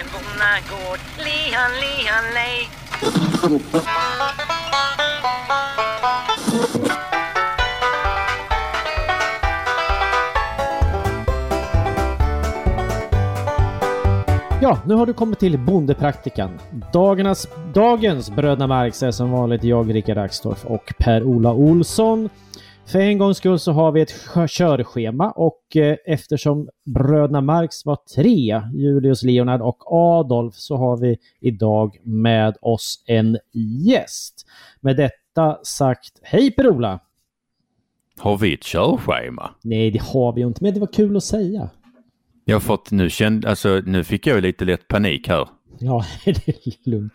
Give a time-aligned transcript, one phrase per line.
[0.00, 1.00] en bonnagård.
[1.18, 2.68] Lihan, lihan, lej.
[14.62, 16.58] Ja, nu har du kommit till Bondepraktikan.
[16.92, 22.28] Dagarnas, dagens Bröderna Marx är som vanligt jag, Rickard Axdorff och Per-Ola Olsson.
[22.86, 27.86] För en gångs skull så har vi ett kö- körschema och eh, eftersom Bröderna Marx
[27.86, 33.38] var tre, Julius, Leonard och Adolf, så har vi idag med oss en
[33.84, 34.46] gäst.
[34.80, 37.00] Med detta sagt, hej Per-Ola!
[38.18, 39.50] Har vi ett körschema?
[39.62, 41.70] Nej, det har vi ju inte, men det var kul att säga.
[42.44, 45.48] Jag har fått, nu kände, alltså nu fick jag lite lätt panik här.
[45.78, 47.12] Ja, det är lugnt.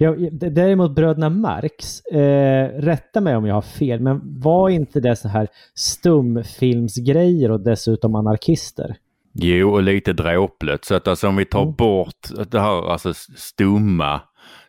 [0.00, 0.14] Ja,
[0.50, 5.28] däremot Bröderna Marx, eh, rätta mig om jag har fel, men var inte det så
[5.28, 8.96] här stumfilmsgrejer och dessutom anarkister?
[9.34, 10.84] Jo, och lite dråpligt.
[10.84, 11.74] Så att alltså om vi tar Mm.
[11.74, 14.20] bort det här alltså stumma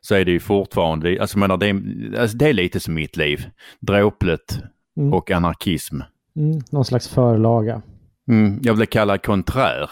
[0.02, 1.82] så är det ju fortfarande, alltså menar det är,
[2.20, 3.46] alltså det är lite som mitt liv.
[3.80, 4.60] Dråpligt
[4.98, 5.14] Mm.
[5.14, 5.96] och anarkism.
[6.36, 7.82] Mm, någon slags förlaga.
[8.28, 9.90] Mm, jag blev kallad konträr.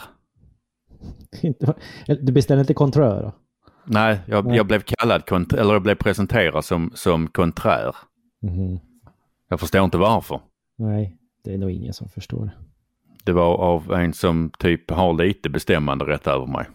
[2.21, 3.21] Du beställde inte kontrör?
[3.21, 3.33] då?
[3.85, 4.57] Nej, jag, Nej.
[4.57, 7.95] jag blev kallad, eller jag blev presenterad som, som konträr.
[8.41, 8.79] Mhm.
[9.49, 10.41] Jag förstår inte varför.
[10.77, 12.51] Nej, det är nog ingen som förstår.
[13.23, 16.65] Det var av en som typ har lite bestämmande rätt över mig.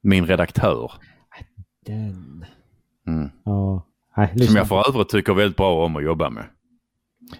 [0.00, 0.92] Min redaktör.
[1.86, 2.44] Den.
[3.06, 3.30] Mm.
[3.44, 3.86] Ja.
[4.16, 6.44] Nej, Som jag för övrigt tycker väldigt bra om att jobba med.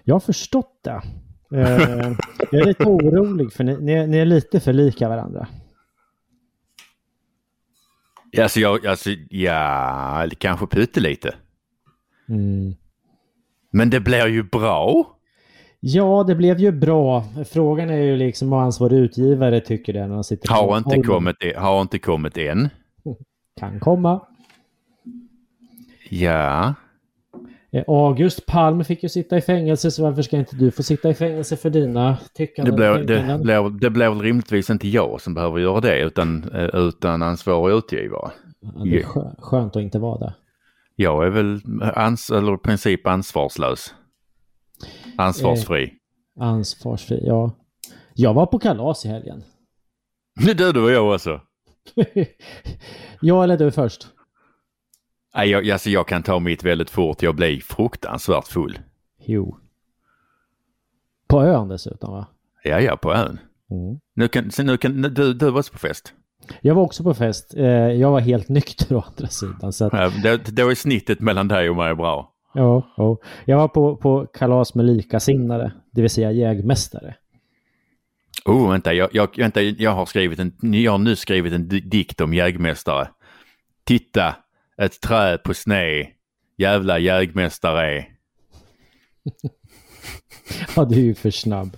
[0.03, 1.01] Jag har förstått det.
[1.51, 2.11] Eh,
[2.51, 5.47] jag är lite orolig för ni, ni, är- ni är lite för lika varandra.
[8.41, 11.35] Alltså, jag, alltså ja, kanske pyttelite.
[12.29, 12.75] Mm.
[13.71, 15.11] Men det blir ju bra.
[15.79, 17.23] Ja, det blev ju bra.
[17.51, 21.35] Frågan är ju liksom vad ansvarig utgivare tycker det när han sitter Har inte kommit,
[21.57, 22.69] har inte kommit än.
[23.59, 24.21] Kan komma.
[26.09, 26.73] Ja,
[27.87, 31.13] August Palm fick ju sitta i fängelse så varför ska inte du få sitta i
[31.13, 32.73] fängelse för dina det tyckanden?
[32.73, 32.79] och
[33.71, 37.75] det, det blir väl rimligtvis inte jag som behöver göra det utan, eh, utan ansvarig
[37.75, 38.31] utgivare.
[38.59, 40.33] Ja, det är skö- skönt att inte vara det.
[40.95, 41.61] Jag är väl
[41.95, 43.93] ans, eller i princip ansvarslös.
[45.17, 45.93] Ansvarsfri.
[46.39, 47.51] Ansvarsfri, ja.
[48.13, 49.43] Jag var på kalas i helgen.
[50.45, 51.41] Nu du, det var jag också.
[53.21, 54.07] jag eller du först?
[55.35, 57.21] Nej, jag, alltså jag kan ta mitt väldigt fort.
[57.23, 58.79] Jag blir fruktansvärt full.
[59.25, 59.57] Jo.
[61.27, 62.27] På ön dessutom va?
[62.63, 63.39] Ja, ja, på ön.
[63.71, 63.99] Mm.
[64.15, 66.13] Nu kan, sen nu kan, du, du var också på fest.
[66.61, 67.53] Jag var också på fest.
[67.57, 69.73] Eh, jag var helt nykter å andra sidan.
[69.73, 72.31] Så att, Ja, det, då är snittet mellan dig och mig bra.
[72.53, 73.17] ja, ja.
[73.45, 77.15] Jag var på, på kalas med likasinnade, det vill säga jägmästare.
[78.45, 81.79] Oh, vänta, jag, jag, vänta, jag har skrivit en, jag har nu skrivit en di-
[81.79, 83.07] dikt om jägmästare.
[83.83, 84.35] Titta,
[84.81, 86.07] ett träd på sned,
[86.57, 88.05] jävla jägmästare.
[90.75, 91.77] Ja, du är ju för snabb.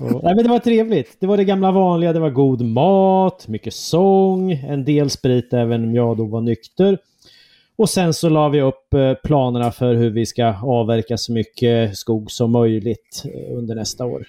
[0.00, 1.16] Nej, men det var trevligt.
[1.20, 2.12] Det var det gamla vanliga.
[2.12, 6.98] Det var god mat, mycket sång, en del sprit även om jag då var nykter.
[7.76, 11.96] Och sen så la vi upp eh, planerna för hur vi ska avverka så mycket
[11.96, 14.26] skog som möjligt eh, under nästa år.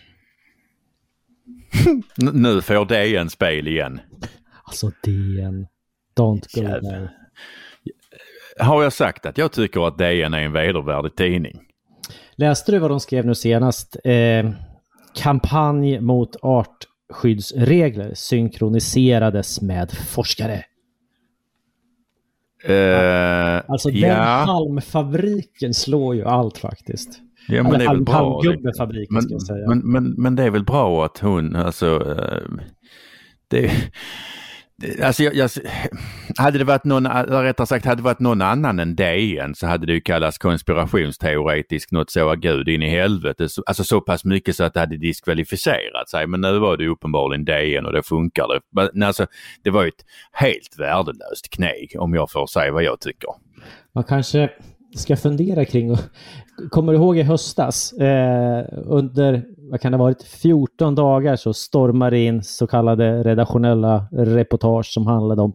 [2.34, 4.00] Nu får en spel igen.
[4.64, 5.68] Alltså DN.
[6.20, 6.82] Don't go Jävlar.
[6.82, 7.21] there.
[8.62, 11.60] Har jag sagt att jag tycker att DN är en vedervärdig tidning?
[12.36, 13.98] Läste du vad de skrev nu senast?
[14.04, 14.50] Eh,
[15.16, 20.64] kampanj mot artskyddsregler synkroniserades med forskare.
[22.64, 27.20] Eh, Alltså den ja, halmfabriken slår ju allt faktiskt.
[27.48, 28.14] ja, men det är väl halm, bra.
[28.16, 29.68] halmgubbefabriken Men, ska jag säga.
[29.68, 32.64] men, men, men det är väl bra att hon, alltså, eh,
[33.48, 33.72] det,
[35.04, 35.50] alltså jag, jag,
[36.38, 39.86] hade det varit någon, rättare sagt, hade det varit någon annan än DN så hade
[39.86, 44.64] det ju kallats konspirationsteoretisk, något så, gud in i helvete, alltså så pass mycket så
[44.64, 46.28] att det hade diskvalificerat sig.
[46.28, 48.48] Men nu var det ju uppenbarligen DN och det funkar.
[48.48, 48.62] Det,
[48.92, 49.28] men alltså,
[49.64, 53.30] det var ju ett helt värdelöst kneg om jag får säga vad jag tycker.
[53.96, 54.50] Man kanske
[54.96, 56.00] ska fundera kring och
[56.70, 57.94] Kommer du ihåg i höstas?
[57.94, 63.24] Eh, under, vad kan det ha varit, 14 dagar så stormade det in så kallade
[63.24, 65.54] redaktionella reportage som handlade om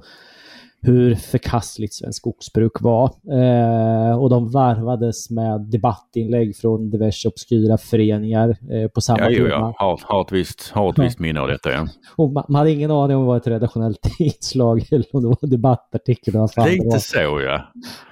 [0.80, 3.04] hur förkastligt svenskt skogsbruk var.
[3.32, 9.48] Eh, och de varvades med debattinlägg från diverse obskyra föreningar eh, på samma Ja, tema.
[9.48, 9.74] ja.
[9.78, 11.72] Har, har ett visst, har ett visst minne av detta.
[11.72, 11.88] Ja.
[12.16, 15.28] Och man, man hade ingen aning om det var ett redaktionellt inslag eller om det
[15.28, 16.34] var en debattartikel.
[16.66, 17.62] Lite så ja.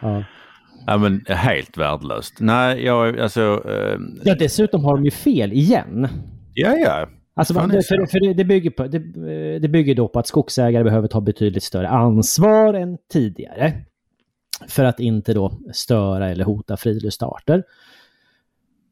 [0.02, 0.24] Ja.
[0.86, 2.34] Ja men helt värdelöst.
[2.40, 3.62] Nej, jag alltså...
[3.68, 6.08] Eh, ja, dessutom har de ju fel igen.
[6.54, 7.08] ja, ja.
[7.36, 10.26] Alltså, är för, för det, det, bygger på, det, eh, det bygger då på att
[10.26, 13.72] skogsägare behöver ta betydligt större ansvar än tidigare.
[14.68, 17.62] För att inte då störa eller hota friluftsarter.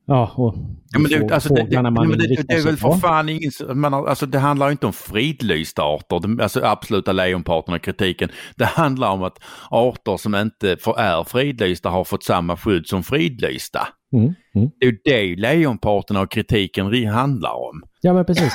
[0.06, 0.54] Ja, och
[0.92, 3.50] Ja, men det, alltså, det, det, man det, inriktar det är väl för fan ingen,
[3.74, 8.28] man har, alltså det handlar inte om fridlysta arter, det, alltså absoluta lejonparten av kritiken.
[8.56, 9.38] Det handlar om att
[9.70, 13.88] arter som inte för, är fridlysta har fått samma skydd som fridlysta.
[14.12, 14.70] Mm, mm.
[14.80, 17.82] Det är det lejonparten av kritiken ri- handlar om.
[18.00, 18.52] Ja, men precis.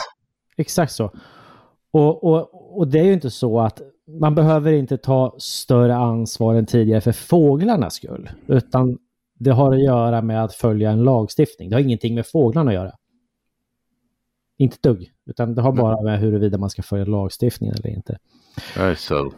[0.57, 1.11] Exakt så.
[1.93, 3.81] Och, och, och det är ju inte så att
[4.21, 8.29] man behöver inte ta större ansvar än tidigare för fåglarnas skull.
[8.47, 8.97] Utan
[9.37, 11.69] det har att göra med att följa en lagstiftning.
[11.69, 12.91] Det har ingenting med fåglarna att göra.
[14.57, 15.11] Inte dugg.
[15.25, 18.17] Utan det har bara med huruvida man ska följa lagstiftningen eller inte.
[18.97, 19.33] Så.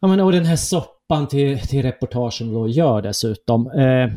[0.00, 3.70] Ja, men och den här soppan till, till reportagen då gör dessutom.
[3.70, 4.12] Eh,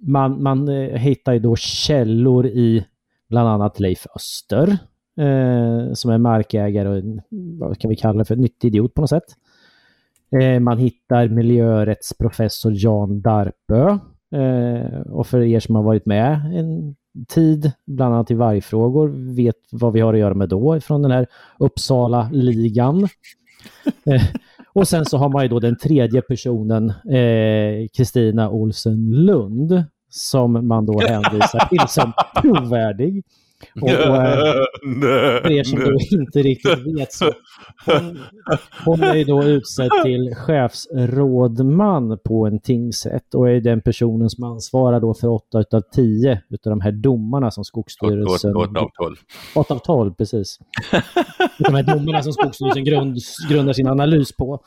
[0.00, 2.86] man man eh, hittar ju då källor i
[3.28, 4.78] bland annat Leif Öster.
[5.16, 7.20] Eh, som är markägare och en,
[7.58, 9.36] vad kan vi kalla det för, nyttig idiot på något sätt.
[10.38, 13.98] Eh, man hittar miljörättsprofessor Jan Darpö.
[14.34, 16.96] Eh, och för er som har varit med en
[17.28, 21.10] tid, bland annat i vargfrågor, vet vad vi har att göra med då från den
[21.10, 21.26] här
[21.58, 23.08] Uppsala-ligan.
[24.06, 24.22] Eh,
[24.72, 26.92] och sen så har man ju då den tredje personen,
[27.96, 32.12] Kristina Olsen Lund, som man då hänvisar till som
[32.42, 33.24] trovärdig.
[33.80, 35.78] Och, och, eh, för er som
[36.18, 37.32] inte riktigt vet så
[37.86, 38.18] hon,
[38.84, 44.44] hon är ju då utsedd till chefsrådman på en tingsrätt och är den personen som
[44.44, 48.56] ansvarar då för 8 utav 10 utav de här domarna som Skogsstyrelsen...
[48.56, 49.16] 8 av 12.
[49.54, 50.58] 8 av 12, precis.
[51.58, 53.18] de här domarna som Skogsstyrelsen grund,
[53.50, 54.60] grundar sin analys på.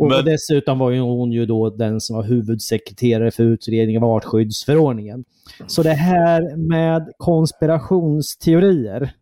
[0.00, 4.10] Och Men- dessutom var ju hon ju då den som var huvudsekreterare för utredningen av
[4.10, 5.24] artskyddsförordningen.
[5.66, 9.12] Så det här med konspirationsteorier.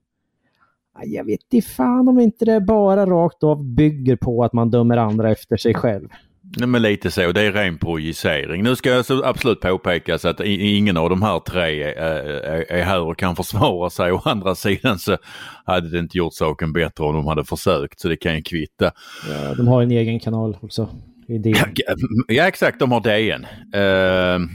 [1.04, 4.96] Jag vet inte fan om inte det bara rakt av bygger på att man dömer
[4.96, 6.08] andra efter sig själv.
[6.56, 8.62] Nej, men lite så, det är ren projicering.
[8.62, 12.82] Nu ska jag så absolut påpekas att ingen av de här tre är, är, är
[12.82, 14.12] här och kan försvara sig.
[14.18, 15.16] Å andra sidan så
[15.64, 18.92] hade det inte gjort saken bättre om de hade försökt, så det kan ju kvitta.
[19.28, 20.88] Ja, de har en egen kanal också.
[21.26, 21.54] Det.
[22.28, 23.46] Ja exakt, de har DN.
[23.82, 24.48] Uh,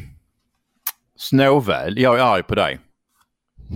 [1.16, 2.80] Snåväl, jag är arg på dig.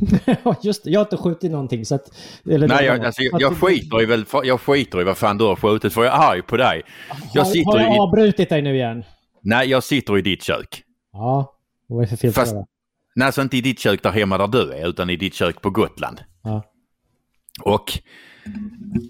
[0.43, 0.89] Ja, just det.
[0.89, 2.11] Jag har inte skjutit någonting så att...
[2.49, 5.45] Eller Nej, jag, alltså, jag, jag, skiter i väl, jag skiter i vad fan du
[5.45, 6.81] har skjutit för jag är arg på dig.
[7.33, 9.03] Jag har, sitter har jag i, avbrutit dig nu igen?
[9.41, 10.83] nej, jag sitter i ditt kök.
[11.13, 11.53] Ja.
[11.87, 12.55] Vad är det för fel Fast-?
[13.15, 15.61] Nej, alltså inte i ditt kök där hemma där du är, utan i ditt kök
[15.61, 16.21] på Gotland.
[16.43, 16.63] Ja.
[17.63, 17.99] Och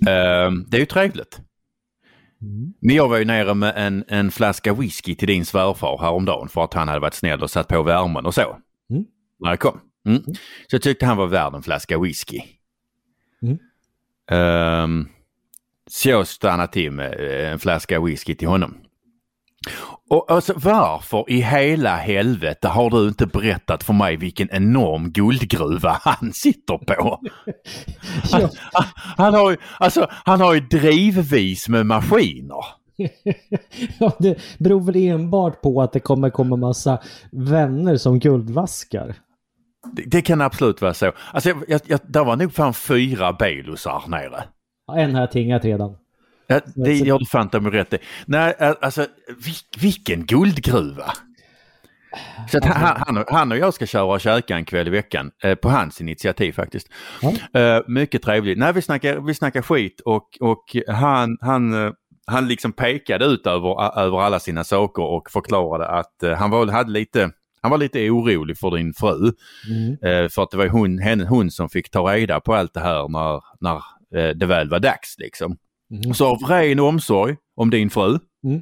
[0.08, 1.42] ehm, det är ju trevligt.
[2.42, 2.74] Mm.
[2.82, 6.64] Men jag var ju nere med en, en flaska whisky till din svärfar häromdagen för
[6.64, 8.58] att han hade varit snäll och satt på värmen och så.
[8.90, 9.06] Mm.
[9.40, 9.80] När jag kom.
[10.08, 10.24] Mm.
[10.68, 12.42] Så jag tyckte han var värd en flaska whisky.
[13.42, 13.58] Mm.
[14.32, 15.08] Ehm,
[15.90, 18.78] så jag stannade till med eh, en flaska whisky till honom.
[20.10, 26.00] Och alltså varför i hela helvete har du inte berättat för mig vilken enorm guldgruva
[26.02, 27.20] han sitter på?
[28.32, 28.50] Ja.
[28.74, 28.86] Han,
[29.18, 32.66] han, har ju, alltså, han har ju drivvis med maskiner.
[34.00, 37.00] ja, det beror väl enbart på att det kommer komma massa
[37.32, 39.16] vänner som guldvaskar.
[39.94, 41.12] Det, det kan absolut vara så.
[41.34, 44.44] Alltså, jag, jag, jag, där var nog fan fyra Belusar nere.
[44.88, 45.96] Ja, En har jag tingat redan.
[46.48, 47.98] Ja, det gör du fan mig rätt i.
[48.26, 51.12] Nej, alltså vil, vilken guldgruva!
[52.52, 54.90] Så att han, han, och- han och jag ska köra och käka en kväll i
[54.90, 55.32] veckan.
[55.44, 56.88] Eh, på hans initiativ faktiskt.
[57.22, 57.60] Ja.
[57.62, 58.58] Eh, mycket trevligt.
[58.58, 61.92] Nej, vi snackar, vi snackar skit och, och han, han, eh,
[62.28, 66.68] han liksom pekade ut över, över alla sina saker och förklarade att eh, han var,
[66.68, 69.32] hade lite han var lite orolig för din fru.
[69.70, 69.92] Mm.
[69.92, 72.80] Eh, för att det var hon, henne, hon som fick ta reda på allt det
[72.80, 73.76] här när, när
[74.22, 75.16] eh, det väl var dags.
[75.18, 75.58] Liksom.
[75.92, 76.14] Mm.
[76.14, 78.62] Så av ren omsorg om din fru Mm.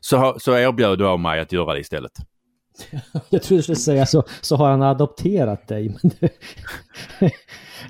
[0.00, 2.12] så, så erbjöd du av mig att göra det istället.
[3.30, 5.88] Jag trodde du skulle säga så, så har han adopterat dig.
[6.02, 6.30] Men.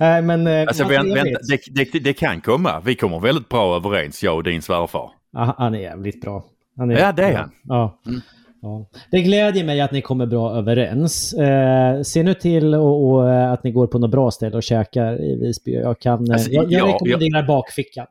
[0.00, 0.46] Nej, men...
[0.46, 1.74] eh, Alltså vänt, vänta, trevligt.
[1.74, 2.80] det, det, det kan komma.
[2.80, 5.10] Vi kommer väldigt bra överens, jag och din svärfar.
[5.32, 6.44] Ja, han är jävligt bra.
[6.76, 7.50] Han Ja, det är han.
[7.62, 8.00] Ja.
[8.06, 8.20] Mm.
[8.66, 8.87] Ja.
[9.11, 11.32] Det glädjer mig att ni kommer bra överens.
[11.35, 14.62] Eh, se nu till och, och, eh, att ni går på något bra ställe och
[14.62, 15.73] käkar i Visby.
[15.75, 18.06] Jag, kan, eh, Alltså, jag, jag ja, rekommenderar bakfickan.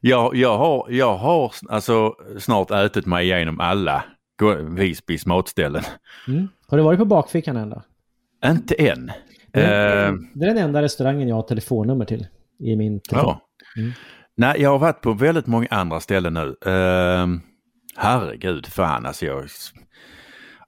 [0.00, 4.04] Jag, jag, har, jag har alltså snart ätit mig igenom alla
[4.76, 5.82] Visbys matställen.
[6.28, 6.48] Mm.
[6.68, 7.82] Har du varit på bakfickan än då?
[8.46, 9.06] Inte än.
[9.52, 12.26] Det Eh, är, det är den enda restaurangen jag har telefonnummer till
[12.60, 13.34] i min telefon.
[13.74, 13.80] ja.
[13.82, 13.92] Mm.
[14.36, 16.70] Nej, jag har varit på väldigt många andra ställen nu.
[16.70, 17.26] Uh,
[17.96, 19.44] herregud, fan alltså jag...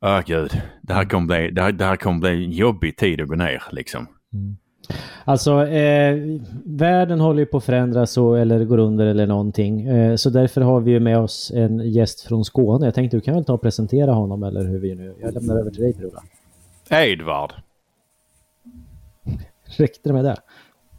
[0.01, 3.21] Åh gud, det här kommer bli, det här, det här kommer bli en jobbig tid
[3.21, 4.07] att gå ner liksom.
[5.25, 9.87] Alltså, eh, världen håller ju på att förändras så, eller går under eller någonting.
[9.87, 12.87] Eh, så därför har vi ju med oss en gäst från Skåne.
[12.87, 15.15] Jag tänkte du kan väl ta och presentera honom eller hur vi nu...
[15.21, 16.23] Jag lämnar över till dig Per-Ola.
[16.91, 17.53] Edvard.
[19.77, 20.37] Räckte det med det?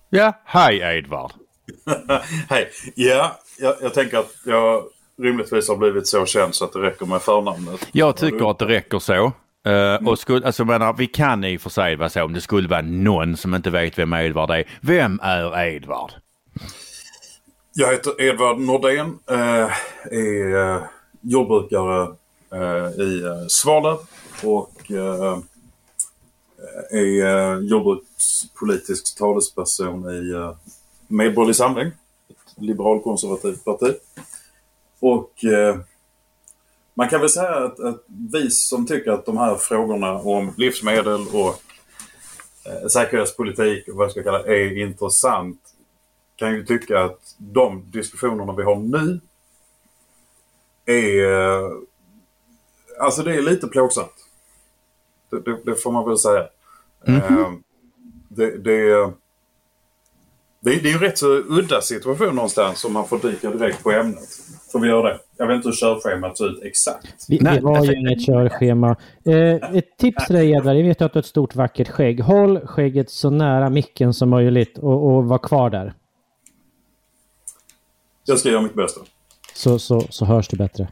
[0.09, 1.31] Ja, hej Edvard.
[2.49, 2.67] Hej.
[2.95, 4.83] Ja, jag, jag tänker att jag
[5.19, 7.87] rimligtvis har blivit så känd så att det räcker med förnamnet.
[7.91, 9.31] Jag tycker att det räcker så.
[9.67, 12.41] Uh, och skulle, alltså, menar, vi kan i och för sig vara så om det
[12.41, 14.63] skulle vara någon som inte vet vem Edvard är.
[14.81, 16.11] Vem är Edvard?
[17.73, 19.19] Jag heter Edvard Nordén.
[19.31, 19.71] Uh,
[20.11, 20.81] är uh,
[21.21, 22.07] jordbrukare
[22.97, 23.97] i uh, Svalöv
[24.43, 24.91] och
[26.91, 30.53] är jordbrukspolitisk talesperson i
[31.07, 33.95] Medborgerlig Samling, ett liberalkonservativt parti.
[34.99, 35.79] Och eh,
[36.93, 41.27] man kan väl säga att, att, vi som tycker att de här frågorna om livsmedel
[41.33, 41.61] och
[42.65, 45.59] eh, säkerhetspolitik och vad jag ska kalla är intressant
[46.35, 49.19] kan ju tycka att de diskussionerna vi har nu
[50.85, 51.31] är...
[51.31, 51.71] Eh,
[52.99, 54.25] alltså det är lite plågsamt.
[55.29, 56.47] Det, det, det får man väl säga.
[57.07, 57.63] Mm -hmm.
[58.29, 59.13] det, det
[60.61, 63.83] det är, det är en rätt så udda situation någonstans om man får dyka direkt
[63.83, 64.29] på ämnet.
[64.71, 65.19] Får vi göra det?
[65.37, 67.25] Jag vet inte hur körschemat ser ut exakt.
[67.27, 68.95] Vi, vi har ju inget körschema.
[69.25, 72.19] Eh, ett tips till dig Edvard, jag vet att du har ett stort vackert skägg.
[72.19, 75.93] Håll skägget så nära micken som möjligt och, och var kvar där.
[78.25, 79.01] Jag ska göra mitt bästa.
[79.53, 80.87] Så, så, så hörs det bättre.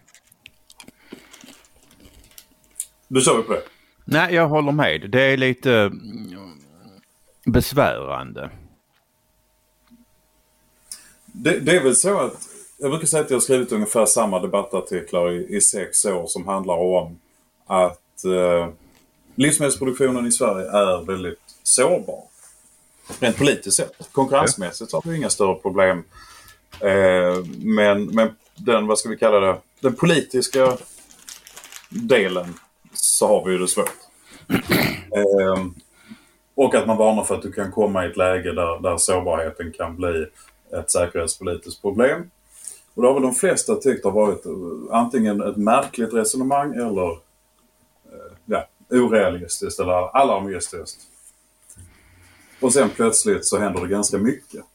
[3.08, 3.62] Då kör vi på det.
[4.06, 5.10] Nej, jag håller med.
[5.12, 6.60] Det är lite mm,
[7.46, 8.50] besvärande.
[11.40, 14.40] Det, det, är väl så att jag brukar säga att jag har skrivit ungefär samma
[14.40, 17.20] debattartiklar i, i sex år som handlar om
[17.68, 18.70] att eh,
[19.36, 22.24] livsmedelsproduktionen i Sverige är väldigt sårbar.
[23.20, 24.10] Rent politiskt sett.
[24.12, 26.04] Konkurrensmässigt har vi inga större problem.
[26.80, 30.78] Eh, men, men den, vad ska vi kalla det, den politiska
[31.90, 32.54] delen
[32.94, 33.94] så har vi ju det svårt.
[35.16, 35.66] Eh,
[36.56, 39.72] och att man varnar för att du kan komma i ett läge där, där sårbarheten
[39.72, 40.26] kan bli
[40.74, 42.32] ett säkerhetspolitiskt problem.
[42.94, 44.52] Och det har väl de flesta tyckt har varit eh,
[44.92, 51.02] antingen ett märkligt resonemang eller eh, ja, orealistiskt eller alarmistiskt.
[52.60, 54.66] Och sen plötsligt så händer det ganska mycket.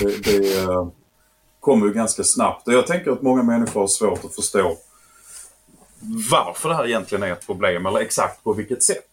[0.00, 0.88] Det, det eh,
[1.60, 2.68] kommer ju ganska snabbt.
[2.68, 4.76] Och jag tänker att många människor har svårt att förstå
[6.30, 9.08] varför det här egentligen är ett problem eller exakt på vilket sätt.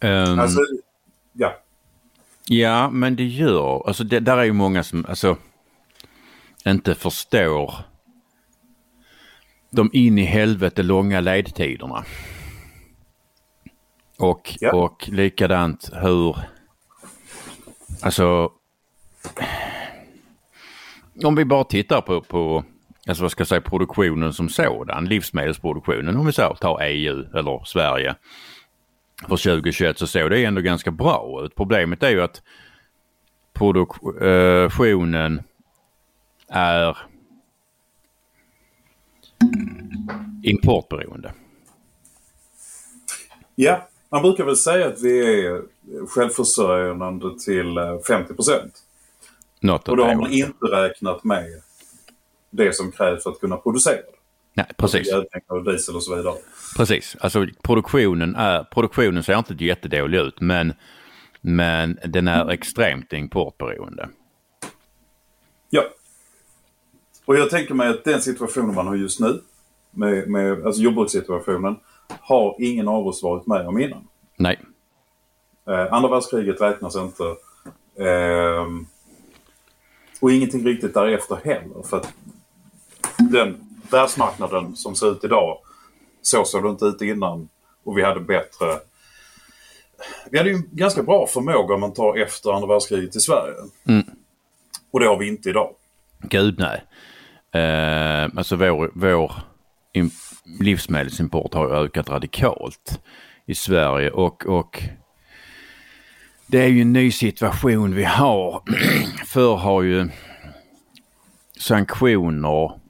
[0.00, 0.38] Um...
[0.38, 0.60] Alltså,
[1.32, 1.63] ja.
[2.46, 5.36] Ja, men det gör, alltså det, där är ju många som alltså
[6.64, 7.74] inte förstår
[9.70, 12.04] de in i helvete långa ledtiderna.
[14.18, 14.72] Och, ja.
[14.72, 16.36] och likadant hur,
[18.02, 18.50] alltså
[21.24, 22.64] om vi bara tittar på, på
[23.08, 27.64] alltså vad ska jag säga, produktionen som sådan, livsmedelsproduktionen om vi så tar EU eller
[27.64, 28.14] Sverige
[29.20, 31.54] för 2021 så såg det ändå ganska bra ut.
[31.54, 32.42] Problemet är ju att
[33.52, 35.42] produktionen
[36.48, 36.98] är
[40.42, 41.32] importberoende.
[43.54, 45.62] Ja, man brukar väl säga att vi är
[46.06, 47.74] självförsörjande till
[48.06, 48.82] 50 eh, procent.
[49.86, 51.62] Och då har man inte räknat med
[52.50, 54.13] det som krävs för att kunna producera.
[54.54, 55.12] Nej, precis.
[55.46, 56.34] Och diesel och så vidare.
[56.76, 60.72] Precis, alltså produktionen, är, produktionen ser inte jättedålig ut men,
[61.40, 64.08] men den är extremt importberoende.
[65.70, 65.82] Ja.
[67.24, 69.40] Och jag tänker mig att den situationen man har just nu,
[69.90, 71.76] med, med alltså jordbrukssituationen,
[72.20, 74.08] har ingen av oss varit med om innan.
[74.36, 74.60] Nej.
[75.68, 77.24] Eh, andra världskriget räknas inte.
[77.98, 78.66] Eh,
[80.20, 81.82] och ingenting riktigt därefter heller.
[81.82, 82.12] För att
[83.18, 85.58] den världsmarknaden som ser ut idag,
[86.22, 87.48] så såg det inte ut innan.
[87.84, 88.66] Och vi hade bättre...
[90.30, 93.54] Vi hade ju en ganska bra förmåga om man tar efter andra världskriget i Sverige.
[93.88, 94.04] Mm.
[94.90, 95.70] Och det har vi inte idag.
[96.22, 96.84] Gud nej.
[97.62, 99.32] Eh, alltså vår, vår
[100.60, 103.00] livsmedelsimport har ökat radikalt
[103.46, 104.82] i Sverige och, och
[106.46, 108.62] det är ju en ny situation vi har.
[109.26, 110.08] Förr har ju
[111.58, 112.83] sanktioner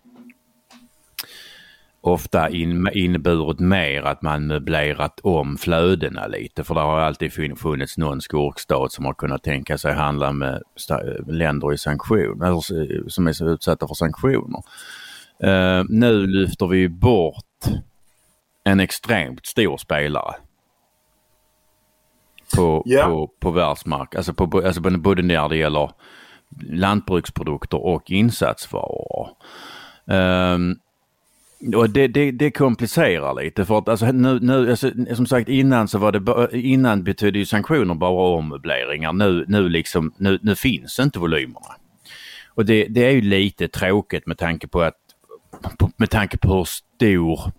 [2.07, 7.99] ofta in, inneburit mer att man möblerat om flödena lite för det har alltid funnits
[7.99, 10.63] någon skurkstat som har kunnat tänka sig handla med
[11.27, 14.63] länder i sanktion, eller, som är så utsatta för sanktioner.
[15.45, 17.65] Uh, nu lyfter vi bort
[18.65, 20.35] en extremt stor spelare.
[22.57, 23.05] på, Ja.
[23.07, 24.15] på, på världsmark.
[24.15, 25.91] Alltså, på, alltså både- när det gäller
[26.71, 29.29] lantbruksprodukter och insatsvaror.
[30.11, 30.77] Ehm,
[31.77, 35.89] och det, det, det komplicerar lite för att alltså, nu, nu alltså, som sagt innan
[35.89, 39.13] så var det ba- innan betydde ju sanktioner bara ommöbleringar.
[39.13, 41.75] Nu, nu, liksom, nu, nu finns inte volymerna.
[42.49, 44.95] Och det, det är ju lite tråkigt med tanke på att
[45.97, 47.53] med tanke på hur stor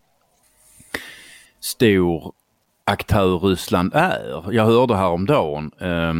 [1.60, 2.34] stor
[2.84, 4.54] aktör Ryssland är.
[4.54, 6.14] Jag hörde häromdagen eh,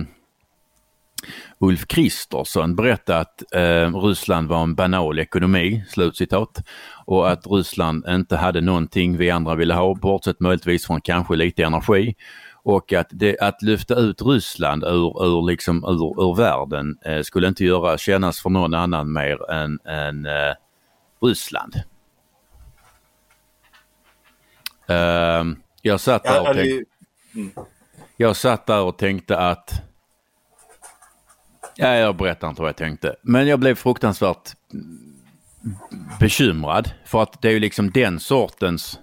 [1.66, 6.64] Ulf Kristersson berätta att eh, Ryssland var en banal ekonomi, slutcitat.
[7.06, 11.64] Och att Ryssland inte hade någonting vi andra ville ha, bortsett möjligtvis från kanske lite
[11.64, 12.16] energi.
[12.64, 17.48] Och att, det, att lyfta ut Ryssland ur, ur, liksom, ur, ur världen eh, skulle
[17.48, 20.54] inte göra kännas för någon annan mer än, än eh,
[21.22, 21.74] Ryssland.
[24.88, 26.84] Ehm, jag satt där och tänkte,
[27.34, 27.66] det,
[28.18, 29.82] jag satt där och tänkte att...
[31.78, 33.16] Ja, jag berättar inte vad jag tänkte.
[33.22, 34.52] Men jag blev fruktansvärt
[36.20, 36.92] bekymrad.
[37.06, 39.00] För att det är ju liksom den sortens,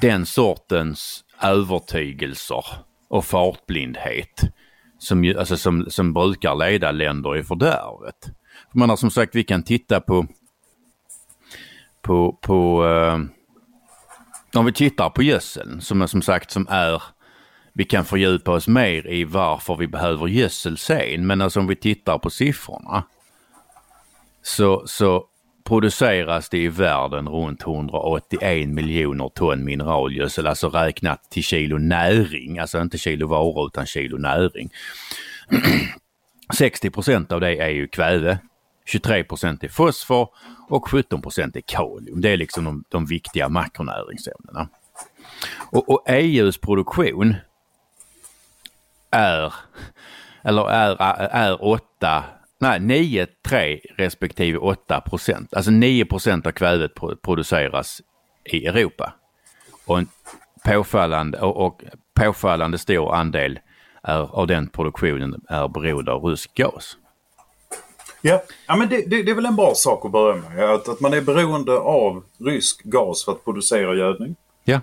[0.00, 2.64] den sortens övertygelser
[3.08, 4.40] och fartblindhet
[4.98, 8.30] som, alltså som, som brukar leda länder i fördärvet.
[8.74, 10.26] Man har som sagt, vi kan titta på
[12.02, 13.18] på, på eh,
[14.58, 17.02] om vi tittar på gödseln som, är- som sagt som är
[17.72, 21.26] vi kan fördjupa oss mer i varför vi behöver gödsel sen.
[21.26, 23.04] Men alltså om vi tittar på siffrorna
[24.42, 25.24] så, så
[25.64, 32.80] produceras det i världen runt 181 miljoner ton mineralgödsel, alltså räknat till kilo näring, alltså
[32.80, 34.70] inte kilo varor utan kilo näring.
[36.54, 38.38] 60 av det är ju kväve,
[38.86, 40.28] 23 är fosfor
[40.68, 42.20] och 17 är kalium.
[42.20, 44.68] Det är liksom de, de viktiga makronäringsämnena.
[45.72, 47.34] Och, och EUs produktion
[49.10, 49.54] är,
[50.44, 52.24] eller är, är 8,
[52.60, 55.54] nej 9, 3 respektive 8 procent.
[55.54, 58.00] Alltså 9 procent av kvävet pro- produceras
[58.44, 59.12] i Europa.
[59.86, 60.08] Och en
[60.64, 61.82] påfallande, och, och
[62.20, 63.58] påfallande stor andel
[64.02, 66.96] är, av den produktionen är beroende av rysk gas.
[68.22, 68.42] ja.
[68.68, 70.64] ja, men det, det, det är väl en bra sak att börja med.
[70.70, 74.36] Att, att man är beroende av rysk gas för att producera gödning.
[74.64, 74.80] Ja,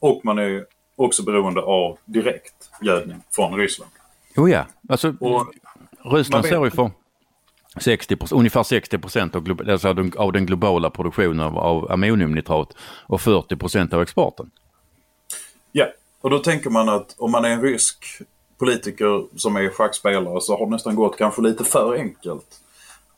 [0.00, 0.64] Och man är
[0.96, 3.90] också beroende av direkt gödning från Ryssland.
[4.36, 4.66] jo ja.
[4.88, 5.52] Alltså, Och
[6.04, 6.90] Ryssland står ju för
[7.80, 13.56] 60, ungefär 60 procent av, alltså av den globala produktionen av, av ammoniumnitrat och 40
[13.56, 14.50] procent av exporten.
[15.72, 15.86] Ja,
[16.20, 18.04] och då tänker man att om man är en rysk
[18.58, 22.60] politiker som är schackspelare så har det nästan gått kanske lite för enkelt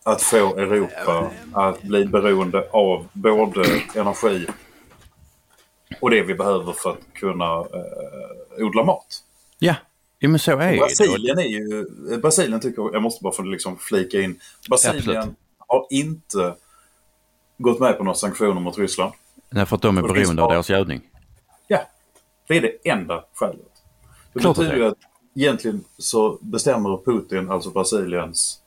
[0.02, 4.46] att få Europa att bli beroende av både energi
[6.00, 9.22] och det vi behöver för att kunna eh, odla mat.
[9.58, 9.74] Ja,
[10.18, 10.78] ja men så är det.
[10.78, 11.86] Brasilien är ju...
[12.18, 14.40] Brasilien tycker jag måste bara få liksom flika in.
[14.68, 15.36] Brasilien Absolut.
[15.58, 16.54] har inte
[17.58, 19.12] gått med på några sanktioner mot Ryssland.
[19.50, 21.00] Nej, för att de är Och beroende av deras gödning.
[21.66, 21.80] Ja,
[22.46, 23.58] det är det enda skälet.
[24.32, 24.98] Det Klart betyder det att
[25.34, 28.62] egentligen så bestämmer Putin, alltså Brasiliens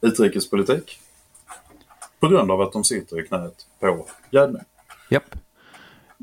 [0.00, 0.98] utrikespolitik.
[2.20, 4.62] På grund av att de sitter i knät på gödning.
[5.10, 5.34] Japp.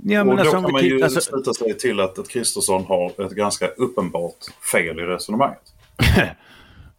[0.08, 2.30] Ja, och men då alltså, kan om man ju alltså, sluta sig till att, att
[2.30, 5.74] Kristersson har ett ganska uppenbart fel i resonemanget.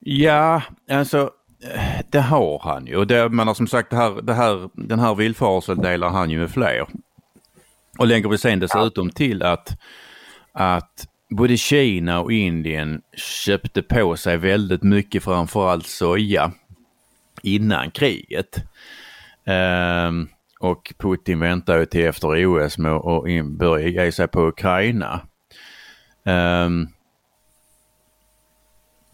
[0.09, 1.31] Ja, alltså
[2.11, 2.97] det har han ju.
[2.97, 6.39] Och det, men som sagt, det här, det här, den här villfarelsen delar han ju
[6.39, 6.87] med fler.
[7.99, 9.79] Och lägger vi sen dessutom till att,
[10.53, 16.53] att både Kina och Indien köpte på sig väldigt mycket framförallt soja
[17.43, 18.63] innan kriget.
[19.45, 20.29] Ehm,
[20.61, 25.21] och Putin väntar ju till efter OS med att börja ge sig på Ukraina.
[26.25, 26.89] Um,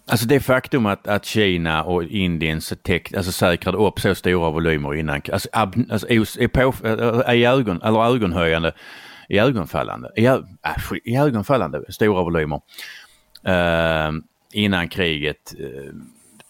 [0.06, 4.50] Alltså det faktum att, att Kina och Indien så täck, alltså säkrade upp så stora
[4.50, 6.86] volymer innan, alltså, ab, alltså är, är, på,
[7.26, 8.72] är i ögon, eller ögonhöjande,
[9.28, 12.60] i ögonfallande, i, ö- äh, i ögonfallande stora volymer
[13.46, 14.12] eh,
[14.52, 15.92] innan kriget eh,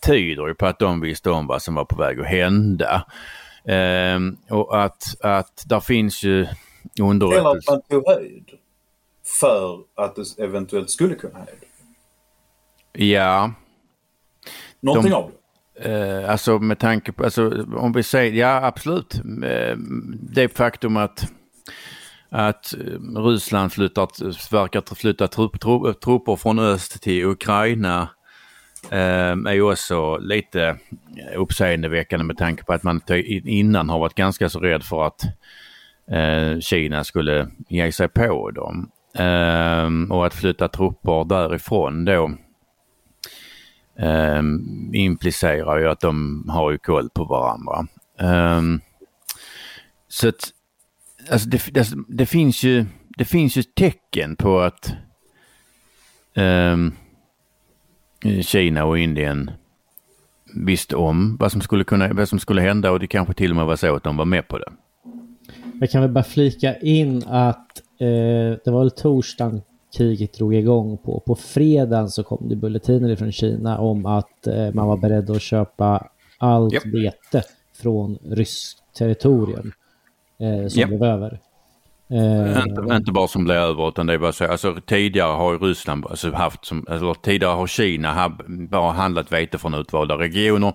[0.06, 3.06] tyder ju på att de visste om vad som var på väg att hända.
[3.64, 4.20] Eh,
[4.56, 6.46] och att, att där finns ju
[7.00, 8.50] Eller att man tog höjd
[9.40, 11.52] för att det eventuellt skulle kunna hända.
[12.92, 13.52] Ja,
[14.80, 15.38] Någonting De- av det.
[16.22, 19.14] Eh, alltså med tanke på, alltså om vi säger, ja absolut.
[19.44, 19.76] Eh,
[20.32, 21.32] det faktum att,
[22.30, 24.08] att eh, Ryssland flyttar,
[24.52, 28.08] verkar flytta trupp, trupp, trupper från öst till Ukraina
[28.90, 30.76] Ehm, är ju också lite
[31.36, 33.00] uppseendeväckande med tanke på att man
[33.44, 35.22] innan har varit ganska så rädd för att
[36.10, 38.90] eh, Kina skulle ge sig på dem.
[39.14, 42.30] Ehm, och att flytta trupper därifrån då
[43.98, 47.86] ehm, implicerar ju att de har ju koll på varandra.
[50.08, 50.50] Så att
[51.30, 52.84] alltså det, det, det, finns ju,
[53.18, 54.92] det finns ju tecken på att
[56.34, 56.94] Um,
[58.42, 59.50] Kina och Indien
[60.54, 63.56] visste om vad som skulle kunna, vad som skulle hända och det kanske till och
[63.56, 64.72] med var så att de var med på det.
[65.80, 68.06] Jag kan väl bara flika in att eh,
[68.64, 69.62] det var väl torsdagen
[69.96, 71.20] kriget drog igång på.
[71.26, 75.42] På fredagen så kom det bulletiner från Kina om att eh, man var beredd att
[75.42, 76.08] köpa
[76.38, 76.86] allt Japp.
[76.86, 77.42] vete
[77.74, 79.72] från ryskt territorium
[80.38, 80.88] eh, som Japp.
[80.88, 81.40] blev över.
[82.12, 86.06] Eh, Inte, inte bara som blev över utan det var så, alltså tidigare har Ryssland
[86.06, 90.72] alltså haft som, eller tidigare har Kina hab, bara handlat vete från utvalda regioner.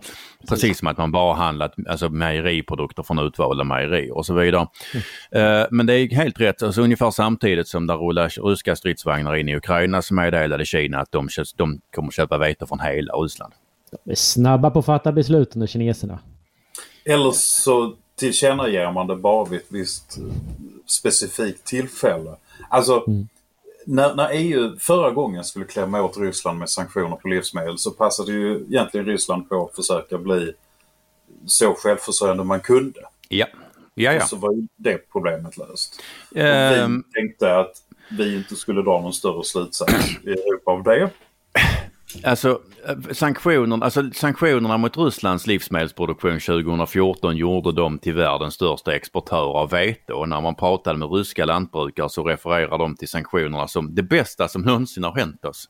[0.50, 4.68] Precis som att man bara handlat alltså mejeriprodukter från utvalda mejerier och så vidare.
[5.32, 9.50] Eh, men det är helt rätt, alltså ungefär samtidigt som det rullar ryska stridsvagnar in
[9.50, 13.54] i Ukraina så meddelade Kina att de, köps- de kommer köpa vete från hela Ryssland.
[14.06, 16.20] de är snabba på att fatta beslut under kineserna.
[17.06, 20.18] Eller så tillkännager man det bara vid ett visst
[20.88, 22.36] specifikt tillfälle.
[22.70, 23.06] Alltså,
[23.86, 28.32] när, när EU förra gången skulle klämma åt Ryssland med sanktioner på livsmedel så passade
[28.32, 30.54] ju egentligen Ryssland på att försöka bli
[31.46, 33.00] så självförsörjande man kunde.
[33.30, 33.48] Ja,
[33.94, 34.24] ja, ja.
[34.24, 36.02] Och så var ju det problemet löst.
[36.36, 37.74] Ehm, vi tänkte att
[38.10, 41.10] vi inte skulle dra någon större slutsats i Europa av det.
[42.24, 49.58] Alltså, eh, sanktionerna, alltså sanktionerna mot Rysslands livsmedelsproduktion 2014 gjorde dem till världens största exportör
[49.58, 53.96] av vete och när man pratade med ryska lantbrukare så refererar de till sanktionerna som
[53.96, 55.70] det bästa som någonsin har hänt oss.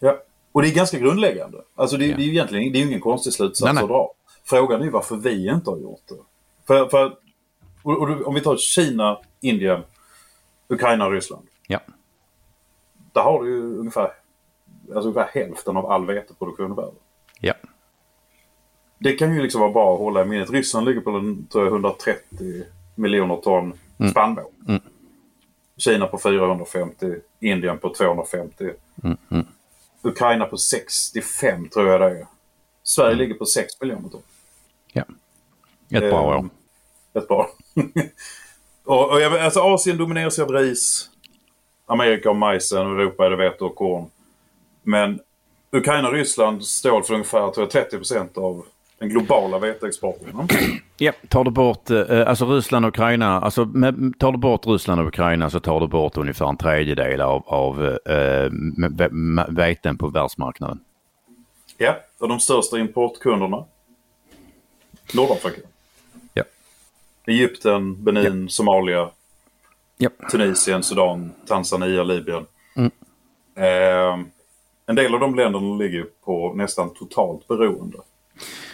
[0.00, 0.18] Ja.
[0.52, 1.58] Och det är ganska grundläggande.
[1.74, 2.16] Alltså det, Ja.
[2.16, 4.12] det är ju egentligen det är ingen konstig slutsats Nej, att dra.
[4.44, 6.14] Frågan är ju varför vi inte har gjort det.
[6.66, 7.16] För, för,
[7.82, 9.82] och, och, om vi tar Kina, Indien,
[10.68, 11.46] Ukraina Ryssland.
[11.68, 11.80] Ja,
[13.12, 14.10] Där har du ju ungefär,
[14.94, 16.94] alltså ungefär hälften av all veteproduktion i världen.
[17.40, 17.54] ja,
[18.98, 20.50] Det kan ju liksom vara bra att hålla i minnet.
[20.50, 23.78] Ryssland ligger på den, tror jag, 130 miljoner ton
[24.10, 24.44] spannmål.
[24.68, 24.80] Mm.
[25.76, 28.70] Kina på 450, Indien på 250.
[29.04, 29.46] Mm, mm.
[30.02, 32.26] Ukraina på 65 tror jag det är.
[32.82, 33.18] Sverige Mm.
[33.18, 34.22] ligger på 6 miljoner ton.
[34.92, 35.04] ja.
[35.90, 36.48] Ett bra Ehm, år.
[37.22, 37.50] Ett bra.
[38.84, 41.10] och, och jag, alltså Asien domineras av ris.
[41.86, 44.10] Amerika av majsen Europa är det vete och korn.
[44.86, 45.20] Men
[45.70, 48.64] Ukraina och Ryssland står för ungefär tror jag, 30 procent av
[48.98, 50.48] den globala veteexporten.
[50.96, 55.00] Ja, tar du bort, eh, alltså Ryssland och Ukraina, alltså med, tar du bort Ryssland
[55.00, 58.50] och Ukraina så tar du bort ungefär en tredjedel av, av eh,
[59.48, 60.80] veten på världsmarknaden.
[61.76, 63.64] Ja, och de största importkunderna.
[65.14, 65.60] Nordafrika.
[66.34, 66.42] Ja.
[67.26, 69.10] Egypten, Benin, Somalia,
[69.98, 70.10] Ja.
[70.30, 72.46] Tunisien, Sudan, Tanzania, Libyen.
[72.76, 72.90] Mm.
[73.54, 74.26] Eh,
[74.86, 77.98] en del av de länderna ligger på nästan totalt beroende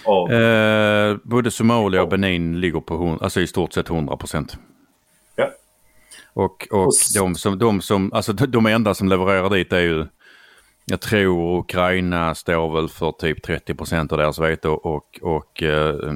[0.04, 0.32] av...
[0.32, 4.56] Eh, både Somalia och Benin ligger på alltså i stort sett 100 procent.
[5.36, 5.50] Ja.
[6.32, 10.06] Och, och Och de, som, de som, alltså de enda som levererar dit är ju,
[10.84, 15.62] jag tror Ukraina står väl för typ 30 procent av deras vete och, och, och
[15.62, 16.12] eh,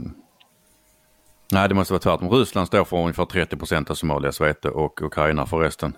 [1.53, 2.31] nej det måste vara tvärtom.
[2.31, 5.97] Ryssland står för ungefär 30 procent av Somalias vete och Ukraina för resten.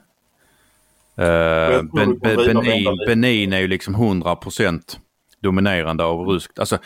[1.18, 2.98] Eh, ben, ben, Benin.
[3.06, 5.00] Benin är ju liksom 100 procent
[5.40, 6.78] dominerande av ryskt, alltså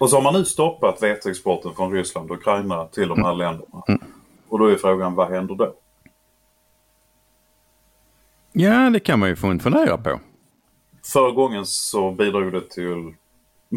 [0.00, 3.82] Och så har man nu stoppat veteexporten från Ryssland och Ukraina till de här länderna.
[3.88, 4.00] Mm.
[4.48, 5.74] Och då är frågan, vad händer då?
[8.52, 10.20] Ja, det kan man ju fun- fundera på.
[11.12, 13.14] Förra gången så bidrog det till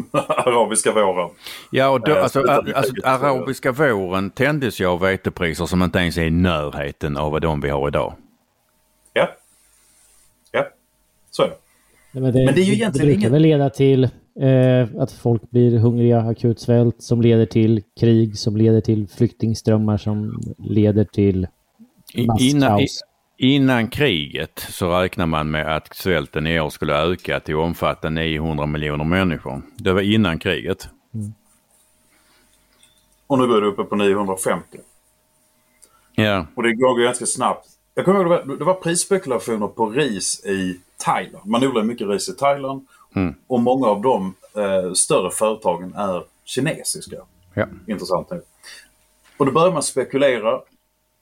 [0.28, 1.30] arabiska våren.
[1.70, 5.98] Ja, och då, Eh, alltså, alltså, så- arabiska våren tändes ju av vetepriser som inte
[5.98, 8.14] ens är i närheten av de vi har idag.
[9.12, 9.28] Ja.
[10.52, 10.66] Ja,
[11.30, 12.20] så är det.
[12.20, 14.04] Men det, Men det är ju det egentligen brukar ingen- väl leda till
[14.40, 19.96] eh, att folk blir hungriga, akut svält som leder till krig, som leder till flyktingströmmar,
[19.96, 21.46] som leder till
[22.16, 22.42] Masskaos.
[22.54, 22.80] innan,
[23.36, 28.10] innan kriget så räknar man med att svälten i år skulle öka till att omfatta
[28.10, 29.62] 900 miljoner människor.
[29.76, 30.88] Det var innan kriget.
[33.26, 34.78] Och nu går det uppe på 950.
[36.14, 37.68] Ja, Och det går ganska snabbt.
[37.94, 41.46] Jag kommer ihåg det var, det var prisspekulationer på ris i Thailand.
[41.46, 42.86] Man odlar mycket ris i Thailand.
[43.14, 43.34] Mm.
[43.46, 47.16] Och många av de eh, större företagen är kinesiska.
[47.54, 48.42] ja, Intressant nu.
[49.36, 50.60] Och då började man spekulera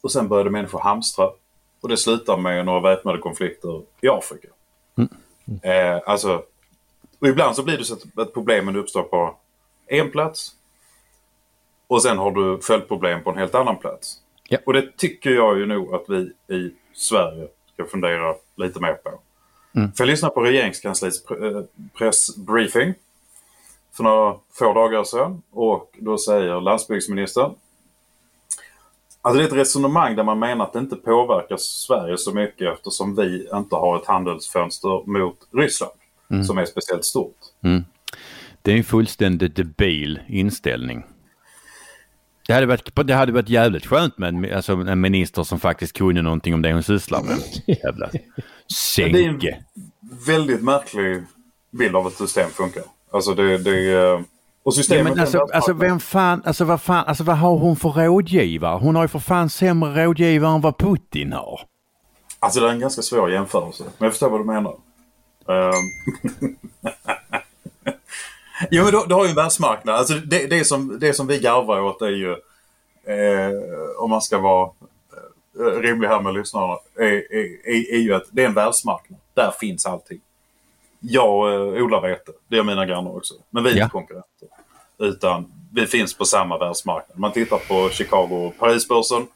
[0.03, 1.31] och sen började människor hamstra.
[1.85, 4.49] Och det slutar med några väpnade konflikter i Afrika.
[5.63, 6.43] Eh, alltså,
[7.19, 9.37] och ibland så blir det så att, att problemen uppstår på
[9.87, 10.53] en plats.
[11.87, 14.17] Och sen har du följdproblem på en helt annan plats.
[14.49, 14.59] Ja.
[14.67, 19.11] Och det tycker jag ju nog att vi i Sverige ska fundera lite mer på.
[19.77, 19.93] Mm.
[19.93, 21.63] För jag lyssnade på regeringskansliets eh,
[21.99, 22.95] pressbriefing
[23.93, 27.55] för några få dagar sedan och då säger landsbygdsministern
[29.25, 32.73] Alltså det är ett resonemang där man menar att det inte påverkar Sverige så mycket
[32.75, 35.93] eftersom vi inte har ett handelsfönster mot Ryssland
[36.47, 37.37] som är speciellt stort.
[38.63, 41.05] Det är en fullständigt debil inställning.
[42.47, 45.93] Det hade varit, det hade varit jävligt skönt med en, alltså en minister som faktiskt
[45.93, 47.39] kunde någonting om det hon sysslar med.
[47.67, 48.19] Jävla Det
[49.03, 49.49] är sänke.
[49.51, 49.61] en
[50.27, 51.23] väldigt märklig
[51.71, 52.83] bild av ett system funkar.
[53.13, 54.25] Alltså det, det
[54.65, 57.77] och Ja, systemet men alltså, alltså vem fan, alltså vad fan, alltså vad har hon
[57.77, 58.79] för rådgivare?
[58.79, 61.61] Hon har ju för fan sämre rådgivare än vad Putin har.
[62.39, 63.85] Alltså det är en ganska svår jämförelse.
[63.85, 64.77] Men jag förstår vad du menar.
[65.49, 65.73] Ehm.
[68.71, 69.95] jo men du, du har ju en världsmarknad.
[69.95, 72.31] Alltså det, det, som, det som vi garvar åt är ju,
[73.05, 73.51] eh,
[73.99, 74.71] om man ska vara
[75.61, 79.21] eh, rimlig här med lyssnarna, är, är, är, är ju att det är en världsmarknad.
[79.35, 80.21] Där finns allting.
[81.07, 83.35] Jag eh, odlar vete, det gör mina grannar också.
[83.51, 83.83] Men vi är Ja.
[83.83, 84.49] inte konkurrenter.
[84.99, 87.19] Utan vi finns på samma världsmarknad.
[87.19, 89.27] Man tittar på Chicago och Parisbörsen.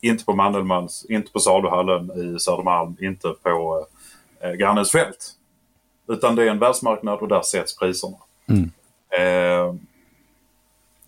[0.00, 3.86] Inte på Mandelmans, inte på saluhallen i Södermalm, inte på
[4.40, 5.32] eh, Grannens fält.
[6.08, 8.16] Utan det är en världsmarknad och där sätts priserna.
[9.18, 9.74] Eh,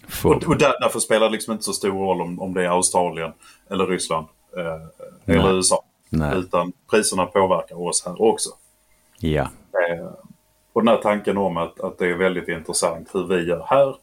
[0.08, 2.64] För, och och där, därför spelar det liksom inte så stor roll om, om det
[2.64, 3.32] är Australien
[3.70, 5.52] eller Ryssland eh, eller.
[5.52, 5.84] USA.
[6.08, 6.36] Nej.
[6.38, 8.50] Utan priserna påverkar oss här också.
[9.18, 9.48] ja.
[9.92, 10.12] Eh,
[10.72, 13.94] och den här tanken om att, att det är väldigt intressant hur vi gör här.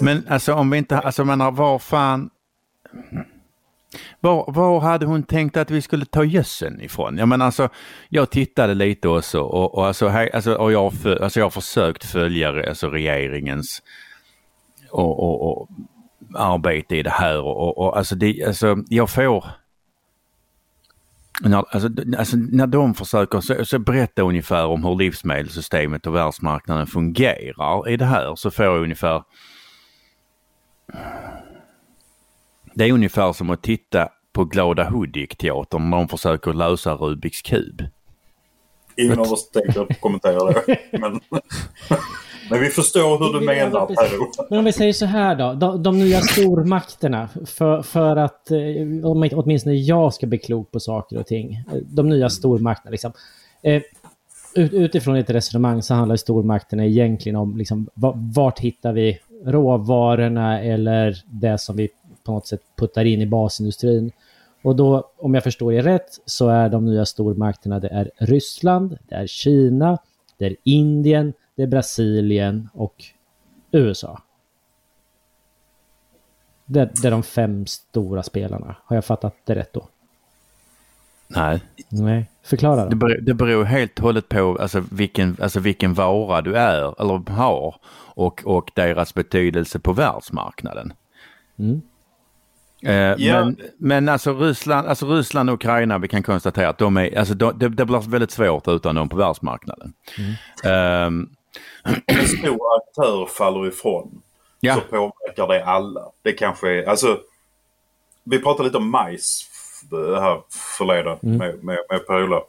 [0.00, 2.30] Men alltså om vi inte, alltså jag menar var fan...
[4.20, 7.18] Var, var hade hon tänkt att vi skulle ta gödseln ifrån?
[7.18, 7.68] Jag menar alltså,
[8.08, 11.44] jag tittade lite också och, och, alltså, här, alltså, och jag, har för, alltså jag
[11.44, 13.82] har försökt följa alltså, regeringens
[14.90, 15.68] och, och, och
[16.34, 19.44] arbete i det här och, och, och alltså, det, alltså jag får
[21.40, 26.86] när, alltså, alltså, när de försöker så, så berätta ungefär om hur livsmedelssystemet och världsmarknaden
[26.86, 29.22] fungerar i det här så får jag ungefär
[32.74, 37.82] det är ungefär som att titta på Glada Hudik-teatern när de försöker lösa Rubiks kub.
[38.96, 40.78] Ingen av oss tänker kommentera det.
[40.98, 41.20] Men,
[42.50, 44.50] men vi förstår hur du menar Per.
[44.50, 45.52] Men om vi säger så här då.
[45.54, 50.80] De, de nya stormakterna, för, för att eh, om åtminstone jag ska bli klok på
[50.80, 51.64] saker och ting.
[51.90, 53.12] De nya stormakterna liksom.
[53.62, 53.82] Eh,
[54.54, 60.62] ut, utifrån ett resonemang så handlar stormakterna egentligen om liksom, va- vart hittar vi råvarorna
[60.62, 61.88] eller det som vi
[62.24, 64.12] på något sätt puttar in i basindustrin.
[64.62, 68.98] Och då, om jag förstår det rätt, så är de nya stormakterna, det är Ryssland,
[69.08, 69.98] det är Kina,
[70.38, 73.04] det är Indien, det är Brasilien och
[73.70, 74.22] USA.
[76.66, 78.76] Det, det är de fem stora spelarna.
[78.84, 79.88] Har jag fattat det rätt då?
[81.28, 82.96] Nej, Nej, förklara det då.
[82.96, 87.30] beror, det beror helt och hållet på alltså, vilken, alltså, vilken vara du är eller
[87.30, 87.76] har
[88.14, 90.92] och, och deras betydelse på världsmarknaden.
[91.58, 91.80] Mm.
[92.82, 93.44] Eh, Ja.
[93.44, 97.34] men, men alltså Ryssland, alltså Ryssland och Ukraina, vi kan konstatera att de är, alltså
[97.34, 99.92] de, det, det blir väldigt svårt utan dem på världsmarknaden.
[100.64, 101.28] Ehm,
[101.84, 104.22] Om en stor aktör faller ifrån
[104.60, 104.74] Ja.
[104.74, 106.10] så påverkar det alla.
[106.22, 107.20] Det kanske är, alltså,
[108.24, 109.88] vi pratade lite om majs f-
[110.20, 110.42] här
[110.78, 112.42] förleden med, med, med Per-Ola.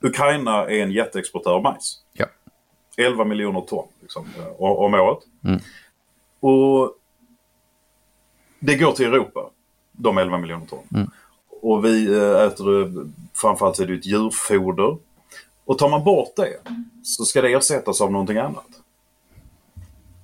[0.00, 2.02] Ukraina är en jätteexportör av majs.
[2.12, 2.26] ja.
[2.98, 5.18] 11 miljoner ton liksom, eh, om året.
[5.44, 5.60] Mm.
[6.40, 6.92] Och
[8.60, 9.50] det går till Europa,
[9.92, 10.86] de 11 miljoner ton.
[10.94, 11.10] Mm.
[11.62, 14.96] Och vi eh, äter det, framförallt är det ett djurfoder.
[15.66, 16.56] Och tar man bort det
[17.02, 18.68] så ska det ersättas av någonting annat.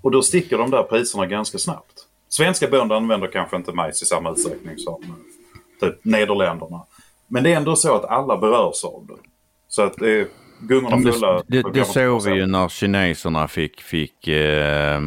[0.03, 2.07] Och då sticker de där priserna ganska snabbt.
[2.29, 6.83] Svenska bönder använder kanske inte majs i samma utsträckning som eh, typ Nederländerna.
[7.27, 9.29] Men det är ändå så att alla berörs av det.
[9.69, 10.29] Så att det är
[10.61, 11.43] gungorna Men fulla.
[11.47, 12.47] Det, det, det såg vi ju 2%.
[12.47, 15.01] när kineserna fick, fick, eh,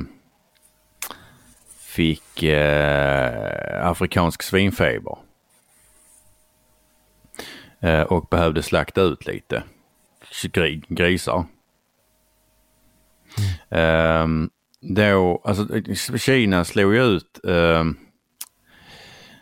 [1.79, 5.17] fick eh, afrikansk svinfeber.
[7.79, 9.63] Eh, och behövde slakta ut lite
[10.87, 11.45] grisar.
[13.69, 14.49] Ehm,
[14.81, 15.67] då, alltså,
[16.17, 17.97] Kina slog ju ut ehm,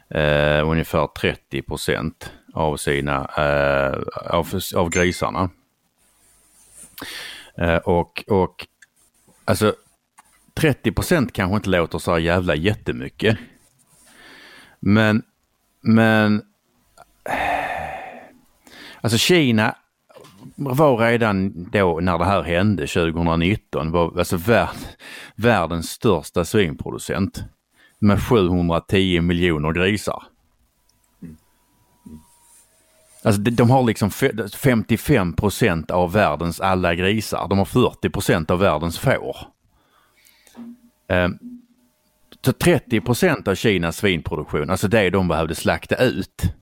[0.10, 4.02] eh, ungefär 30 procent av sina, eh,
[4.36, 5.50] av, av grisarna.
[7.58, 8.68] Eh, och, och
[9.46, 9.76] alltså
[10.54, 13.38] 30 procent kanske inte låter så här jävla jättemycket.
[14.80, 15.24] Men,
[15.82, 16.42] men
[19.02, 19.76] alltså Kina
[20.56, 24.76] var redan då när det här hände 2019 var alltså värld,
[25.36, 27.44] världens största svinproducent.
[28.00, 30.24] med 710 miljoner grisar.
[33.24, 34.12] Alltså de, de har liksom
[34.56, 37.48] 55 procent av världens alla grisar.
[37.48, 39.38] De har 40 procent av världens får.
[41.08, 41.30] Eh,
[42.46, 46.54] så 30 procent av Kinas svinproduktion, alltså det de behövde slakta ut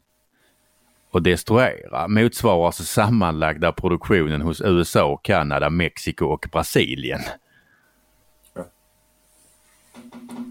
[1.12, 7.19] och destruera, motsvarar alltså sammanlagda produktionen hos USA, Kanada, Mexiko och Brasilien.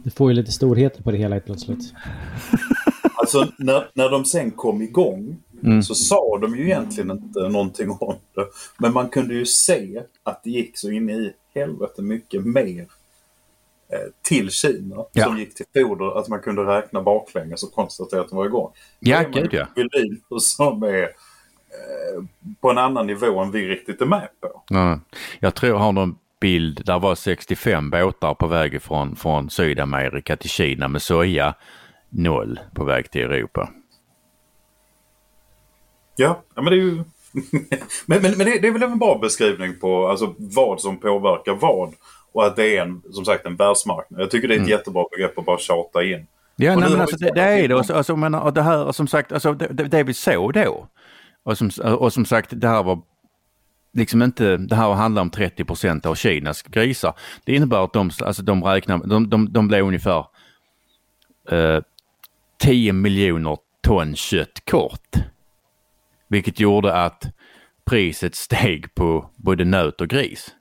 [0.05, 1.94] Det får ju lite storheter på det hela helt plötsligt.
[3.14, 5.37] Alltså när, när de sen kom igång
[5.83, 8.46] så sa de ju egentligen inte någonting om det.
[8.79, 12.87] Men man kunde ju se att det gick så in i helvete mycket mer
[14.22, 15.24] till Kina Ja.
[15.24, 18.72] som gick till foder att man kunde räkna baklänges och konstatera att de var igång.
[18.98, 19.66] Ja, gud ja.
[19.76, 22.22] volym som är eh,
[22.61, 24.62] på en annan nivå än vi riktigt är med på.
[24.68, 25.00] Ja.
[25.40, 30.37] Jag tror jag har någon bild, där var 65 båtar på väg från, från Sydamerika
[30.37, 31.55] till Kina med soja,
[32.09, 33.70] noll på väg till Europa.
[36.16, 36.96] Ja, ja men det är ju...
[38.07, 41.55] men men, men det, det är väl en bra beskrivning på alltså, vad som påverkar
[41.55, 41.94] vad.
[42.33, 44.21] Och att det är en, som sagt en världsmarknad.
[44.21, 46.27] Jag tycker det är ett jättebra begrepp att bara tjata in.
[46.57, 47.69] Ja, nej, men alltså, det, det är det.
[47.69, 50.14] pratat Och, så, alltså, men, och det här, och som sagt, alltså, det, det, vi
[50.14, 50.88] såg då.
[51.43, 53.03] Och som, och som sagt, det här var
[53.93, 57.14] liksom inte, det här handlar om 30 procent av Kinas grisar.
[57.45, 60.27] Det innebär att de, alltså, de räknar, de, de, de blev ungefär
[61.51, 61.81] eh,
[62.59, 65.16] 10 miljoner ton kött kort.
[66.29, 67.25] Vilket gjorde att
[67.85, 70.55] priset steg på både nöt och gris.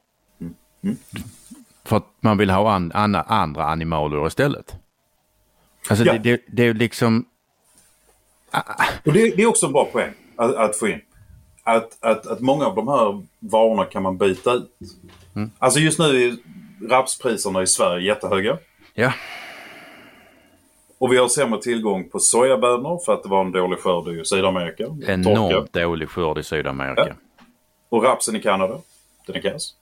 [1.89, 4.75] För att man vill ha an, an, andra animalier istället.
[5.89, 6.13] Alltså Ja.
[6.13, 7.25] det, det, det är liksom,
[9.05, 11.01] Och det, det är också en bra poäng att, att få in.
[11.63, 14.71] Att, att, att många av de här varorna kan man byta ut.
[15.59, 16.35] Alltså just nu är
[16.89, 18.57] rapspriserna i Sverige jättehöga.
[18.93, 19.13] ja,
[20.97, 24.25] Och vi har sämre tillgång på sojabönor för att det var en dålig skörd i
[24.25, 24.85] Sydamerika.
[24.85, 25.13] Torka.
[25.13, 27.07] enormt dålig skörd i Sydamerika.
[27.07, 27.13] Ja.
[27.89, 28.77] Och rapsen i Kanada,
[29.27, 29.73] den är kass.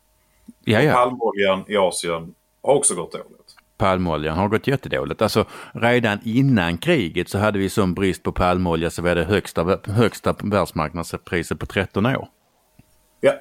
[0.64, 0.94] Ja, ja.
[0.94, 3.56] Palmoljan i Asien har också gått dåligt.
[3.78, 5.22] Palmoljan har gått jättedåligt.
[5.22, 9.80] Alltså redan innan kriget så hade vi sån brist på palmolja så vi hade högsta,
[9.84, 12.28] högsta världsmarknadspriset på 13 år.
[13.22, 13.34] Ja,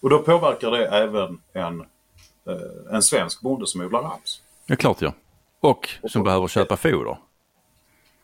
[0.00, 4.42] och då påverkar det även en, eh, en svensk bonde som odlar raps.
[4.66, 5.12] Ja, klart ja.
[5.60, 7.16] Och som behöver köpa foder.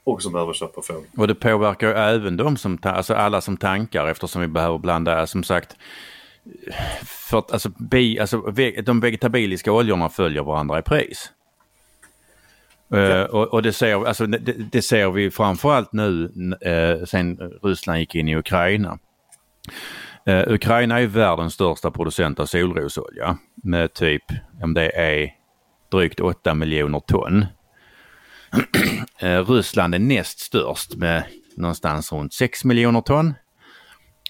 [0.04, 1.10] Och som behöver köpa fågel.
[1.16, 5.42] Och det påverkar även de som, alltså alla som tankar eftersom vi behöver blanda, som
[5.42, 5.76] sagt,
[7.04, 11.32] för att alltså, bi, alltså ve- de vegetabiliska oljorna följer varandra i pris.
[12.94, 16.32] Eh, och, och det, ser, alltså, det, det ser vi framförallt nu
[16.66, 18.98] uh, sen Ryssland gick in i Ukraina.
[20.26, 24.22] Eh, Ukraina är världens största producent av solrosolja med typ,
[24.62, 25.30] om det är
[25.92, 27.46] drygt 8 miljoner ton.
[29.46, 31.24] Ryssland är näst störst med
[31.56, 33.34] någonstans runt 6 miljoner ton.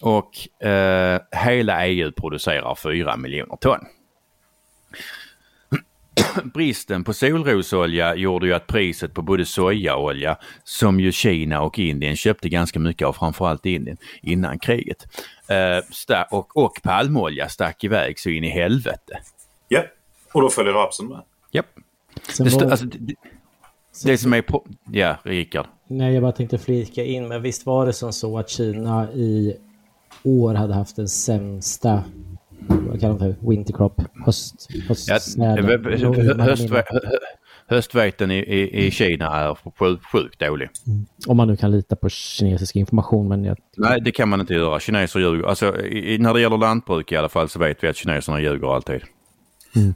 [0.01, 3.79] Och eh, hela EU producerar 4 miljoner ton.
[6.55, 12.17] Bristen på solrosolja gjorde ju att priset på både sojaolja som ju Kina och Indien
[12.17, 15.07] köpte ganska mycket av, framförallt Indien, innan kriget.
[15.49, 19.19] Eh, och, och palmolja stack iväg så in i helvete.
[19.69, 19.83] Ja,
[20.33, 21.23] och då följer rapsen med.
[22.29, 23.15] Sen Det, var- alltså, det,
[24.05, 24.67] det som är på...
[24.93, 25.67] Ja, Rickard.
[25.89, 29.57] Nej, jag bara tänkte flika in, men visst var det som så att Kina i
[30.23, 32.05] år hade haft den sämsta,
[32.69, 34.69] vad kallar man för, winter crop, höst,
[35.39, 35.57] Ja,
[36.39, 36.83] höst, hö-
[37.69, 40.69] höstveten i, i, i Kina är sjukt, sjukt dålig.
[41.27, 44.55] Om man nu kan lita på kinesisk information, men jag, Nej, det kan man inte
[44.55, 44.81] göra.
[44.81, 45.49] Kineser ljuger.
[45.49, 48.41] Alltså, i, i- när det gäller lantbruk i alla fall så vet vi att kineserna
[48.41, 49.01] ljuger alltid.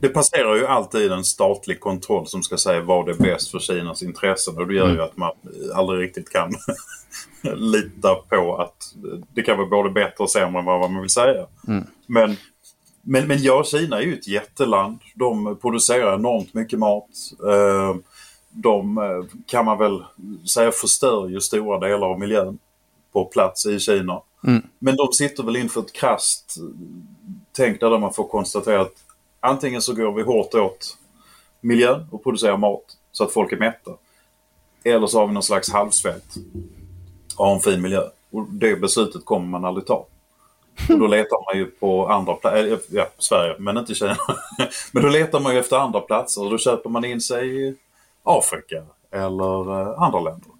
[0.01, 4.03] Det passerar ju alltid en statlig kontroll som ska säga vad är bäst för Kinas
[4.03, 5.31] intressen och det gör ju att man
[5.75, 6.51] aldrig riktigt kan
[7.57, 8.95] lita på att
[9.35, 11.47] det kan vara både bättre och sämre än vad man vill säga.
[12.07, 12.37] Men,
[13.03, 14.99] men, men ja, Kina är ju ett jätteland.
[15.15, 17.09] De producerar enormt mycket mat.
[17.47, 17.97] Eh,
[18.53, 20.05] De eh, kan man väl
[20.55, 22.59] säga förstör ju stora delar av miljön
[23.13, 24.21] på plats i Kina.
[24.79, 26.57] Men de sitter väl inför ett krasst
[27.53, 28.95] tänk där man får konstatera att
[29.41, 30.99] antingen så går vi hårt åt
[31.61, 33.91] miljön och producerar mat så att folk är mätta.
[34.85, 36.35] Eller så har vi någon slags halvsvält
[37.37, 38.03] och har en fin miljö.
[38.31, 40.07] Och det beslutet kommer man aldrig ta.
[40.89, 44.17] Och då letar man ju på andra platser, ja, Sverige, men inte Kina.
[44.93, 47.77] men då letar man ju efter andra platser och då köper man in sig i
[48.23, 50.51] Afrika eller eh, andra länder.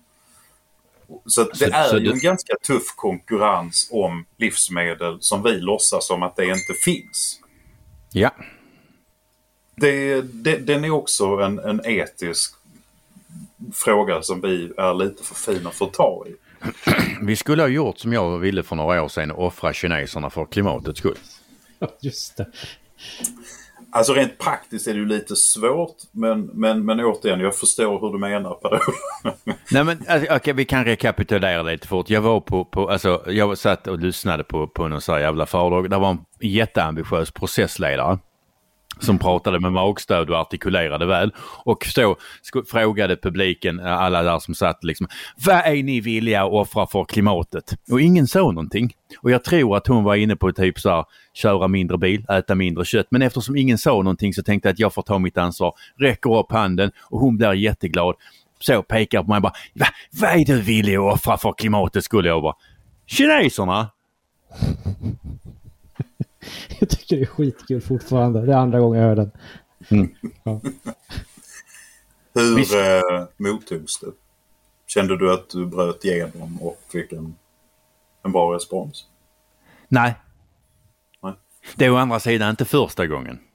[1.27, 6.37] Så det är ju en ganska tuff konkurrens om livsmedel som vi låtsas som att
[6.37, 7.41] det inte finns.
[8.13, 8.31] Ja,
[9.75, 12.55] Det, det, den är också en, en etisk
[13.73, 16.35] fråga som vi är lite för fina för att ta i.
[17.23, 20.45] Vi skulle ha gjort som jag ville för några år sedan och offra kineserna för
[20.45, 21.19] klimatets skull.
[22.01, 22.47] Just det.
[23.93, 28.13] Alltså rent praktiskt är det ju lite svårt men, men, men återigen, jag förstår hur
[28.13, 28.81] du menar Per.
[29.71, 32.11] Nej men alltså, okej, vi kan rekapitulera lite fort.
[32.11, 35.47] Jag var på, på alltså, jag satt och lyssnade på, på någon sån här jävla
[35.47, 35.91] föredrag.
[35.91, 38.19] Det var en jätteambitiös processledare
[39.01, 41.33] som pratade med magstöd och artikulerade väl.
[41.65, 42.17] Och så
[42.71, 45.09] frågade publiken, eh, alla där som satt liksom,
[45.47, 47.75] vad är ni villiga att offra för klimatet?
[47.91, 48.93] Och ingen sa någonting.
[49.23, 52.55] Och jag tror att hon var inne på typ så här, köra mindre bil, äta
[52.55, 53.07] mindre kött.
[53.11, 56.39] Men eftersom ingen sa någonting så tänkte jag att jag får ta mitt ansvar, räcker
[56.39, 58.15] upp handen och hon blir jätteglad.
[58.59, 62.29] Så pekar på mig bara, Va, vad är du villig att offra för klimatet skulle
[62.29, 62.55] jag bara,
[63.07, 63.89] kineserna?
[66.81, 68.47] Jag tycker det är skitkul fortfarande.
[68.47, 69.31] Det är andra gången jag hör den.
[70.45, 70.61] Ja.
[72.35, 72.75] Hur Visst.
[72.75, 74.13] eh, mottogs det?
[74.87, 77.35] Kände du att du bröt igenom och fick en,
[78.23, 79.07] en bra respons?
[79.89, 80.15] Nej.
[81.23, 81.35] Nej.
[81.77, 83.39] Det är å andra sidan inte första gången.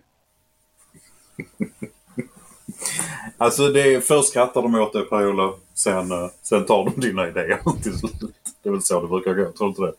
[3.37, 7.27] Alltså det är, först skrattar de åt dig Per-Ola, sen, eh, sen tar de dina
[7.27, 8.19] idéer till slut.
[8.63, 9.93] Det är väl så det brukar gå, tror du inte det?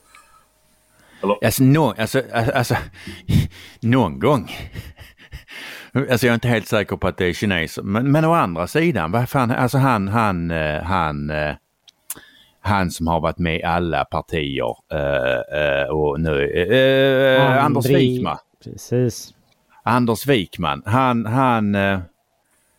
[1.44, 2.76] Alltså, nå, alltså, alltså,
[3.80, 4.50] någon gång.
[6.10, 7.82] Alltså jag är inte helt säker på att det är kineser.
[7.82, 11.54] Men, men å andra sidan, vad fan, alltså han, han, eh, han, eh,
[12.60, 18.38] han som har varit med i alla partier eh, och nu, Anders Wijkman.
[18.64, 19.34] Precis.
[19.82, 21.76] Anders Wijkman, han, han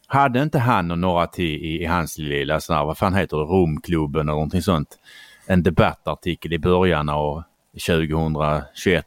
[0.08, 3.38] hade inte han och några till i, i hans lilla sån här, vad fan heter
[3.38, 5.00] det, Romklubben eller någonting sånt.
[5.46, 7.44] En debattartikel i början av
[7.80, 9.06] 2021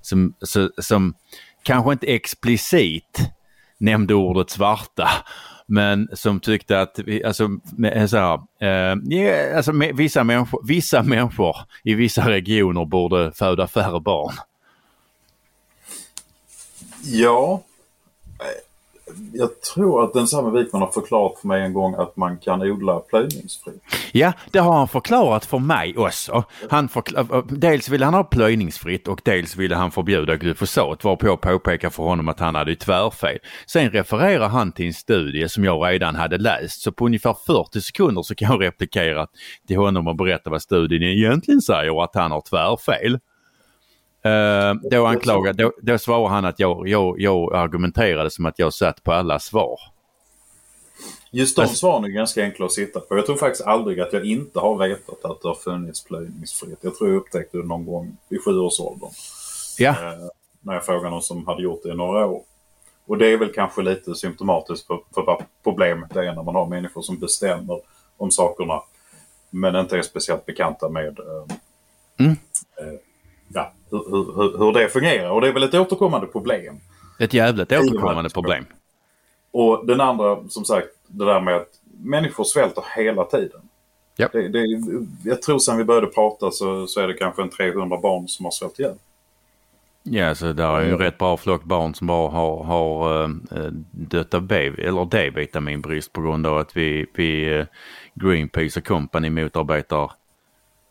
[0.00, 1.14] som, som, som
[1.62, 3.18] kanske inte explicit
[3.78, 5.08] nämnde ordet svarta
[5.66, 7.48] men som tyckte att alltså,
[8.08, 14.34] så här, eh, alltså vissa, människor, vissa människor i vissa regioner borde föda färre barn.
[17.04, 17.62] Ja.
[19.32, 22.62] Jag tror att den samma Wikman har förklarat för mig en gång att man kan
[22.62, 23.82] odla plöjningsfritt.
[24.12, 26.44] Ja, det har han förklarat för mig också.
[26.70, 31.40] Han eh, dels ville han ha plöjningsfritt och dels ville han förbjuda glyfosat varpå jag
[31.40, 33.38] påpekar för honom att han hade ju tvärfel.
[33.66, 37.80] Sen refererar han till en studie som jag redan hade läst så på ungefär 40
[37.80, 39.26] sekunder så kan jag replikera
[39.66, 43.18] till honom och berätta vad studien egentligen säger och att han har tvärfel.
[44.26, 48.72] Uh, då, anklagade, då, då svarar han att jag, jag, jag argumenterade som att jag
[48.74, 49.78] satt på alla svar.
[51.30, 53.16] Just de Alltså- svaren är ganska enkla att sitta på.
[53.16, 56.78] Jag tror faktiskt aldrig att jag inte har vetat att det har funnits plöjningsfritt.
[56.80, 59.10] Jag tror jag upptäckte det någon gång vid sjuårsåldern.
[59.78, 60.28] Ja, Eh,
[60.60, 62.42] när jag frågade någon som hade gjort det i några år.
[63.06, 66.66] Och det är väl kanske lite symptomatiskt för, för vad problemet är när man har
[66.66, 67.80] människor som bestämmer
[68.16, 68.82] om sakerna
[69.50, 71.56] men inte är speciellt bekanta med eh,
[72.18, 72.32] Mm.
[72.78, 72.98] eh,
[73.48, 75.30] ja, hur, hur, hur- det fungerar.
[75.30, 76.80] Och det är väl ett återkommande problem.
[77.18, 78.64] ett jävligt återkommande problem.
[79.50, 81.68] Och den andra, som sagt, det där med att
[82.02, 83.60] människor svälter hela tiden.
[84.16, 84.32] Japp.
[84.32, 84.64] Det, det,
[85.24, 88.44] jag tror sen vi började prata så, så är det kanske en 300 barn som
[88.44, 88.94] har svällt ihjäl.
[90.02, 93.28] Ja, så där är ju en rätt bra flock barn som bara har, har äh,
[93.90, 97.66] dött av B, eller D-vitaminbrist på grund av att vi, vi eh,
[98.14, 100.12] Greenpeace och Company motarbetar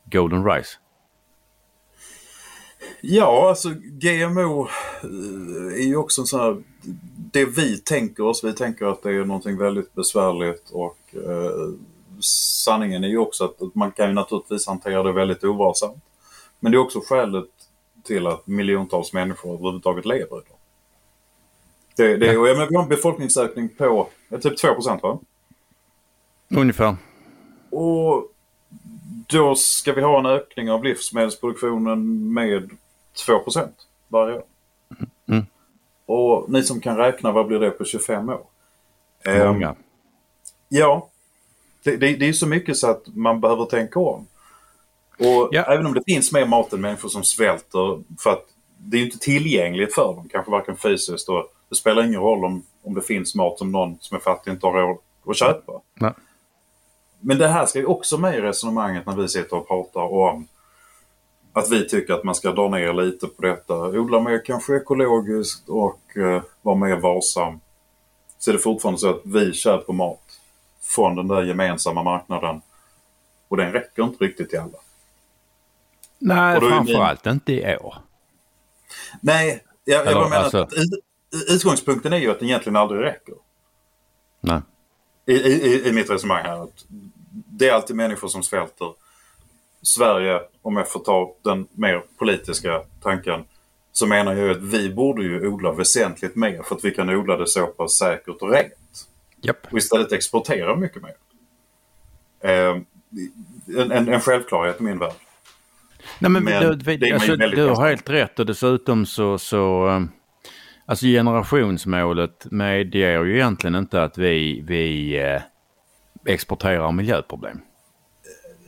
[0.05, 0.77] Golden Rice.
[3.01, 4.67] Ja, alltså GMO
[5.03, 6.63] eh, är ju också en sån här...
[7.31, 11.73] Det vi tänker oss, vi tänker att det är någonting väldigt besvärligt och eh,
[12.63, 16.03] sanningen är ju också att, att man kan ju naturligtvis hantera det väldigt ovarsamt.
[16.59, 17.49] Men det är också skälet
[18.03, 20.57] till att miljontals människor överhuvudtaget lever idag.
[21.95, 24.67] Det, det, och jag menar, vi har en befolkningsökning på eh, typ 2
[25.01, 25.19] va?
[26.55, 26.95] Ungefär.
[27.69, 28.32] Och
[29.33, 32.69] då ska vi ha en ökning av livsmedelsproduktionen med
[33.25, 33.33] 2
[34.07, 34.43] varje år.
[35.29, 35.45] Mm.
[36.05, 38.41] Och ni som kan räkna, vad blir det på 25 år?
[39.25, 39.75] Ehm, Många.
[40.69, 41.09] Ja,
[41.83, 44.27] det, det, det är så mycket så att man behöver tänka om.
[45.19, 45.63] Och Ja.
[45.73, 48.45] även om det finns mer mat än människor som svälter för att
[48.77, 52.45] det är ju inte tillgängligt för dem, kanske varken fysiskt och det spelar ingen roll
[52.45, 55.81] om, om det finns mat som någon som är fattig inte har råd att köpa.
[55.93, 56.11] Nej.
[57.25, 60.47] Men det här ska ju också med i resonemanget när vi sitter och pratar om
[61.53, 63.73] att vi tycker att man ska dra ner lite på detta.
[63.75, 67.59] Odla mer kanske ekologiskt och eh, vara mer varsam.
[68.39, 70.39] Så är det fortfarande så att vi köper mat
[70.81, 72.61] från den där gemensamma marknaden.
[73.47, 74.77] Och den räcker inte riktigt till alla.
[76.19, 77.95] Nej, är min- framförallt inte i år.
[79.21, 81.03] Nej, jag, jag Eller, bara menar alltså- att ut,
[81.49, 83.35] utgångspunkten är ju att den egentligen aldrig räcker.
[84.41, 84.61] Nej.
[85.25, 86.63] i, i, i mitt resonemang här.
[86.63, 86.85] Att
[87.57, 88.93] det är alltid människor som svälter.
[89.81, 93.43] Sverige, om jag får ta den mer politiska tanken,
[93.91, 97.37] så menar jag att vi borde ju odla väsentligt mer för att vi kan odla
[97.37, 99.07] det så pass säkert och rent.
[99.41, 99.67] Japp.
[99.71, 101.13] Och istället exportera mycket mer.
[102.39, 102.77] Eh,
[103.77, 105.13] en, en, en självklarhet i min värld.
[106.19, 110.11] Nej, men, Men du, man alltså, du har helt rätt och dessutom så, så um,
[110.85, 115.41] alltså generationsmålet medger ju egentligen inte att vi, vi eh,
[116.25, 117.61] exporterar miljöproblem.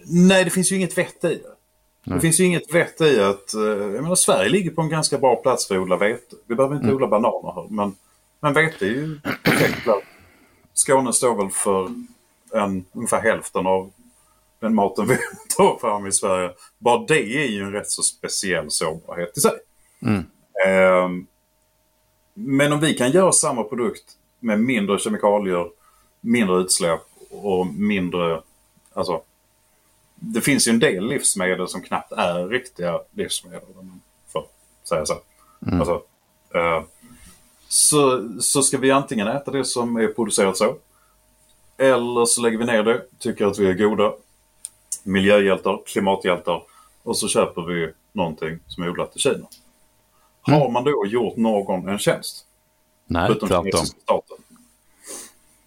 [0.05, 1.41] Nej, det finns ju inget vett i det.
[2.03, 2.15] Nej.
[2.15, 3.53] Det finns ju inget vett i att...
[3.53, 6.35] eh, Jag menar, Sverige ligger på en ganska bra plats för att odla vete.
[6.47, 7.95] Vi behöver inte odla bananer här, men,
[8.39, 10.05] men vete är ju perfekt plats.
[10.73, 11.89] Skåne står väl för
[12.53, 13.91] en, ungefär hälften av
[14.59, 15.17] den maten vi
[15.57, 16.51] tar fram i Sverige.
[16.77, 19.57] Bara det är ju en rätt så speciell sårbarhet i sig.
[20.01, 20.23] Mm.
[20.67, 21.27] Ehm,
[22.33, 24.03] men om vi kan göra samma produkt
[24.39, 25.65] med mindre kemikalier,
[26.21, 27.01] mindre utsläpp
[27.41, 28.41] och mindre...
[28.93, 29.21] Alltså,
[30.15, 33.61] det finns ju en del livsmedel som knappt är riktiga livsmedel.
[33.75, 34.45] om man får
[34.83, 35.13] säga så.
[35.71, 36.01] Alltså,
[36.55, 36.83] eh,
[37.67, 38.29] så.
[38.39, 40.75] Så ska vi antingen äta det som är producerat så.
[41.77, 44.13] Eller så lägger vi ner det, tycker att vi är goda
[45.03, 46.63] miljöhjältar, klimathjältar
[47.03, 49.47] och så köper vi någonting som är odlat i Kina.
[50.41, 52.45] Har man då gjort någon en tjänst?
[53.05, 53.67] Nej, tvärtom.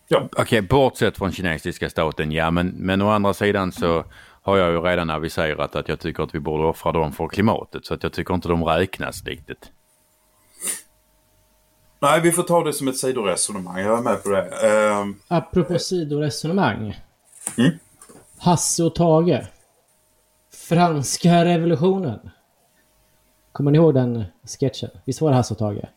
[0.09, 0.43] Staten.
[0.43, 2.51] Okej, bortsett från kinesiska staten, ja.
[2.51, 4.05] Men, men å andra sidan så
[4.43, 7.87] har jag ju redan aviserat att jag tycker att vi borde offra dem för klimatet.
[7.87, 9.73] Så att jag tycker inte de räknas riktigt.
[12.01, 13.79] Nej, vi får ta det som ett sidoresonemang.
[13.79, 14.43] Jag är med på det.
[14.43, 17.01] Ehm, Apropå sidoresonemang.
[17.59, 17.71] Mm.
[18.39, 19.47] Hasse och Tage.
[20.69, 22.31] Franska revolutionen.
[23.53, 24.25] Kommer ni ihåg den
[24.61, 24.91] sketchen?
[25.05, 25.89] Visst var det Hasse och Tage?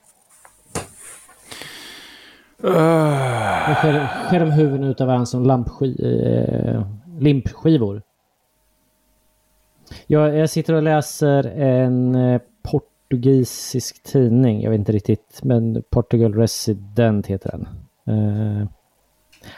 [2.63, 3.67] Ah.
[3.67, 6.81] De skär, skär de huvuden utav varandra som lampski, eh,
[7.19, 8.01] limpskivor.
[10.07, 14.61] Jag, jag sitter och läser en eh, portugisisk tidning.
[14.61, 17.67] Jag vet inte riktigt, men Portugal Resident heter den.
[18.15, 18.67] Eh,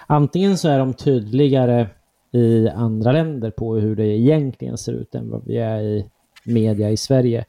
[0.07, 1.87] antingen så är de tydligare
[2.31, 6.05] i andra länder på hur det egentligen ser ut än vad vi är i
[6.45, 7.45] media i Sverige.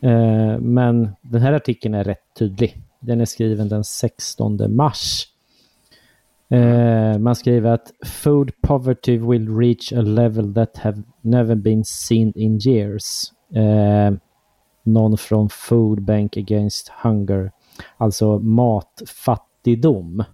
[0.00, 2.76] Eh, men den här artikeln är rätt tydlig.
[3.00, 5.26] Den är skriven den 16 mars.
[6.50, 12.32] Eh, man skriver att food poverty will reach a level that have never been seen
[12.36, 13.32] in years.
[13.54, 14.12] Eh,
[14.82, 17.52] någon från Food Bank Against Hunger.
[17.96, 20.24] Alltså matfattigdom.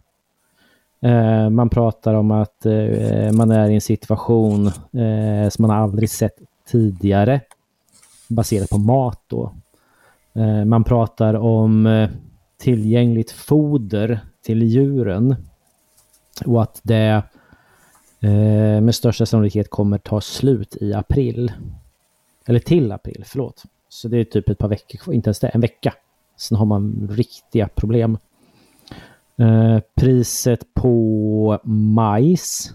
[1.02, 6.10] Eh, man pratar om att eh, man är i en situation eh, som man aldrig
[6.10, 6.36] sett
[6.68, 7.40] tidigare.
[8.28, 9.52] Baserat på mat då.
[10.34, 11.86] Eh, man pratar om
[12.58, 15.36] tillgängligt foder till djuren.
[16.46, 17.22] Och att det
[18.20, 21.52] eh, med största sannolikhet kommer ta slut i april.
[22.46, 23.62] Eller till april, förlåt.
[23.88, 25.94] Så det är typ ett par veckor kvar, inte ens det, en vecka.
[26.36, 28.18] Sen har man riktiga problem.
[29.38, 32.72] Eh, priset på majs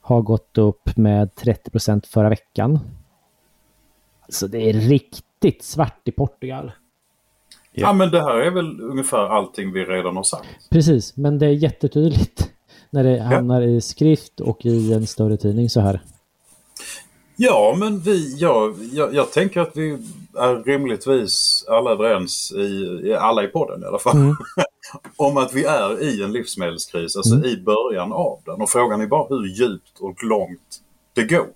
[0.00, 2.78] har gått upp med 30 procent förra veckan.
[4.28, 6.72] Så det är riktigt svart i Portugal
[7.72, 7.92] ja.
[7.92, 10.48] men det här är väl ungefär allting vi redan har sagt.
[10.70, 12.50] Precis, men det är jättetydligt
[12.90, 16.00] när det hamnar i skrift och i en större tidning så här.
[17.40, 19.90] Ja, men vi, ja, jag, jag tänker att vi
[20.38, 24.36] är rimligtvis alla överens, i, i alla i podden i alla fall, Mm.
[25.16, 27.46] om att vi är i en livsmedelskris, alltså Mm.
[27.46, 28.60] i början av den.
[28.62, 30.80] Och frågan är bara hur djupt och långt
[31.12, 31.46] det går.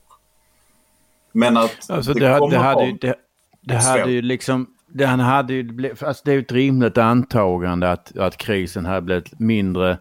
[1.32, 3.14] Men att Alltså det, kommer det, hade, ha- ju- det,
[3.60, 7.90] det hade ju liksom, det, han hade ju, alltså det är ju ett rimligt antagande
[7.92, 9.98] att, att krisen hade blivit mindre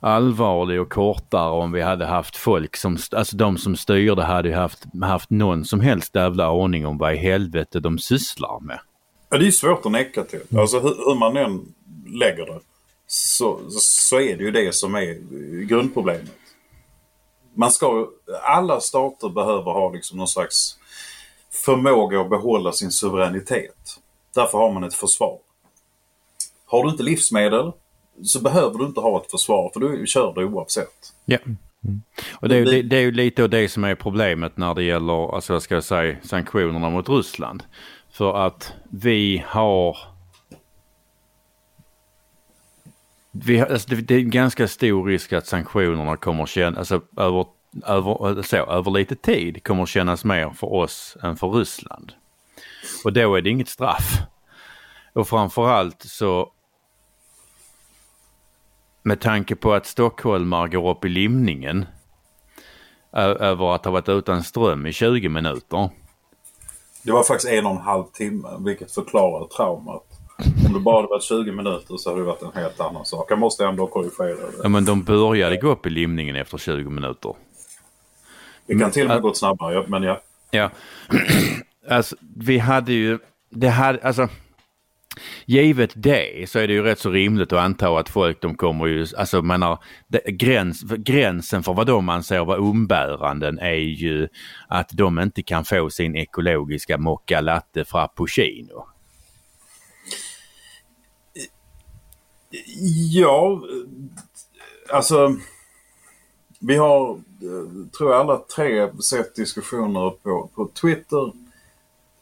[0.00, 4.54] allvarlig och kortare om vi hade haft folk som, alltså de som styrde hade ju
[4.54, 8.80] haft, haft någon som helst jävla aning om vad i helvete de sysslar med.
[9.30, 10.58] Ja, det är svårt att neka till.
[10.58, 11.60] Alltså hur, hur man än
[12.06, 12.60] lägger det
[13.06, 15.18] så, så är det ju det som är
[15.64, 16.30] grundproblemet.
[17.54, 18.08] Man ska,
[18.42, 20.76] alla stater behöver ha liksom någon slags
[21.50, 23.99] förmåga att behålla sin suveränitet.
[24.34, 25.38] Därför har man ett försvar.
[26.66, 27.72] Har du inte livsmedel
[28.22, 31.12] så behöver du inte ha ett försvar för du kör det oavsett.
[31.24, 31.38] Ja.
[32.32, 34.82] Och det är, ju, Det- är ju lite av det som är problemet när det
[34.82, 37.62] gäller, alltså vad ska jag säga, sanktionerna mot Ryssland.
[38.12, 39.96] För att vi har...
[43.32, 47.00] Vi, har- alltså det, det är en ganska stor risk att sanktionerna kommer kännas, alltså
[47.16, 47.46] över,
[47.86, 52.12] över, så, över lite tid kommer kännas mer för oss än för Ryssland.
[53.04, 54.18] Och då är det inget straff.
[55.12, 56.52] Och framförallt så
[59.02, 61.86] med tanke på att stockholmare går upp i limningen
[63.12, 65.90] över att ha varit utan ström i 20 minuter.
[67.02, 70.04] Det var faktiskt en och en halv timme vilket förklarar traumat.
[70.66, 73.30] Om det bara hade varit 20 minuter så hade det varit en helt annan sak.
[73.30, 74.60] Jag måste ändå korrigera det.
[74.62, 77.34] Ja men de började gå upp i limningen efter 20 minuter.
[78.66, 80.20] Det kan till och med gått snabbare men ja.
[80.50, 80.70] Ja,
[81.88, 83.18] alltså vi hade ju,
[83.50, 84.28] det hade, alltså
[85.46, 88.86] Givet det så är det ju rätt så rimligt att anta att folk de kommer
[88.86, 89.78] ju, alltså menar,
[90.26, 94.28] gräns, gränsen för vad de anser vara umbäranden är ju
[94.68, 98.86] att de inte kan få sin ekologiska mocca latte frappuccino.
[103.12, 103.62] Ja,
[104.92, 105.36] alltså
[106.60, 111.32] vi har, eh, tror jag, alla tre sett diskussioner på, på Twitter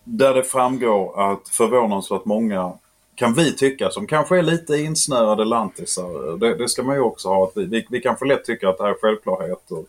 [0.08, 2.72] där det framgår att förvånansvärt många
[3.14, 6.38] kan vi tycka som kanske är lite insnöade lantisar.
[6.38, 7.44] Det, det ska man ju också ha.
[7.44, 9.84] Att vi, vi, vi kanske lätt tycker att det här är självklarheter.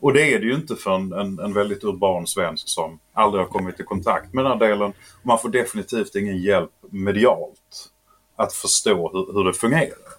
[0.00, 3.44] Och det är det ju inte för en, en, en, väldigt urban svensk som aldrig
[3.44, 4.92] har kommit i kontakt med den här delen.
[5.22, 7.90] Man får definitivt ingen hjälp medialt
[8.36, 10.10] att förstå hur, hur det fungerar.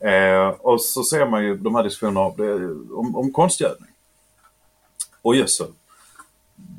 [0.00, 3.90] Eh, och så ser man ju de här diskussionerna om, om konstgödning
[5.22, 5.72] och gödsel.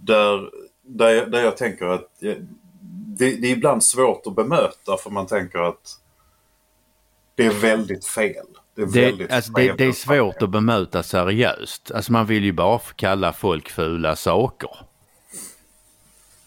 [0.03, 0.49] Där,
[0.89, 5.27] där, jag, där jag tänker att det, det är ibland svårt att bemöta för man
[5.27, 5.99] tänker att
[7.35, 8.45] det är väldigt fel.
[8.75, 11.91] Det är, det, alltså det, det är svårt att bemöta seriöst.
[11.91, 14.69] Alltså man vill ju bara kalla folk fula saker.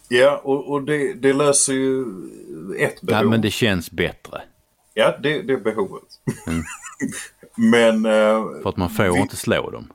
[0.08, 2.04] Ja, och, och det, det, löser ju
[2.78, 3.24] ett behov.
[3.24, 4.42] Ja, men det känns bättre.
[4.94, 6.02] Ja, det, det är behovet.
[6.46, 6.62] Mm.
[7.70, 8.06] men...
[8.06, 9.20] Uh, För att man får vi...
[9.20, 9.92] inte slå dem.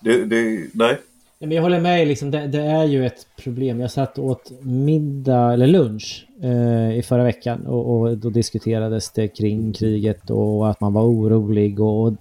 [0.00, 1.00] Det, det, nej,
[1.46, 3.80] men jag håller med, liksom, det, det, är ju ett problem.
[3.80, 9.28] Jag satt åt middag, eller lunch, eh, i förra veckan och, och, då diskuterades det
[9.28, 11.80] kring kriget och att man var orolig.
[11.80, 12.14] Och, och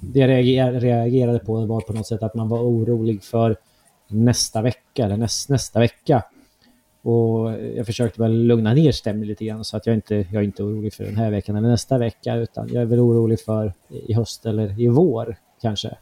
[0.00, 3.56] det jag reagerade på var på något sätt att man var orolig för
[4.08, 6.22] nästa vecka, eller näst, nästa vecka.
[7.02, 10.42] Och jag försökte väl lugna ner stämningen lite grann så att jag inte jag är
[10.42, 13.72] inte orolig för den här veckan eller nästa vecka utan jag är väl orolig för
[14.06, 15.96] i höst eller i vår kanske.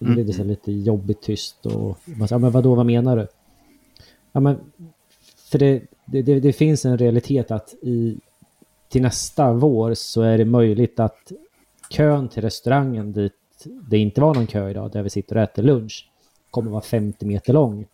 [0.00, 0.10] Mm.
[0.10, 3.26] Det blir liksom så lite jobbigt tyst och man säger, men vadå, vad menar du?
[4.32, 4.58] Ja, men
[5.50, 8.18] för det, det, det, finns en realitet att i,
[8.88, 11.32] till nästa vår så är det möjligt att
[11.90, 13.32] kön till restaurangen dit
[13.64, 16.10] det inte var någon kö idag, där vi sitter och äter lunch,
[16.50, 17.86] kommer vara 50 meter lång.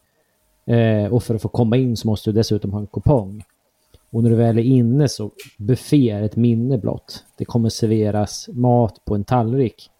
[0.67, 3.45] Eh, och för att få komma in så måste du dessutom ha en kupong.
[4.11, 7.25] Och när du väl är inne så buffé är ett minne blott.
[7.37, 9.91] Det kommer serveras mat på en tallrik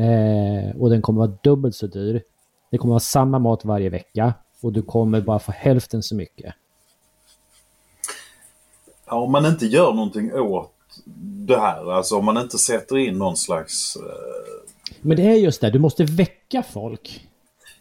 [0.00, 2.22] Eh, och den kommer vara dubbelt så dyr.
[2.70, 6.54] Det kommer vara samma mat varje vecka och du kommer bara få hälften så mycket.
[9.06, 10.72] Ja, om man inte gör någonting åt
[11.46, 13.96] det här, alltså om man inte sätter in någon slags...
[13.96, 14.92] Eh...
[15.00, 17.28] Men det är just det, du måste väcka folk.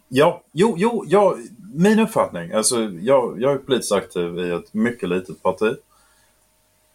[0.07, 1.35] Ja, jo, jo, ja,
[1.73, 5.75] min uppfattning, alltså jag, jag är politiskt aktiv i ett mycket litet parti.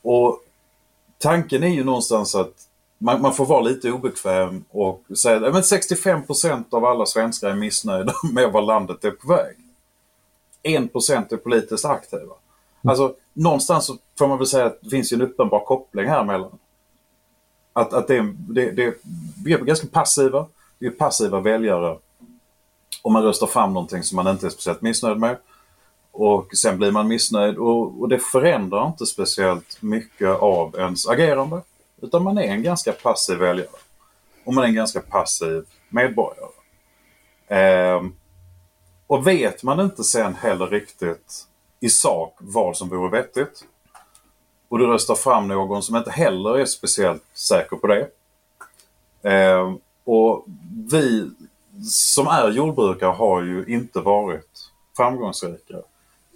[0.03, 0.41] Och
[1.19, 2.69] tanken är ju någonstans att
[3.05, 8.13] man, man, får vara lite obekväm och säga att 65% av alla svenskar är missnöjda
[8.33, 9.57] med var landet är på väg.
[10.63, 12.23] 1% är politiskt aktiva.
[12.23, 12.35] Mm.
[12.83, 16.59] Alltså någonstans så får man väl säga att det finns en uppenbar koppling här mellan.
[17.73, 18.95] Att, att det, det, det,
[19.45, 20.47] vi är ganska passiva.
[20.79, 21.99] Vi är passiva väljare.
[23.03, 25.37] Och man röstar fram någonting som man inte är speciellt missnöjd med.
[26.13, 31.61] Och sen blir man missnöjd och, och det förändrar inte speciellt mycket av ens agerande.
[32.05, 33.69] Utan man är en ganska passiv väljare.
[34.45, 36.49] Och man är en ganska passiv medborgare.
[37.47, 38.03] Eh,
[39.07, 41.47] och vet man inte sen heller riktigt
[41.81, 43.65] i sak vad som vore vettigt
[44.69, 48.09] och du röstar fram någon som inte heller är speciellt säker på det.
[49.31, 49.75] Eh,
[50.05, 50.45] och
[50.91, 51.31] vi
[51.91, 55.77] som är jordbrukare har ju inte varit framgångsrika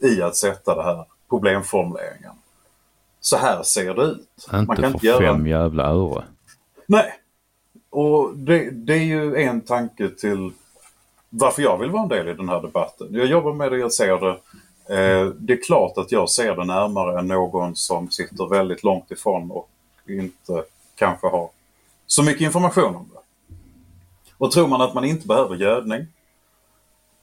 [0.03, 2.33] i att sätta det här problemformuleringen
[3.21, 4.29] så här ser det ut.
[4.45, 5.19] Inte Man kan för inte göra...
[5.19, 6.25] fem jävla öre.
[6.87, 7.15] Nej.
[7.91, 10.53] Och det, det, är ju en tanke till
[11.31, 13.09] varför jag vill vara en del i den här debatten.
[13.11, 14.31] Jag jobbar med det, jag ser det.
[14.95, 19.11] Eh, det är klart att jag ser det närmare än någon som sitter väldigt långt
[19.11, 19.71] ifrån och
[20.07, 20.65] inte
[20.95, 21.51] kanske har
[22.07, 23.55] så mycket information om det.
[24.39, 26.07] Och tror man att man inte behöver gödning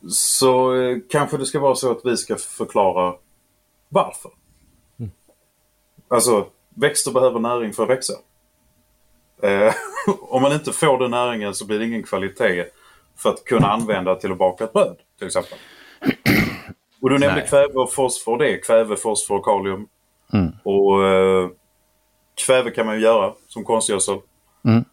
[0.09, 3.13] så eh, kanske det ska vara så att vi ska förklara
[3.89, 4.31] varför.
[6.07, 8.13] Alltså, växter behöver näring för att växa.
[9.43, 9.73] Eh,
[10.21, 12.65] om man inte får den näringen så blir det ingen kvalitet
[13.17, 15.57] för att kunna använda till att baka ett bröd till exempel.
[17.01, 17.47] Och du nämnde Nej.
[17.49, 18.37] kväve och fosfor.
[18.37, 19.87] Det är kväve, fosfor och kalium.
[20.33, 20.51] Mm.
[20.63, 21.49] Och eh,
[22.45, 24.17] kväve kan man ju göra som konstgödsel.
[24.65, 24.85] Mm.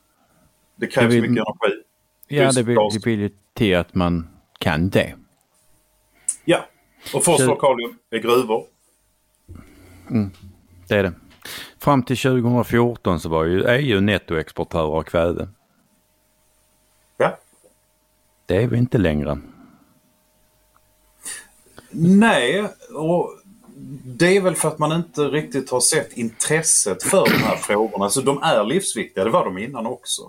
[0.77, 1.83] Det krävs Det vill- mycket energi.
[2.29, 2.95] Ja, det vill, gas.
[2.95, 5.15] det vill ju till att man kan det.
[6.45, 6.65] Ja,
[7.15, 8.67] och fosfor och kalium är gruvor.
[10.89, 11.12] Det är det.
[11.78, 15.49] Fram till 2014 så var ju EU nettoexportörer av kväve.
[17.16, 17.39] Ja.
[18.47, 19.39] Det är vi inte längre.
[21.95, 22.64] Nej,
[22.95, 23.30] och
[24.05, 28.05] det är väl för att man inte riktigt har sett intresset för de här frågorna.
[28.05, 30.22] Alltså de är livsviktiga, det var de innan också.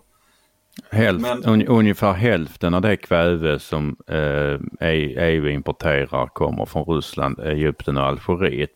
[0.91, 7.39] Hälft, Men- un, ungefär hälften av det kväve som eh, EU importerar kommer från Ryssland,
[7.39, 8.72] Egypten och Algeriet.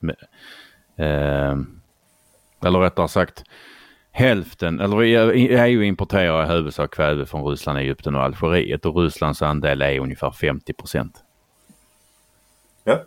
[0.98, 1.56] Eh,
[2.66, 3.44] eller rättare sagt
[4.12, 9.82] hälften, eller EU importerar i huvudsak kväve från Ryssland, Egypten och Algeriet och Rysslands andel
[9.82, 11.24] är ungefär 50 procent.
[12.84, 13.04] Ja.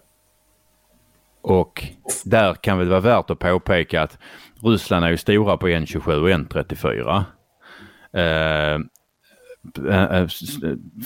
[1.42, 1.84] Och
[2.24, 4.18] där kan väl vara värt att påpeka att
[4.62, 7.24] Ryssland är ju stora på N27 och N34.
[8.12, 8.74] Eh,
[9.94, 10.26] eh,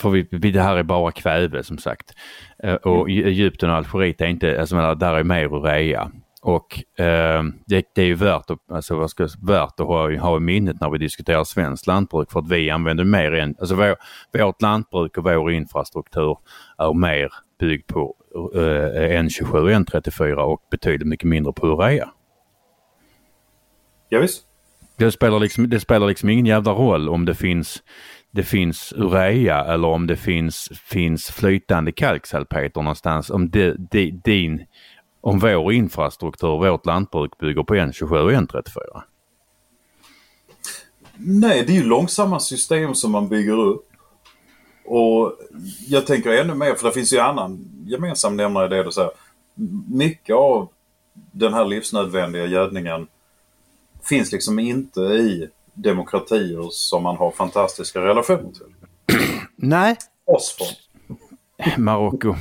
[0.01, 2.14] för vi, det här är bara kväve som sagt.
[2.59, 6.11] Eh, och Egypten och Algeriet är inte, alltså där är mer urea.
[6.45, 10.36] Och eh, det, det är ju värt att, alltså, vad ska, värt att ha, ha
[10.36, 13.97] i minnet när vi diskuterar svenskt lantbruk för att vi använder mer än, alltså vår,
[14.38, 16.38] vårt lantbruk och vår infrastruktur
[16.78, 18.14] är mer byggd på
[18.55, 22.11] eh, N27 och N34 och betydligt mycket mindre på urea.
[24.09, 24.45] Ja, visst.
[24.97, 27.82] Det spelar, liksom, det spelar liksom ingen jävla roll om det finns,
[28.30, 33.30] det finns urea eller om det finns, finns flytande kalksalpeter någonstans.
[33.30, 34.66] Om, det, det, din,
[35.24, 39.02] om vår infrastruktur, vårt lantbruk bygger på N27 och N34.
[41.16, 43.88] Nej, det är ju långsamma system som man bygger upp.
[44.84, 45.32] Och
[45.88, 49.10] jag tänker ännu mer, för det finns ju annan gemensam nämnare i det du säger.
[49.88, 50.68] Mycket av
[51.32, 53.06] den här livsnödvändiga gödningen
[54.02, 58.74] finns liksom inte i demokratier som man har fantastiska relationer till.
[59.56, 59.96] Nej.
[60.26, 60.66] Fosfor.
[61.78, 62.34] Marocko.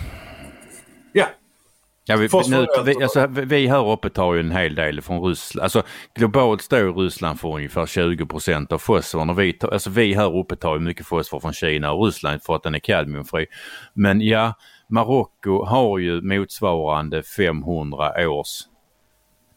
[2.05, 5.23] Ja, Ja, vi, nu, vi, alltså- vi här uppe tar ju en hel del från
[5.23, 5.63] Ryssland.
[5.63, 5.83] Alltså,
[6.15, 9.29] globalt står Ryssland för ungefär 20 procent av fosforn.
[9.29, 12.43] Och vi, tar, alltså, vi här uppe tar ju mycket fosfor från Kina och Ryssland
[12.43, 13.45] för att den är kadmiumfri.
[13.93, 14.53] Men ja,
[14.89, 18.59] Marocko har ju motsvarande 500 års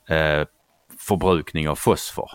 [0.09, 0.47] eh,
[1.09, 2.31] förbrukning av fosfor.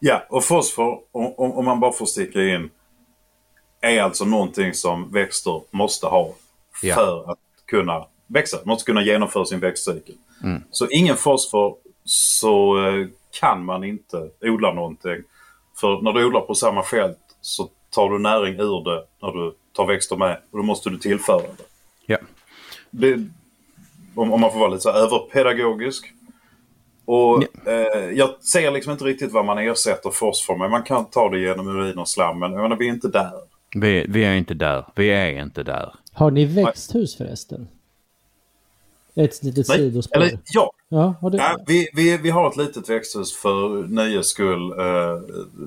[0.00, 2.70] ja och fosfor, om, om man bara får sticka in,
[3.80, 6.34] är alltså någonting som växter måste ha
[6.82, 6.94] Ja.
[6.94, 8.58] för att kunna växa.
[8.64, 10.14] Måste kunna genomföra sin växtcykel.
[10.44, 10.62] Mm.
[10.70, 13.06] Så ingen fosfor så eh,
[13.40, 15.22] kan man inte odla någonting.
[15.80, 19.54] För när du odlar på samma fält så tar du näring ur det när du
[19.72, 21.64] tar växter med och då måste du tillföra det.
[22.06, 22.18] Ja.
[22.90, 23.14] det
[24.14, 26.12] om, om man får vara lite så här överpedagogisk.
[27.04, 30.70] Och eh, jag ser liksom inte riktigt vad man ersätter fosfor med.
[30.70, 33.32] Man kan ta det genom urin och slam men jag menar, vi är inte där.
[33.74, 34.84] Vi, vi är inte där.
[34.94, 35.94] Vi är inte där.
[36.12, 37.68] Har ni växthus förresten?
[39.14, 40.16] Ett litet Nej, sidospår.
[40.16, 41.38] Eller ja, Ja, du...
[41.38, 44.70] Ja, vi, vi, vi har ett litet växthus för nöjes skull.
[44.70, 45.20] Eh,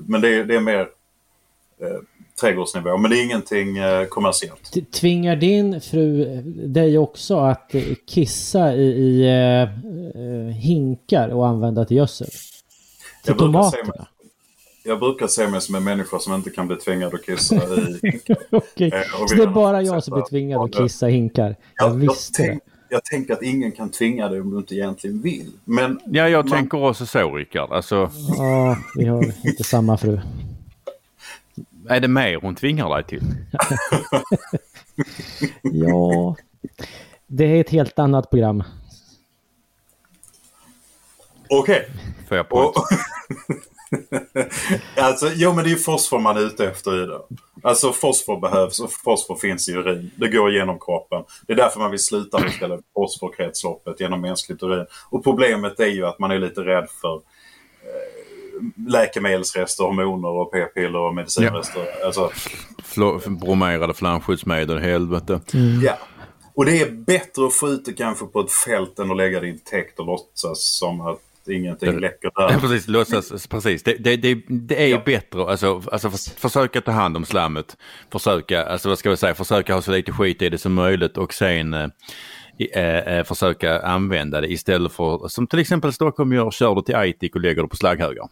[0.06, 2.00] men det, är- det är mer eh,
[2.40, 2.96] trädgårdsnivå.
[2.98, 4.92] Men det är ingenting eh, kommersiellt.
[4.92, 6.24] Tvingar din fru
[6.66, 9.62] dig också att eh, kissa i, i eh,
[10.22, 12.26] eh, hinkar och använda till gödsel?
[12.26, 12.36] Till
[13.24, 13.84] Jag brukar, tomaterna?
[13.88, 14.06] mig,
[14.84, 17.60] jag brukar se mig som en människa som inte kan bli tvingad att kissa i...
[18.50, 21.56] Okej, Eh, och så det är bara jag som blir tvingad att kissa i hinkar?
[21.74, 22.58] Jag Jag, jag, visste det.
[22.88, 25.52] Jag tänker att ingen kan tvinga dig om du inte egentligen vill.
[25.64, 27.72] Men Ja, jag man- tänker också så Rickard.
[27.72, 30.20] Alltså, Ja, vi har inte samma fru.
[31.88, 33.22] är det mer hon tvingar dig till?
[35.62, 36.36] Ja,
[37.26, 38.62] det är ett helt annat program.
[41.48, 41.88] Okej.
[42.28, 42.46] Får jag
[44.96, 47.20] alltså, jo men det är ju fosfor man är ute efter i det.
[47.62, 50.10] Alltså fosfor behövs och fosfor finns i urin.
[50.16, 51.22] Det går genom kroppen.
[51.46, 54.86] Det är därför man vill sluta med istället fosforkretsloppet genom mänskligt urin.
[55.10, 57.20] Och problemet är ju att man är lite rädd för eh,
[58.88, 62.04] läkemedelsrester, hormoner och p-piller och medicinrester.
[62.04, 62.30] Alltså,
[62.84, 65.40] Flo- bromerade flamskyddsmedel, helvete.
[65.84, 65.98] ja.
[66.54, 69.40] Och det är bättre att få ut det kanske på ett fält än att lägga
[69.40, 71.18] det i en täkt och låtsas som att
[71.48, 72.58] ingenting Det- läcker Ja, där.
[72.58, 73.82] precis, låtsas, precis.
[73.82, 75.02] Det, det, det, det är Ja.
[75.04, 77.76] bättre, alltså, alltså förs- försöka ta hand om slammet,
[78.12, 81.16] försöka, alltså vad ska vi säga, försöka ha så lite skit i det som möjligt
[81.18, 81.88] och sen eh,
[82.74, 86.96] eh, eh, försöka använda det istället för, som till exempel Stockholm gör, kör det till
[86.96, 88.28] Aitik och lägger det på slagghögar.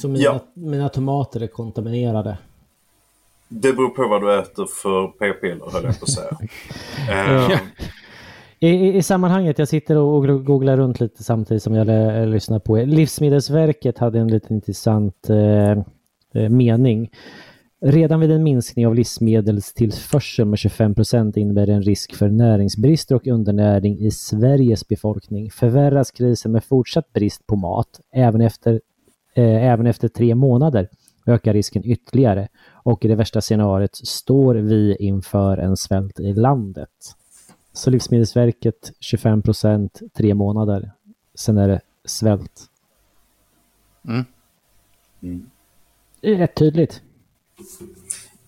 [0.00, 0.44] Så mina, Ja.
[0.54, 2.38] mina tomater är kontaminerade.
[3.48, 6.38] Det beror på vad du äter för p-piller höll jag på att säga.
[7.50, 7.58] Eh,
[8.64, 12.78] i, i, sammanhanget, jag sitter och googlar runt lite samtidigt som jag eh, lyssnar på
[12.78, 12.86] er.
[12.86, 15.70] Livsmedelsverket hade en lite intressant eh,
[16.34, 17.10] eh mening.
[17.80, 23.14] Redan vid en minskning av livsmedelstillförsel med 25 procent innebär det en risk för näringsbrister
[23.14, 25.50] och undernäring i Sveriges befolkning.
[25.50, 28.80] Förvärras krisen med fortsatt brist på mat, även efter,
[29.34, 30.88] eh, även efter tre månader,
[31.26, 36.90] ökar risken ytterligare och i det värsta scenariot står vi inför en svält i landet.
[37.74, 40.92] Så Livsmedelsverket 25 procent, tre månader.
[41.34, 42.66] Sen är det svält.
[44.08, 44.24] Mm.
[45.22, 45.50] Mm.
[46.20, 47.02] Det är rätt tydligt.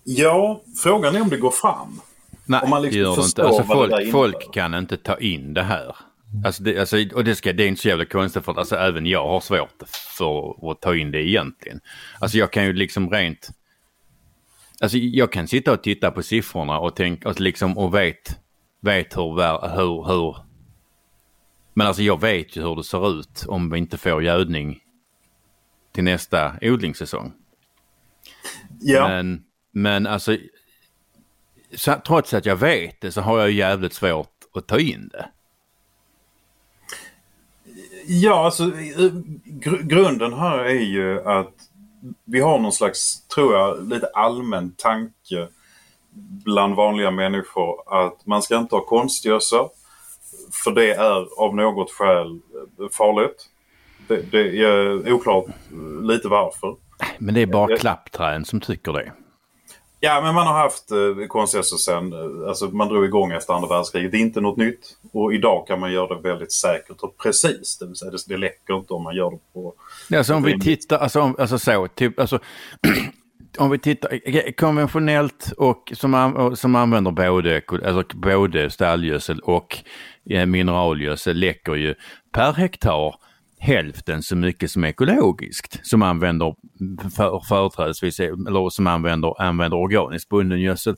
[0.05, 2.01] Ja, frågan är om det går fram.
[2.45, 3.45] Nej, om man liksom det gör det inte.
[3.45, 5.97] Alltså, folk, folk kan inte ta in det här.
[6.45, 9.07] Alltså, det, alltså, och det, ska, det är inte så jävla konstigt för alltså, även
[9.07, 9.83] jag har svårt
[10.19, 11.81] för att ta in det egentligen.
[12.19, 13.49] Alltså jag kan ju liksom rent...
[14.81, 18.39] Alltså jag kan sitta och titta på siffrorna och tänka och liksom och vet,
[18.87, 19.37] vet hur,
[19.77, 20.37] hur, hur...
[21.75, 24.81] Men alltså jag vet ju hur det ser ut om vi inte får gödning
[25.93, 27.33] till nästa odlingssäsong.
[28.81, 29.09] Ja.
[29.09, 30.37] Men, men alltså,
[31.75, 35.29] så, trots att jag vet det så har jag jävligt svårt att ta in det.
[38.07, 38.71] Ja, alltså
[39.45, 41.55] gr grunden här är ju att
[42.25, 45.49] vi har någon slags, tror jag, lite allmän tanke
[46.45, 49.67] bland vanliga människor att man ska inte ha konstgödsel.
[50.65, 52.41] För det är av något skäl
[52.93, 53.49] farligt.
[54.09, 55.47] Det, det är oklart
[56.03, 56.77] lite varför.
[57.19, 59.13] Men det är bara klappträn som tycker det.
[60.01, 63.69] Ja, men man har haft eh, konstgödsel sen, eh, alltså man drog igång efter andra
[63.69, 64.11] världskriget.
[64.11, 64.97] Det är inte något nytt.
[65.13, 67.79] Och idag kan man göra det väldigt säkert och precis.
[67.79, 69.75] Det vill säga det, det läcker inte om man gör det på...
[70.17, 72.39] Alltså om vi tittar, alltså, alltså så, typ, alltså
[73.59, 79.79] om vi tittar eh, eh, konventionellt och som, som använder både, alltså både stallgödsel och
[80.31, 81.95] eh, mineralgödsel läcker ju
[82.33, 83.15] per hektar
[83.59, 86.55] hälften så mycket som ekologiskt som använder
[87.17, 90.97] för, företrädesvis eller som använder, använder organiskt bunden gödsel.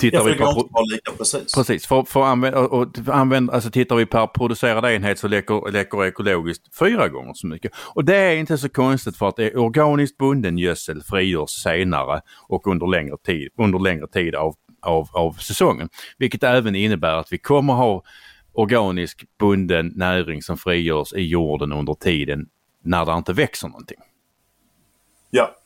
[0.00, 1.54] Tittar ja, för vi på, inte lika precis.
[1.54, 6.04] Precis, för, för använd, och, använd, alltså tittar vi per producerad enhet så läcker, läcker
[6.04, 7.72] ekologiskt fyra gånger så mycket.
[7.76, 12.20] Och det är inte så konstigt för att det är organiskt bunden gödsel frigörs senare
[12.48, 15.88] och under längre tid, under längre tid av, av, av säsongen.
[16.18, 18.02] Vilket även innebär att vi kommer ha
[18.52, 22.46] organisk bunden näring som frigörs i jorden under tiden
[22.82, 23.98] när det inte växer någonting.
[25.30, 25.56] Ja,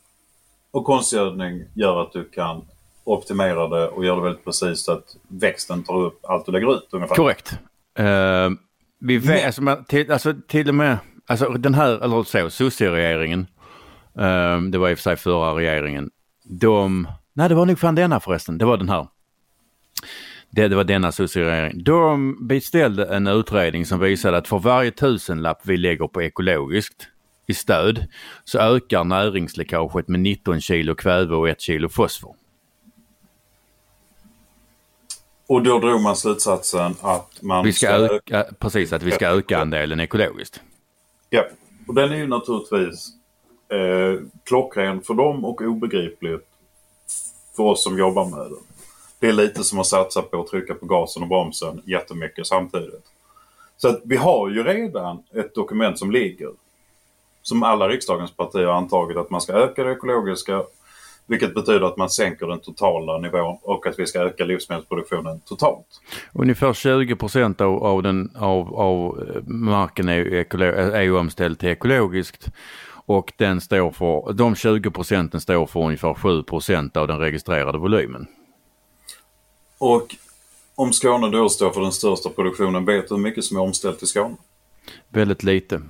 [0.71, 2.65] och konstgödning gör att du kan
[3.07, 6.73] optimera det och göra det väldigt precis så att växten tar upp allt du lägger
[6.73, 7.15] ut ungefär.
[7.15, 7.59] Korrekt.
[7.99, 8.49] Uh,
[8.99, 10.97] vi vet, alltså, till, alltså, till och med,
[11.27, 13.47] alltså den här, eller så, Sosse-regeringen,
[14.19, 16.09] uh, det var i och för sig förra regeringen,
[16.43, 19.07] de, nej det var nog fan denna förresten, det var den här
[20.49, 21.83] det, det var denna socialisering.
[21.83, 27.07] De beställde en utredning som visade att för varje tusenlapp vi lägger på ekologiskt
[27.47, 28.05] i stöd
[28.43, 32.35] så ökar näringsläckaget med 19 kilo kväve och 1 kilo fosfor.
[35.47, 39.27] Och då drog man slutsatsen att man vi ska, ska öka, precis, att vi ska
[39.27, 40.61] öka andelen ekologiskt.
[41.29, 41.43] Ja,
[41.87, 43.09] och den är ju naturligtvis
[43.69, 46.39] eh, klockren för dem och obegriplig
[47.55, 48.59] för oss som jobbar med den.
[49.19, 53.05] Det är lite som att satsa på att trycka på gasen och bromsen jättemycket samtidigt.
[53.77, 56.49] Så att vi har ju redan ett dokument som ligger.
[57.41, 60.63] Som alla riksdagens partier har antagit att man ska öka det ekologiska.
[61.27, 66.01] Vilket betyder att man sänker den totala nivån och att vi ska öka livsmedelsproduktionen totalt.
[66.33, 72.47] Ungefär 20 procent av, av, den, av, av marken är, är ju omställd till ekologiskt.
[73.05, 77.77] Och den står för, de 20 procenten står för ungefär 7 procent av den registrerade
[77.77, 78.27] volymen.
[79.77, 80.15] Och
[80.75, 84.03] om Skåne då står för den största produktionen, vet du hur mycket som är omställt
[84.03, 84.35] i Skåne?
[85.09, 85.81] Väldigt lite.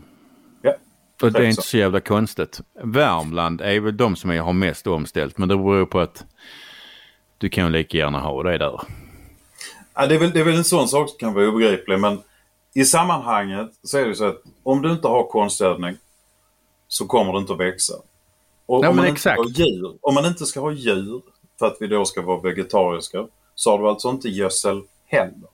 [1.22, 2.61] Och det är inte så jävla konstigt.
[2.84, 6.26] Värmland är väl de som har mest omställt men det beror på att
[7.38, 8.82] du kan lika gärna ha det där.
[9.93, 12.20] Ja, det, är väl, det är väl en sån sak som kan vara obegriplig men
[12.74, 15.95] i sammanhanget så är det så att om du inte har konstgödning
[16.88, 17.93] så kommer det inte att växa.
[18.65, 19.39] Och ja, om, man exakt.
[19.39, 21.22] Inte djur, om man inte ska ha djur
[21.59, 25.49] för att vi då ska vara vegetariska så har du alltså inte gödsel heller.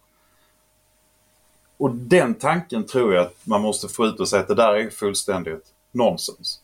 [1.77, 4.75] Och den tanken tror jag att man måste få ut och säga att det där
[4.75, 6.59] är fullständigt nonsens.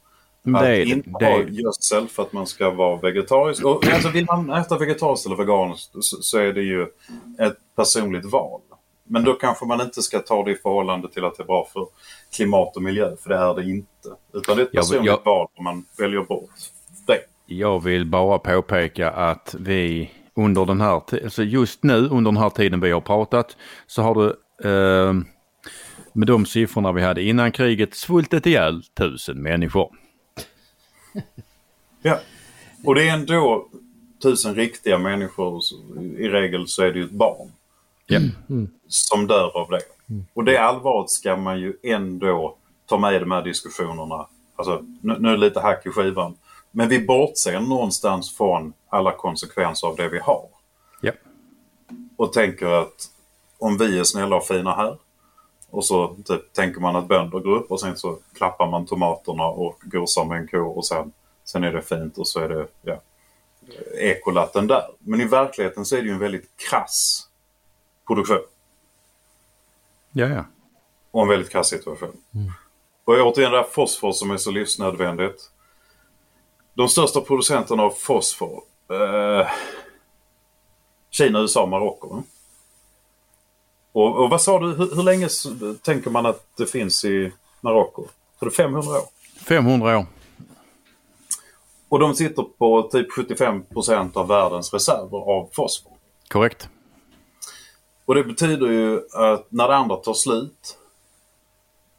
[0.55, 1.25] Att det inte det.
[1.25, 3.65] ha gödsel för att man ska vara vegetarisk.
[3.65, 6.83] Och, alltså vill man äta vegetariskt eller veganskt så, så är det ju
[7.39, 8.61] ett personligt val.
[9.03, 11.67] Men då kanske man inte ska ta det i förhållande till att det är bra
[11.73, 11.87] för
[12.35, 14.09] klimat och miljö, för det är det inte.
[14.33, 16.49] Utan det är ett personligt jag, val om man väljer bort
[17.07, 17.19] det.
[17.45, 22.49] Jag vill bara påpeka att vi under den här, alltså just nu under den här
[22.49, 23.57] tiden vi har pratat
[23.87, 25.13] så har du eh,
[26.13, 29.89] med de siffrorna vi hade innan kriget svultit ihjäl tusen människor.
[32.01, 32.19] Ja.
[32.85, 33.67] Och det är ändå
[34.23, 35.61] tusen riktiga människor.
[36.17, 37.51] I regel så är det ju ett barn
[38.05, 38.19] Ja.
[38.87, 39.81] som dör av det.
[40.33, 42.55] Och det allvaret ska man ju ändå
[42.85, 44.27] ta med i de här diskussionerna.
[44.55, 46.35] Alltså, nu, nu är det lite hack i skivan.
[46.71, 50.45] Men vi bortser någonstans från alla konsekvenser av det vi har.
[51.01, 51.11] Ja.
[52.17, 53.09] Och tänker att
[53.59, 54.97] om vi är snälla och fina här
[55.69, 59.45] och så typ, tänker man att bönder går upp och sen så klappar man tomaterna
[59.45, 61.11] och gosar med en ko och sen,
[61.43, 63.01] sen är det fint och så är det ja,
[63.93, 64.83] ekolatten där.
[64.99, 67.27] Men i verkligheten så är det ju en väldigt krass
[68.07, 68.41] produktion
[70.11, 70.45] Ja, ja.
[71.11, 72.23] och en väldigt krass situation.
[73.05, 75.51] Och återigen det här fosfor som är så livsnödvändigt.
[76.73, 78.63] De största producenterna av fosfor.
[78.91, 79.47] Eh,
[81.09, 82.23] Kina, USA, Marocko.
[83.91, 85.27] Och, och vad sa du, hur, hur länge
[85.81, 87.31] tänker man att det finns i
[87.61, 88.03] Marocko?
[88.39, 89.03] Så det är 500 år?
[89.45, 90.05] 500 år.
[91.89, 95.91] Och de sitter på typ 75% av världens reserver av fosfor.
[96.27, 96.69] Korrekt.
[98.05, 100.77] Och det betyder ju att när det andra tar slut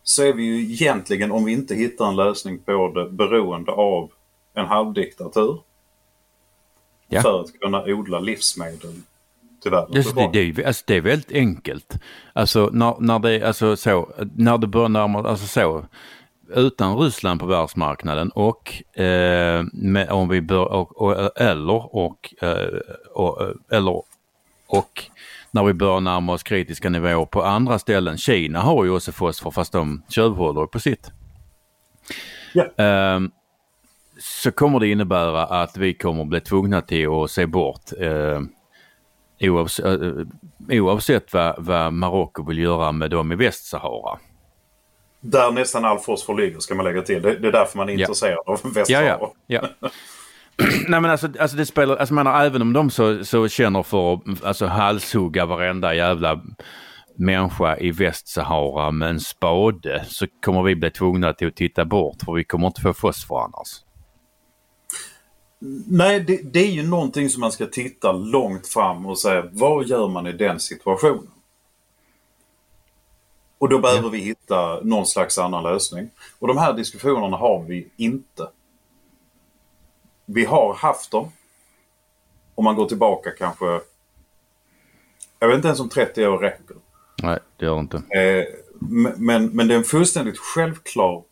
[0.02, 4.10] så är vi ju egentligen, om vi inte hittar en lösning på det, beroende av
[4.54, 5.60] en halvdiktatur
[7.12, 7.22] Ja.
[7.22, 8.94] för att kunna odla livsmedel
[9.66, 11.98] världens Det, det, det, är- alltså, det är väldigt enkelt.
[12.32, 15.84] Alltså när, när det, alltså så, när det börjar närma alltså så,
[16.54, 22.78] utan Ryssland på världsmarknaden och, eh, med, om vi bör, och, och, eller och, eh,
[23.14, 23.48] och, eh,
[23.78, 24.02] eller
[24.68, 25.02] och
[25.50, 28.18] när vi börjar närma oss kritiska nivåer på andra ställen.
[28.18, 31.10] Kina har ju också fosfor fast de tjuvhåller på sitt.
[32.54, 32.84] Ja.
[32.84, 33.30] Ehm,
[34.18, 38.40] så kommer det innebära att vi kommer bli tvungna till att se bort eh,
[39.40, 39.84] oavsett,
[40.70, 44.18] eh, oavsett vad, vad Marocko vill göra med dem i Västsahara.
[45.20, 47.22] Där nästan all fosfor ligger ska man lägga till.
[47.22, 47.98] Det, det är därför man är Ja.
[48.00, 49.18] intresserad av Ja, Västsahara.
[49.46, 49.60] ja.
[49.80, 49.88] ja.
[50.88, 53.82] Nej men alltså, alltså det spelar, alltså jag menar även om de så, så känner
[53.82, 56.40] för att alltså, halshugga varenda jävla
[57.14, 62.16] människa i Västsahara med en spade så kommer vi bli tvungna till att titta bort
[62.24, 63.68] för vi kommer inte få fosfor annars.
[65.88, 69.86] Nej, det, det är ju någonting som man ska titta långt fram och säga vad
[69.86, 71.30] gör man i den situationen?
[73.58, 76.10] Och då behöver vi hitta någon slags annan lösning.
[76.38, 78.48] Och de här diskussionerna har vi inte.
[80.26, 81.32] Vi har haft dem.
[82.54, 83.80] Om man går tillbaka kanske,
[85.38, 86.76] jag vet inte ens om 30 år räcker.
[87.22, 87.96] Nej, det gör det inte.
[87.96, 88.44] Eh,
[88.78, 91.22] men, men, men det är en fullständigt självklar...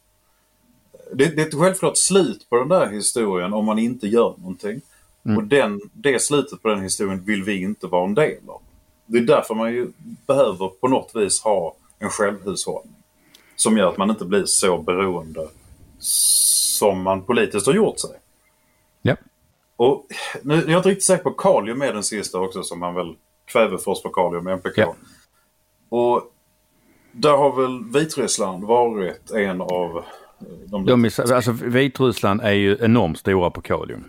[1.13, 4.81] Det, det är ett självklart slut på den där historien om man inte gör någonting.
[5.37, 8.61] Och den, det slutet på den historien vill vi inte vara en del av.
[9.07, 9.93] Det är därför man ju
[10.27, 12.95] behöver på något vis ha en självhushållning.
[13.57, 15.49] Som gör att man inte blir så beroende
[15.99, 18.11] som man politiskt har gjort sig.
[19.03, 19.17] Ja.
[19.77, 20.07] Och
[20.43, 22.95] nu jag är jag inte riktigt säker på kalium är den sista också som man
[22.95, 24.79] väl kväve, fosfor, kalium, NPK.
[24.79, 24.95] Ja.
[25.89, 26.33] Och
[27.13, 30.05] där har väl Vitryssland varit en av
[30.67, 30.87] de...
[30.87, 34.05] De är, alltså Vitryssland är ju enormt stora på kalium.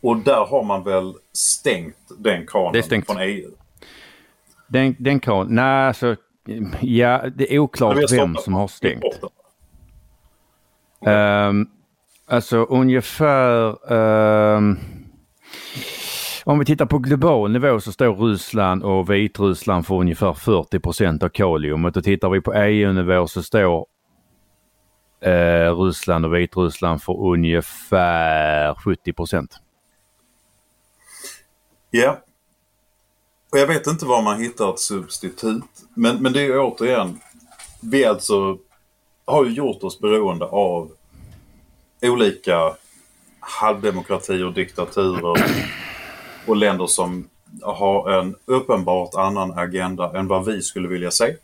[0.00, 3.06] Och där har man väl stängt den kranen stängt.
[3.06, 3.50] från EU.
[4.68, 6.16] Den, den kan, nej alltså,
[6.80, 9.04] ja det är oklart vem som har stängt.
[11.06, 11.66] Ehm,
[12.26, 14.78] alltså ungefär ehm,
[16.44, 21.28] om vi tittar på global nivå så står Ryssland och Vitryssland för ungefär 40% av
[21.28, 23.86] kaliumet och tittar vi på EU-nivå så står
[25.20, 29.56] eh, Ryssland och Vitryssland för ungefär 70 procent.
[31.90, 32.18] Ja.
[33.52, 35.64] Och jag vet inte var man hittar ett substitut.
[35.94, 37.20] Men, men det är återigen,
[37.82, 38.58] vi alltså
[39.24, 40.90] har ju gjort oss beroende av
[42.02, 42.74] olika
[43.40, 45.34] halvdemokratier, diktaturer
[46.46, 47.28] och länder som
[47.62, 51.36] har en uppenbart annan agenda än vad vi skulle vilja se.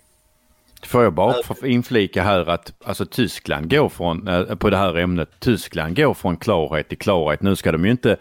[0.82, 5.30] Får jag bara inflika här att alltså Tyskland går från, eh, på det här ämnet,
[5.40, 7.42] Tyskland går från klarhet till klarhet.
[7.42, 8.16] Nu ska de ju inte,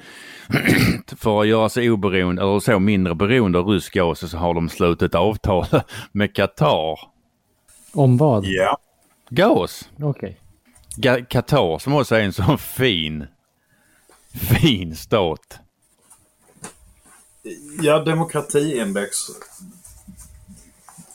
[1.18, 4.70] för att göra sig oberoende eller så mindre beroende av rysk gas så har de
[4.70, 5.66] slutit avtal
[6.12, 7.00] med Qatar.
[7.94, 8.46] Om vad?
[8.46, 8.78] Ja.
[9.30, 9.90] Gas!
[10.02, 10.40] Okej.
[10.98, 13.26] Ga- Qatar som också är en sån fin,
[14.34, 15.60] fin stat.
[17.82, 19.18] Ja, demokratiindex.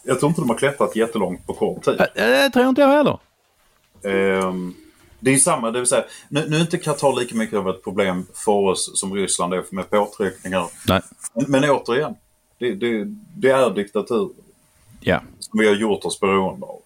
[0.05, 2.01] Jag tror inte de har klättrat jättelångt på kort tid.
[2.01, 3.18] Eh, Det tror jag inte jag heller.
[4.05, 4.74] Ehm,
[5.20, 7.84] Det är samma, det vill säga, nu, nu är inte Qatar lika mycket av ett
[7.84, 10.66] problem för oss som Ryssland är med påtryckningar.
[10.88, 11.01] Nej.
[11.34, 12.14] Men, men återigen,
[12.59, 13.05] det, det,
[13.36, 14.30] det är diktatur
[15.01, 15.20] Ja.
[15.38, 16.78] som vi har gjort oss beroende av.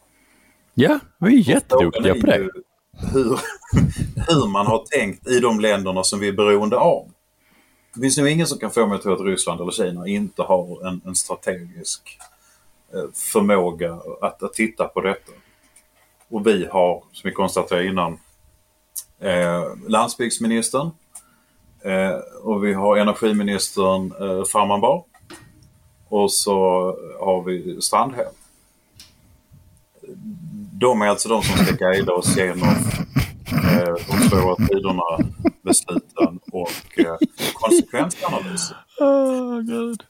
[0.74, 2.36] Ja, vi är jätteduktiga på det.
[2.36, 2.50] ju
[3.12, 3.24] Hur,
[4.28, 7.06] hur man har tänkt i de länderna som vi är beroende av.
[7.94, 10.42] Det finns nog ingen som kan få mig att tro att Ryssland eller Kina inte
[10.42, 12.18] har en, en strategisk
[13.14, 15.32] förmåga att, att titta på detta.
[16.28, 18.18] Och vi har, som vi konstaterade innan,
[19.18, 20.90] eh, landsbygdsministern
[21.84, 25.04] eh, och vi har energiministern eh, Farmanbar
[26.08, 26.56] och så
[27.20, 28.32] har vi Strandhäll.
[30.72, 35.32] De är alltså de som ska guida oss genom eh, de svåra tiderna,
[35.62, 37.16] besluten och eh,
[37.54, 38.76] konsekvensanalyser.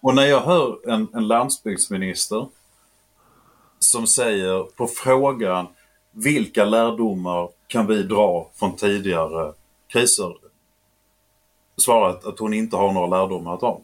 [0.00, 2.48] Och när jag hör en, en landsbygdsminister
[3.94, 5.66] som säger på frågan
[6.12, 9.52] vilka lärdomar kan vi dra från tidigare
[9.92, 10.32] kriser?
[11.76, 13.80] Svarat att hon inte har några lärdomar att dra.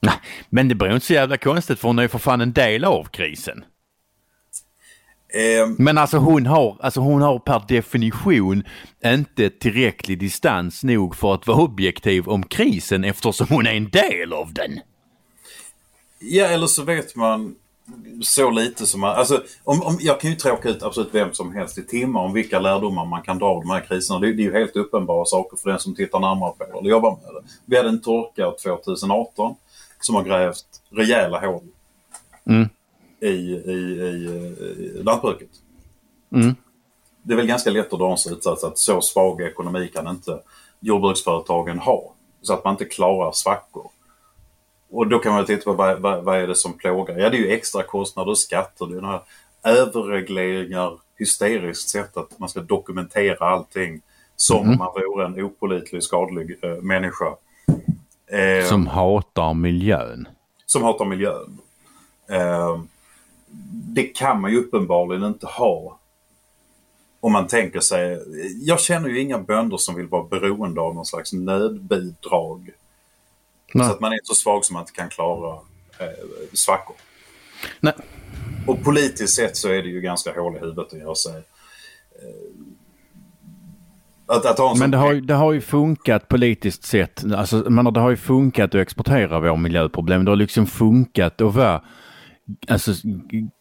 [0.00, 0.14] Nej,
[0.48, 2.84] men det beror inte så jävla konstigt för hon är ju för fan en del
[2.84, 3.64] av krisen.
[5.28, 8.64] Eh, Men alltså hon har, alltså hon har per definition
[9.04, 14.32] inte tillräcklig distans nog för att vara objektiv om krisen eftersom hon är en del
[14.32, 14.80] av den.
[16.18, 17.54] Ja, eller så vet man
[18.22, 19.16] så lite som man...
[19.16, 22.32] Alltså, om, om, jag kan ju tråka ut absolut vem som helst i timmar om
[22.32, 24.20] vilka lärdomar man kan dra av de här kriserna.
[24.20, 26.90] Det, det är ju helt uppenbara saker för den som tittar närmare på det eller
[26.90, 27.48] jobbar med det.
[27.64, 29.54] Vi hade en torka 2018
[30.00, 31.62] som har grävt rejäla hål
[32.46, 32.68] Mm.
[33.20, 34.06] i, i, i,
[34.98, 35.48] i lantbruket.
[36.32, 36.54] Mm.
[37.22, 40.40] Det är väl ganska lätt att dra en slutsats att så svag ekonomi kan inte
[40.80, 42.12] jordbruksföretagen ha.
[42.42, 43.90] Så att man inte klarar svackor.
[44.90, 47.18] Och då kan man titta på vad, vad, vad är det som plågar?
[47.18, 48.86] Ja, det är ju extra kostnader och skatter.
[48.86, 49.20] Det är den här
[49.64, 54.00] överregleringar, hysteriskt sätt att man ska dokumentera allting
[54.36, 57.34] som om man vore en opolitlig, skadlig eh, människa.
[58.26, 60.28] Eh, Som hatar miljön.
[60.66, 61.58] som hatar miljön.
[62.28, 62.80] Eh,
[63.72, 65.98] det kan man ju uppenbarligen inte ha.
[67.20, 68.22] Om man tänker sig,
[68.60, 72.70] jag känner ju inga bönder som vill vara beroende av någon slags nödbidrag.
[73.74, 73.86] Nej.
[73.86, 75.54] Så att man är så svag som man inte kan klara
[75.98, 76.06] eh,
[76.52, 76.96] svackor.
[77.80, 77.94] Nej.
[78.66, 81.36] Och politiskt sett så är det ju ganska hål i huvudet att göra sig.
[81.36, 81.42] Eh,
[84.36, 87.24] att, att ha en Men det har, ju- det har ju funkat politiskt sett.
[87.34, 90.24] Alltså, men det har ju funkat att exportera våra miljöproblem.
[90.24, 91.82] Det har liksom funkat att vara
[92.68, 92.92] alltså,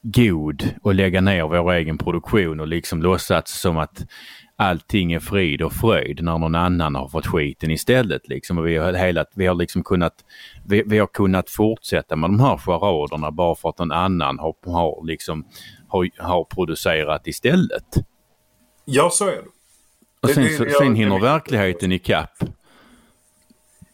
[0.01, 4.05] god och lägga ner vår egen produktion och liksom låtsats som att
[4.57, 8.27] allting är frid och fröjd när någon annan har fått skiten istället.
[8.27, 8.57] Liksom.
[8.57, 10.13] Och vi, har hela, vi, har liksom kunnat,
[10.65, 14.55] vi, vi har kunnat fortsätta med de här charaderna bara för att någon annan har,
[14.65, 15.45] har, liksom,
[15.87, 17.85] har, har producerat istället.
[18.85, 19.37] Ja, så är det.
[20.21, 22.43] Och Det- sen, det- så, jag- sen hinner verkligheten ikapp.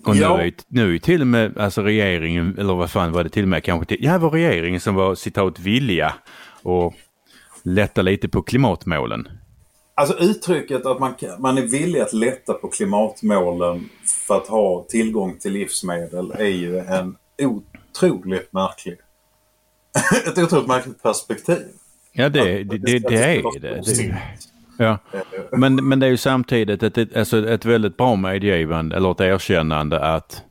[0.06, 0.38] Och Ja.
[0.38, 3.44] nu, är, nu är till och med alltså regeringen, eller vad fan var det till
[3.44, 6.14] och med kanske, till, ja det var regeringen som var citat villiga
[6.64, 6.94] och
[7.64, 9.28] lätta lite på klimatmålen.
[10.02, 13.90] Alltså uttrycket att man, man är villig att lätta på klimatmålen
[14.28, 18.98] för att ha tillgång till livsmedel är ju en otroligt märklig...
[20.28, 21.68] Ett otroligt märkligt perspektiv.
[22.12, 24.18] Ja det, det, det, det är det.
[24.78, 24.98] ja.
[25.52, 30.00] men, men det är ju samtidigt ett, alltså ett väldigt bra medgivande eller ett erkännande
[30.00, 30.44] att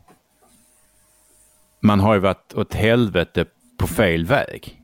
[1.80, 3.44] man har ju varit åt helvete
[3.78, 4.80] på fel väg.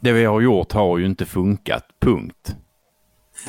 [0.00, 2.56] Det vi har gjort har ju inte funkat, punkt.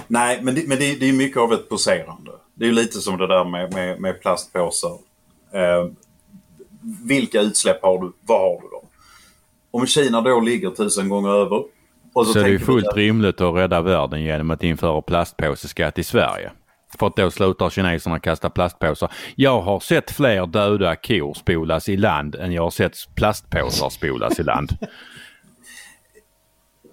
[0.07, 2.31] Nej, men det, men det, det är mycket av ett poserande.
[2.53, 4.97] Det är lite som det där med, med, med plastpåsar.
[5.53, 5.91] Eh,
[7.05, 8.11] vilka utsläpp har du?
[8.21, 8.83] Vad har du då?
[9.71, 11.63] Om Kina då ligger tusen gånger över.
[12.13, 16.03] Så, Så det är vi fullt rimligt att rädda världen genom att införa plastpåseskatt i
[16.03, 16.51] Sverige.
[16.99, 19.11] För att då slutar kineserna kasta plastpåsar.
[19.35, 24.39] Jag har sett fler döda kor spolas i land än jag har sett plastpåsar spolas
[24.39, 24.69] i land.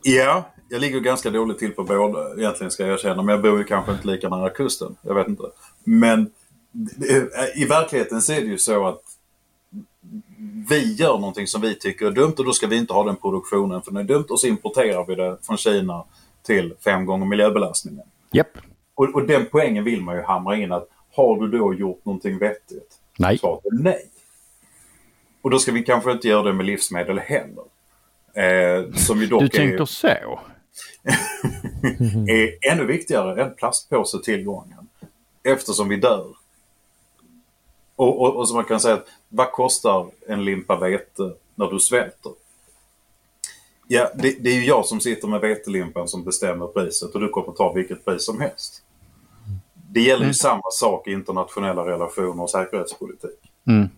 [0.03, 3.23] Ja, jag ligger ganska dåligt till på båda egentligen ska jag erkänna.
[3.23, 4.97] Men jag bor ju kanske inte lika nära kusten.
[5.03, 5.43] Jag vet inte.
[5.85, 6.31] Men
[7.55, 9.03] i verkligheten så är det ju så att
[10.69, 13.17] vi gör någonting som vi tycker är dumt och då ska vi inte ha den
[13.17, 16.05] produktionen för den är dumt och så importerar vi det från Kina
[16.43, 18.05] till fem gånger miljöbelastningen.
[18.33, 18.59] Japp.
[18.95, 22.39] Och, och den poängen vill man ju hamra in att har du då gjort någonting
[22.39, 22.99] vettigt?
[23.19, 23.39] Nej.
[23.39, 24.11] Svaret är nej.
[25.43, 27.65] Och då ska vi kanske inte göra det med livsmedel heller.
[28.35, 30.41] Eh, som ju dock Du är, tänker så?
[32.29, 34.89] är ännu viktigare än plastpåsetillgången.
[35.43, 36.27] Eftersom vi dör.
[37.97, 42.33] Och, och, och så man kan säga vad kostar en limpa vete när du svälter?
[43.89, 47.29] Ja, det, det är ju jag som sitter med vetelimpan som bestämmer priset och du
[47.29, 48.83] kommer ta vilket pris som helst.
[49.91, 53.41] Det gäller ju samma sak i internationella relationer och säkerhetspolitik.
[53.67, 53.89] Mm.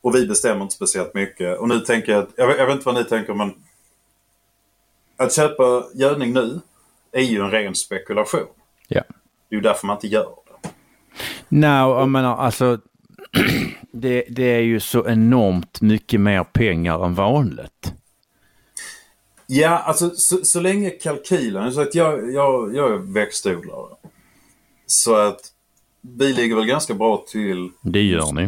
[0.00, 1.58] Och vi bestämmer inte speciellt mycket.
[1.58, 3.54] Och nu tänker jag, jag, vet, jag vet inte vad ni tänker men
[5.22, 6.60] att köpa gödning nu
[7.12, 8.46] är ju en ren spekulation.
[8.88, 9.02] Ja.
[9.48, 10.28] Det är ju därför man inte gör
[10.62, 10.70] det.
[11.48, 12.78] Nej, jag menar alltså
[13.92, 17.94] det, det är ju så enormt mycket mer pengar än vanligt.
[19.46, 23.94] Ja, alltså så, så länge kalkylen, så att jag, jag, jag är växtodlare.
[24.86, 25.40] Så att
[26.00, 27.70] vi ligger väl ganska bra till.
[27.82, 28.42] Det gör ni.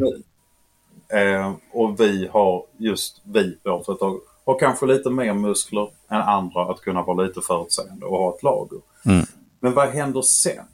[1.18, 6.62] Eh, och vi har, just vi, vårt företag, har kanske lite mer muskler än andra
[6.62, 8.78] att kunna vara lite förutseende och ha ett lager.
[9.06, 9.26] Mm.
[9.60, 10.64] Men vad händer sen?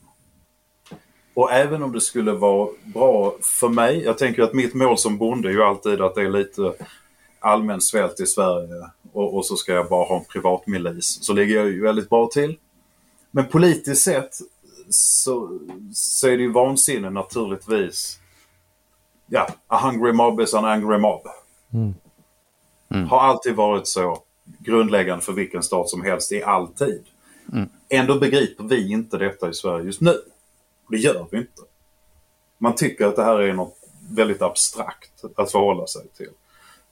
[1.34, 5.18] Och även om det skulle vara bra för mig, jag tänker att mitt mål som
[5.18, 6.72] bonde är ju alltid att det är lite
[7.40, 11.18] allmän svält i Sverige och, och så ska jag bara ha en privatmilis.
[11.22, 12.56] Så ligger jag ju väldigt bra till.
[13.30, 14.30] Men politiskt sett
[14.90, 15.58] så,
[15.94, 18.18] så är det ju vansinne naturligtvis.
[19.26, 21.22] Ja, a hungry mob is an angry mob.
[21.72, 21.94] Mm.
[22.90, 24.22] Har alltid varit så
[24.58, 27.04] grundläggande för vilken stat som helst i all tid.
[27.88, 30.14] Ändå begriper vi inte detta i Sverige just nu.
[30.88, 31.62] Det gör vi inte.
[32.58, 33.76] Man tycker att det här är något
[34.10, 36.30] väldigt abstrakt att förhålla sig till.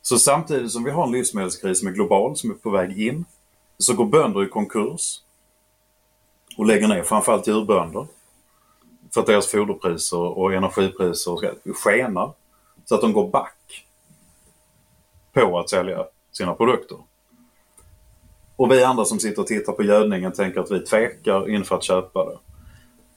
[0.02, 3.24] Så samtidigt som vi har en livsmedelskris som är global, som är på väg in,
[3.78, 5.20] så går bönder i konkurs
[6.56, 8.06] och lägger ner, framförallt djurbönder.
[9.14, 12.32] För att deras foderpriser och energipriser skenar.
[12.84, 13.86] Så att de går back
[15.46, 16.98] på att sälja sina produkter.
[18.56, 21.84] Och vi andra som sitter och tittar på gödningen tänker att vi tvekar inför att
[21.84, 22.38] köpa det.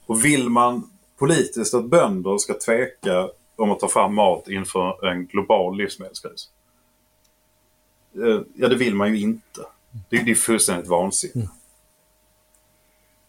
[0.06, 5.26] Och vill man politiskt att bönder ska tveka om att ta fram mat inför en
[5.26, 6.50] global livsmedelskris?
[8.14, 9.60] Eh, Ja, det vill man ju inte.
[10.10, 11.48] Det, det är fullständigt vansinne.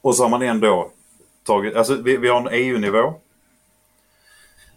[0.01, 0.91] Och så har man ändå
[1.43, 3.13] tagit, alltså vi, vi har en EU-nivå.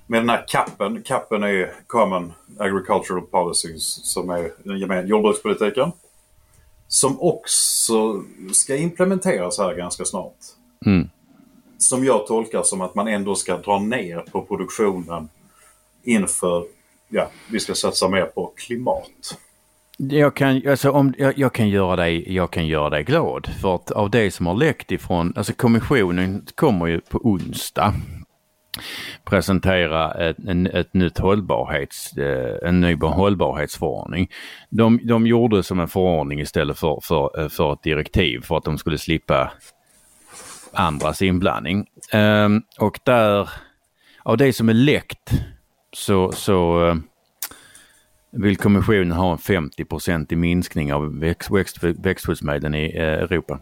[0.06, 5.92] Med den här kappen, kappen är Common Agricultural Policies som är den gemensamma jordbrukspolitiken.
[6.88, 8.22] Som också
[8.52, 10.36] ska implementeras här ganska snart.
[10.86, 11.08] Mm.
[11.78, 15.28] Som jag tolkar som att man ändå ska dra ner på produktionen
[16.04, 16.64] inför,
[17.08, 19.38] ja, vi ska satsa mer på klimat.
[19.98, 23.74] Jag kan, alltså om, jag, jag, kan göra dig, jag kan göra dig glad för
[23.74, 27.94] att av det som har läckt ifrån, alltså kommissionen kommer ju på onsdag
[29.24, 34.30] presentera ett, en, ett nytt hållbarhets, eh, en ny hållbarhetsförordning.
[34.70, 38.64] De, de gjorde som en förordning istället för, för, eh, för ett direktiv för att
[38.64, 39.52] de skulle slippa
[40.72, 41.86] andras inblandning.
[42.14, 43.50] Um, och där,
[44.22, 45.30] av det som är läckt
[45.92, 46.96] så, så eh,
[48.30, 49.84] vill kommissionen ha en 50
[50.34, 53.58] i minskning av växt, växt, växtskyddsmedlen i Europa.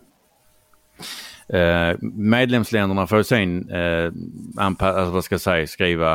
[1.49, 4.13] Eh, medlemsländerna får sen eh,
[4.57, 6.13] anpa- alltså, vad ska jag säga, skriva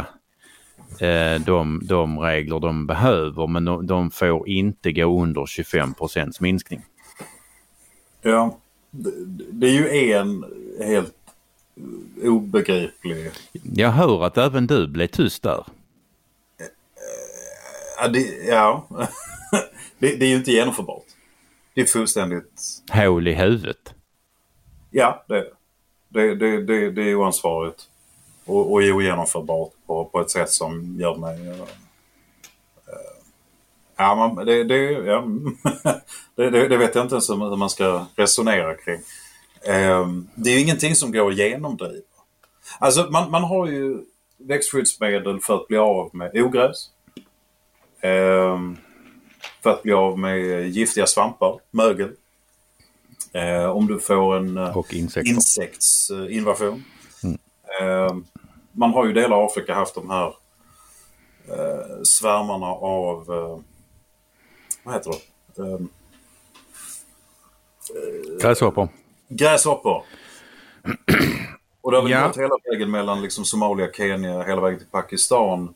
[1.00, 5.94] eh, de, de regler de behöver men de, de får inte gå under 25
[6.40, 6.82] minskning.
[8.22, 8.58] Ja,
[8.92, 9.12] det,
[9.52, 10.46] det är ju en
[10.80, 11.16] helt
[12.24, 13.32] obegriplig...
[13.64, 15.64] Jag hör att även du blev tyst där.
[18.02, 18.88] Ja, det, ja.
[20.00, 21.06] det, det är ju inte genomförbart.
[21.74, 22.84] Det är fullständigt...
[22.92, 23.94] Hål i huvudet.
[24.92, 25.46] Ja, det är
[26.10, 26.36] det.
[26.36, 27.88] Det, det, det är oansvarigt
[28.46, 31.50] och, och ogenomförbart på, på ett sätt som gör mig...
[31.50, 31.66] Uh,
[33.98, 35.24] ja, man, det, det, ja,
[36.36, 39.00] det, det, det vet jag inte ens hur man ska resonera kring.
[39.68, 42.04] Uh, det är ju ingenting som går att genomdriva.
[42.80, 44.02] Alltså man, man har ju
[44.38, 46.90] växtskyddsmedel för att bli av med ogräs.
[48.06, 48.74] Uh,
[49.64, 52.12] för att bli av med giftiga svampar, mögel.
[53.34, 55.32] Eh, om du får en eh, Och insekter.
[55.32, 56.84] insektsinvasion.
[57.82, 58.16] Eh,
[58.72, 60.28] man har ju delar av Afrika haft de här
[61.48, 63.60] eh, svärmarna av, eh,
[64.84, 65.12] vad heter
[65.56, 65.64] det?
[65.64, 65.80] Eh,
[68.42, 68.90] Gräshoppor.
[69.28, 70.04] gräshoppor.
[71.82, 72.28] Och det har väl Ja.
[72.28, 75.74] gått hela vägen mellan liksom Somalia, Kenya, hela vägen till Pakistan.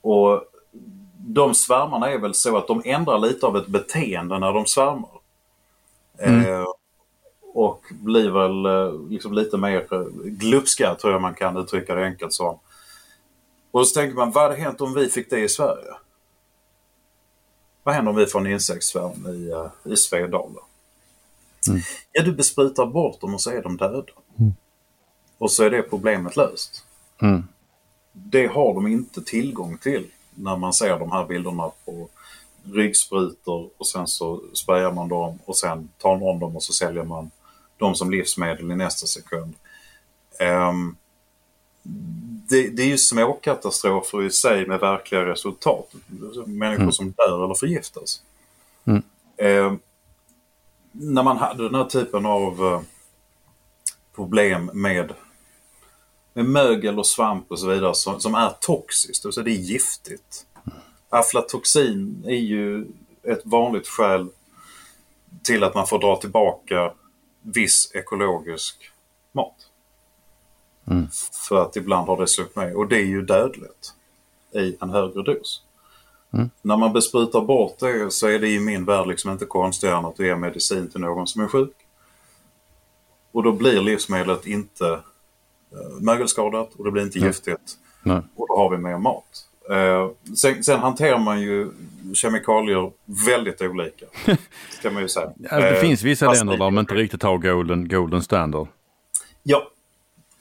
[0.00, 0.44] Och
[1.18, 5.10] de svärmarna är väl så att de ändrar lite av ett beteende när de svärmar.
[6.18, 6.64] Eh,
[7.54, 12.06] och blir väl eh, liksom lite mer eh, glupska tror jag man kan uttrycka det
[12.06, 12.58] enkelt som.
[13.70, 15.94] Och så tänker man, vad hade hänt om vi fick det i Sverige?
[17.82, 20.60] Vad händer om vi får en insektssvärm i, eh, i Svedala?
[22.12, 24.12] Ja, du besprutar bort dem och så är de döda.
[25.38, 26.84] Och så är det problemet löst.
[27.22, 27.44] Mm.
[28.12, 32.08] Det har de inte tillgång till när man ser de här bilderna på
[32.72, 37.04] ryggsprutor och sen så sprayar man dem och sen tar man dem och så säljer
[37.04, 37.30] man
[37.76, 39.54] dem som livsmedel i nästa sekund.
[40.40, 40.96] Um,
[42.48, 45.92] det, det, är ju småkatastrofer i sig med verkliga resultat.
[46.46, 46.92] Människor mm.
[46.92, 48.22] som dör eller förgiftas.
[48.84, 49.02] Mm.
[49.38, 49.78] Um,
[50.92, 52.80] när man hade den här typen av uh,
[54.14, 55.12] problem med,
[56.32, 60.46] med mögel och svamp och så vidare som, som är toxiskt, alltså det är giftigt.
[61.14, 62.86] Aflatoxin är ju
[63.22, 64.28] ett vanligt skäl
[65.42, 66.92] till att man får dra tillbaka
[67.42, 68.90] viss ekologisk
[69.32, 69.68] mat.
[70.86, 71.08] Mm.
[71.48, 73.94] För att ibland har det sluppit med och det är ju dödligt
[74.52, 75.62] i en högre dos.
[76.32, 76.50] Mm.
[76.62, 80.04] När man besprutar bort det så är det i min värld liksom inte konstigare än
[80.04, 81.76] att du ger medicin till någon som är sjuk.
[83.32, 84.86] Och då blir livsmedlet inte
[85.72, 87.28] äh, mögelskadat och det blir inte Nej.
[87.28, 87.78] giftigt.
[88.02, 88.22] Nej.
[88.36, 89.48] Och då har vi mer mat.
[89.70, 91.70] Eh, sen, sen, hanterar man ju
[92.14, 92.92] kemikalier
[93.26, 94.06] väldigt olika.
[94.70, 95.32] Ska man ju säga.
[95.36, 98.68] Ja, det eh, finns vissa länder där de inte riktigt har golden, golden standard.
[99.42, 99.68] Ja,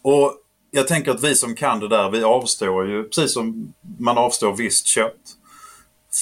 [0.02, 0.34] och
[0.72, 4.56] jag tänker att vi som kan det där, vi avstår ju, precis som man avstår
[4.56, 5.38] visst kött.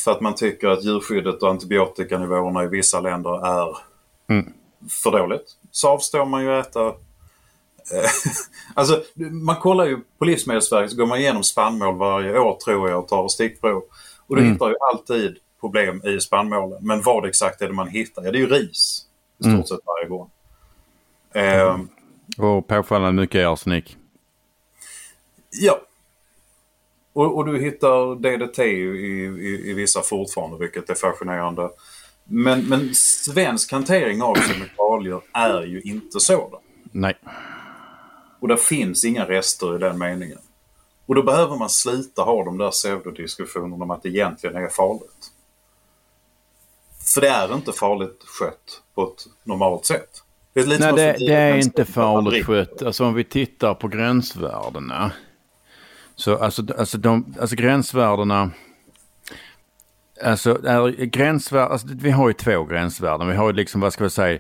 [0.04, 3.78] För att man tycker att djurskyddet och antibiotikanivåerna i vissa länder är
[4.30, 4.54] mm.
[5.04, 5.58] för dåligt.
[5.72, 6.94] Så avstår man ju äta Eh,
[8.74, 13.00] alltså, man kollar ju på Livsmedelsverket så går man igenom spannmål varje år tror jag
[13.00, 13.84] och tar stickprov.
[14.28, 14.54] Och du mm.
[14.54, 16.78] hittar ju alltid problem i spannmålen.
[16.82, 18.24] Men vad exakt är det man hittar?
[18.24, 19.06] Ja, det är ju ris
[19.38, 19.66] i stort mm.
[19.66, 20.30] sett varje gång.
[21.34, 21.80] Eh,
[22.38, 23.98] och påfallande mycket arsenik.
[25.52, 25.82] Ja.
[27.14, 31.70] Och, och, du hittar DDT i, i, i, vissa fortfarande, vilket är fascinerande.
[32.24, 36.60] Men, men svensk hantering av kemikalier är ju inte sådan.
[36.92, 37.18] Nej.
[38.42, 40.40] Och det finns inga rester i den meningen.
[41.06, 45.32] Och då behöver man sluta ha de där pseudodiskussionerna om att det egentligen är farligt.
[47.14, 50.24] För det är inte farligt skött på ett normalt sätt.
[50.54, 52.82] Det är Nej, det, det är inte farligt skött.
[52.82, 55.12] Alltså om vi tittar på gränsvärdena.
[56.16, 58.52] Så alltså, alltså, de, alltså gränsvärdena.
[60.24, 63.28] Alltså, är gränsvärd, alltså vi har ju två gränsvärden.
[63.28, 64.40] Vi har ju liksom, vad ska vi säga,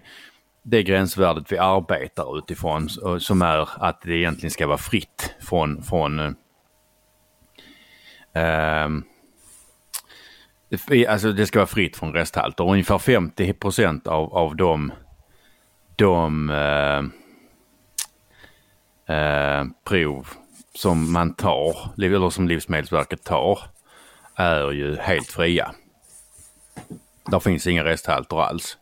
[0.63, 2.89] det gränsvärdet vi arbetar utifrån
[3.19, 6.31] som är att det egentligen ska vara fritt från, från eh,
[8.33, 9.03] ehm,
[11.07, 12.69] alltså det ska vara fritt från resthalter.
[12.69, 14.91] Ungefär 50 procent av, av de,
[15.95, 17.03] de eh,
[19.17, 20.27] eh, prov
[20.75, 23.59] som man tar, eller som Livsmedelsverket tar,
[24.35, 25.71] är ju helt fria.
[27.25, 28.77] Där finns inga resthalter alls.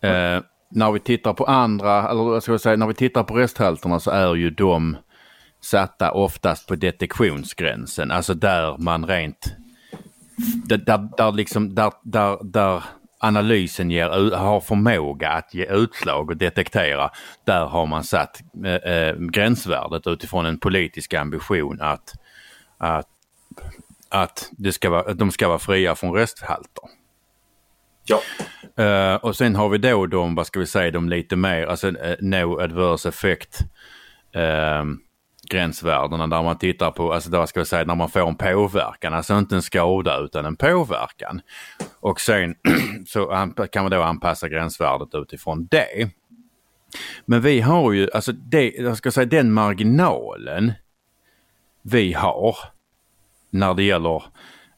[0.00, 0.40] Eh,
[0.70, 4.00] när vi tittar på andra, eller vad ska jag säga, när vi tittar på resthalterna
[4.00, 4.96] så är ju de
[5.60, 9.54] satta oftast på detektionsgränsen, alltså där man rent,
[10.66, 12.82] där, där, där liksom, där, där, där
[13.18, 17.10] analysen ger, har förmåga att ge utslag och detektera,
[17.44, 18.40] där har man satt
[18.84, 22.14] äh, gränsvärdet utifrån en politisk ambition att,
[22.78, 23.08] att,
[24.08, 26.99] att, det ska vara, att de ska vara fria från resthalter.
[28.10, 28.20] Ja.
[28.78, 31.88] Uh, och sen har vi då de, vad ska vi säga, de lite mer, alltså
[31.88, 33.60] uh, no adverse effect
[34.36, 34.84] uh,
[35.50, 39.14] gränsvärdena där man tittar på, alltså vad ska vi säga, när man får en påverkan,
[39.14, 41.40] alltså inte en skada utan en påverkan.
[42.00, 42.54] Och sen
[43.06, 43.26] så
[43.72, 46.10] kan man då anpassa gränsvärdet utifrån det.
[47.26, 50.72] Men vi har ju, alltså det, jag ska säga den marginalen
[51.82, 52.56] vi har
[53.50, 54.22] när det gäller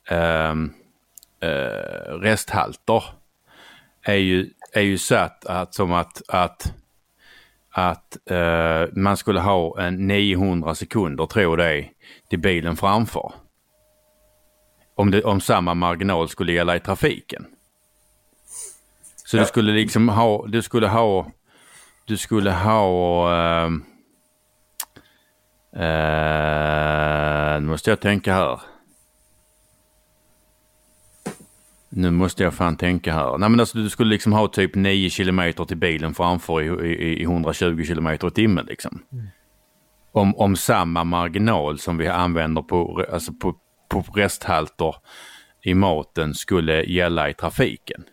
[0.09, 0.55] eh,
[1.41, 3.05] eh, resthalter
[4.03, 6.73] är ju, är ju satt att, som att, att,
[7.71, 11.89] att eh, man skulle ha en 900 sekunder, tror det
[12.31, 13.33] till bilen framför.
[14.95, 17.47] Om, det, om samma marginal skulle gälla i trafiken.
[19.27, 19.41] Så ja.
[19.41, 21.31] du skulle liksom ha, du skulle ha,
[22.05, 23.71] du skulle ha, eh,
[25.83, 28.61] eh, nu måste jag tänka här.
[31.95, 33.39] Nu måste jag fan tänka här.
[33.39, 37.21] Nej men alltså du skulle liksom ha typ 9 kilometer till bilen framför i, i,
[37.21, 39.03] i 120 kilometer i timmen liksom.
[39.13, 39.27] Mm.
[40.13, 43.55] Om, om samma marginal som vi använder på, alltså på,
[43.89, 44.95] på resthalter
[45.63, 48.05] i maten skulle gälla i trafiken.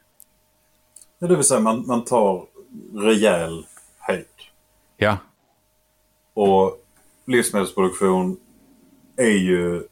[1.19, 2.45] Ja, det vill säga man, man tar
[2.93, 3.65] rejäl
[3.99, 4.25] höjd.
[4.97, 5.17] Ja.
[6.33, 6.85] Och
[7.25, 8.37] livsmedelsproduktion
[9.17, 9.83] är ju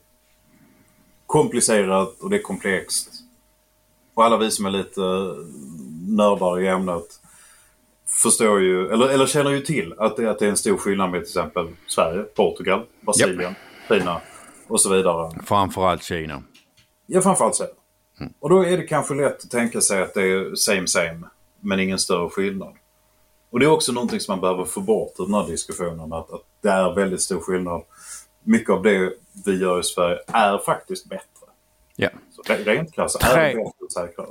[1.26, 3.27] komplicerat och det är komplext.
[4.18, 5.02] Och alla vi som är lite
[6.08, 7.06] nördar i ämnet
[8.24, 11.12] förstår ju, eller, eller känner ju till att det, att det är en stor skillnad
[11.12, 13.56] med till exempel Sverige, Portugal, Brasilien,
[13.90, 14.02] yep.
[14.02, 14.22] Kina
[14.68, 15.32] och så vidare.
[15.46, 16.44] Framförallt Kina.
[17.06, 17.66] Ja, framförallt så.
[18.40, 21.22] Och då är det kanske lätt att tänka sig att det är same same,
[21.60, 22.74] men ingen större skillnad.
[23.50, 26.32] Och det är också någonting som man behöver få bort ur den här diskussionen, att,
[26.32, 27.82] att det är väldigt stor skillnad.
[28.44, 29.14] Mycket av det
[29.46, 31.37] vi gör i Sverige är faktiskt bättre.
[32.00, 32.10] Ja.
[32.32, 34.28] Så re- rent krasst Tre- är bättre och säkrare.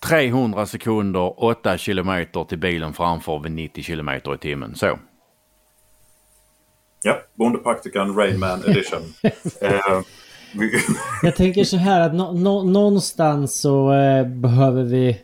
[0.00, 4.74] 300 sekunder, 8 kilometer till bilen framför vid 90 kilometer i timmen.
[4.74, 4.98] Så.
[7.02, 9.00] Ja, Bondepraktikan Rayman Edition.
[9.60, 10.00] eh,
[10.54, 10.70] vi,
[11.22, 15.20] Jag tänker så här att nå- nå- någonstans så eh, behöver vi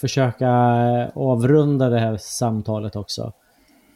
[0.00, 3.32] försöka eh, avrunda det här samtalet också.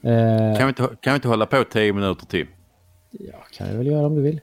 [0.02, 2.46] Eh, Kan vi, inte, kan vi inte hålla på 10 minuter till?
[3.10, 4.40] ja, kan jag väl göra om du vill.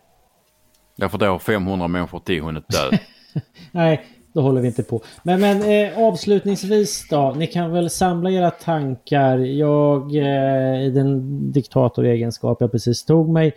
[0.96, 2.98] Därför då har 500 människor till hunnit dö.
[3.72, 5.02] Nej, då håller vi inte på.
[5.24, 7.34] Men, men eh, avslutningsvis då.
[7.38, 9.38] Ni kan väl samla era tankar.
[9.38, 13.54] Jag eh, i den diktatoregenskap jag precis tog mig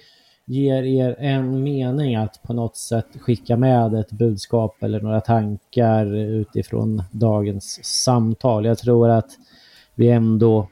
[0.51, 6.15] ger er en mening att på något sätt skicka med ett budskap eller några tankar
[6.17, 8.65] utifrån dagens samtal.
[8.65, 9.31] Jag tror att
[9.95, 10.69] vi ändå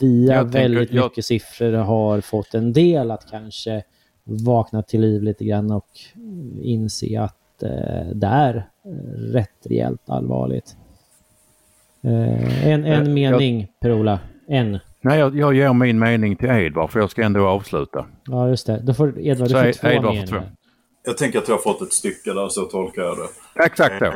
[0.00, 3.82] via Jag tänker- väldigt jag- mycket siffror har fått en del att kanske
[4.28, 5.88] vakna till liv lite grann och
[6.62, 8.90] inse att eh, det är eh,
[9.32, 10.76] rätt rejält allvarligt.
[12.02, 14.20] Eh, en Eh, en jag- mening, Per-Ola.
[14.48, 14.78] En.
[15.00, 18.06] Nej, jag, jag ger min mening till Edvard för jag ska ändå avsluta.
[18.26, 18.80] Ja, just det.
[18.82, 20.26] Då får Edvard, du får två Edvard meningar.
[20.26, 20.36] två.
[21.04, 23.64] jag tänker att jag har fått ett stycke där, så tolkar jag det.
[23.64, 24.04] Exakt så.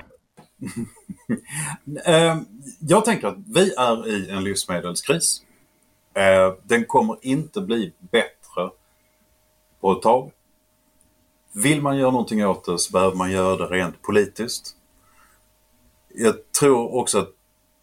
[2.07, 2.37] Eh,
[2.81, 5.43] jag tänker att vi är i en livsmedelskris.
[6.15, 8.27] Eh, den kommer inte bli bättre
[9.83, 10.31] på ett tag.
[11.53, 14.77] Vill man göra någonting åt det så behöver man göra det rent politiskt.
[16.09, 17.31] Jag tror också att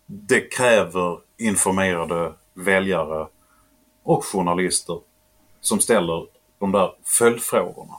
[0.06, 3.28] det kräver informerade väljare
[4.04, 5.00] och journalister
[5.62, 6.28] som ställer
[6.60, 7.94] de där följdfrågorna.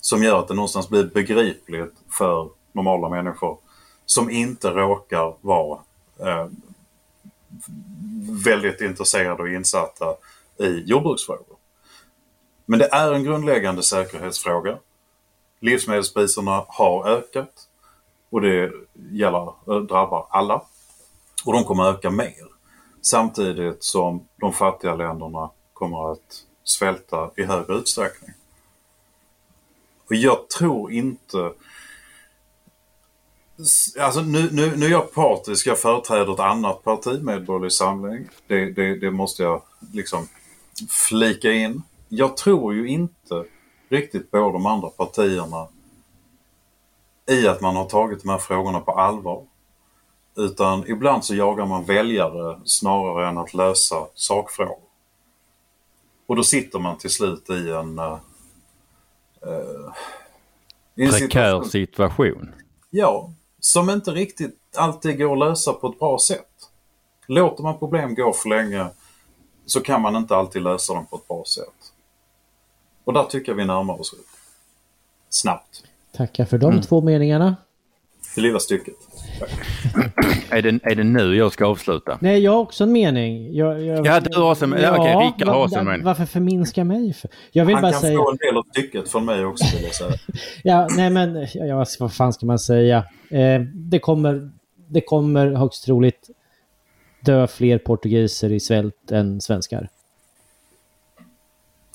[0.00, 3.58] Som gör att det någonstans blir begripligt för normala människor
[4.06, 5.78] som inte råkar vara
[6.20, 6.46] eh,
[8.44, 10.14] väldigt intresserade och insatta
[10.58, 11.55] i jordbruksfrågor.
[12.66, 14.78] Men det är en grundläggande säkerhetsfråga.
[15.60, 17.68] Livsmedelspriserna har ökat
[18.30, 18.72] och det
[19.10, 20.62] gäller, eh, drabbar alla.
[21.44, 22.46] Och de kommer öka mer.
[23.02, 28.30] Samtidigt som de fattiga länderna kommer att svälta i högre utsträckning.
[30.08, 31.52] Och jag tror inte
[34.00, 38.28] Alltså nu, nu, nu är jag partisk, jag företräder ett annat parti, Medborgerlig Samling.
[38.46, 39.62] Det, det, det måste jag
[39.92, 40.28] liksom
[41.08, 41.82] flika in.
[42.08, 43.44] Jag tror ju inte
[43.88, 45.68] riktigt på de andra partierna
[47.30, 49.46] i att man har tagit de här frågorna på allvar.
[50.36, 54.78] Utan ibland så jagar man väljare snarare än att lösa sakfrågor.
[56.26, 57.98] Och då sitter man till slut i en...
[57.98, 58.18] Uh,
[60.94, 62.54] i en Prekär situation.
[62.90, 63.30] Ja,
[63.60, 66.70] som inte riktigt alltid går att lösa på ett bra sätt.
[67.26, 68.86] Låter man problem gå för länge
[69.66, 71.75] så kan man inte alltid lösa dem på ett bra sätt.
[73.06, 74.14] Och där tycker jag vi närmar oss
[75.28, 75.82] snabbt.
[76.16, 76.82] Tackar för de Mm.
[76.82, 77.56] två meningarna.
[78.34, 78.94] Det lilla stycket.
[80.50, 82.18] Är det, är det nu jag ska avsluta?
[82.20, 83.54] Nej, jag har också en mening.
[83.54, 84.84] Jag, jag, Ja, du har också en mening.
[84.86, 86.04] Ja, okej, Rickard har också en mening.
[86.04, 87.12] Varför förminska mig?
[87.12, 87.30] För?
[87.52, 88.18] Jag vill Han bara kan säga...
[88.18, 90.12] få en del av stycket från mig också vill jag säga.
[90.62, 93.04] Ja, nej men ja, vad- vad fan ska man säga?
[93.30, 94.50] Eh, det, kommer,
[94.88, 96.30] det kommer högst troligt
[97.20, 99.88] dö fler portugiser i svält än svenskar.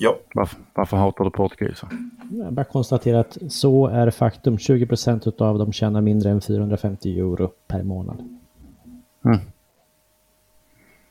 [0.03, 1.89] Ja, Varför, varför hatar du portugiser?
[2.31, 4.57] Jag bara konstatera att så är faktum.
[4.57, 8.39] 20 procent av dem tjänar mindre än 450 euro per månad.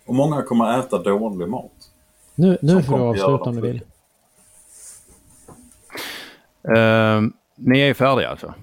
[0.06, 1.90] och många kommer äta dålig mat.
[2.34, 3.82] Nu, nu får du avsluta om du vill.
[6.76, 8.54] Ehm, ni är färdiga alltså?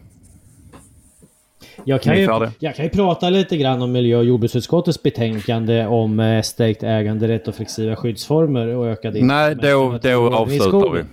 [1.85, 6.19] Jag kan, ju, jag kan ju prata lite grann om miljö och jordbruksutskottets betänkande om
[6.19, 11.03] eh, stärkt äganderätt och flexibla skyddsformer och ökad Nej, då, då avslutar vi.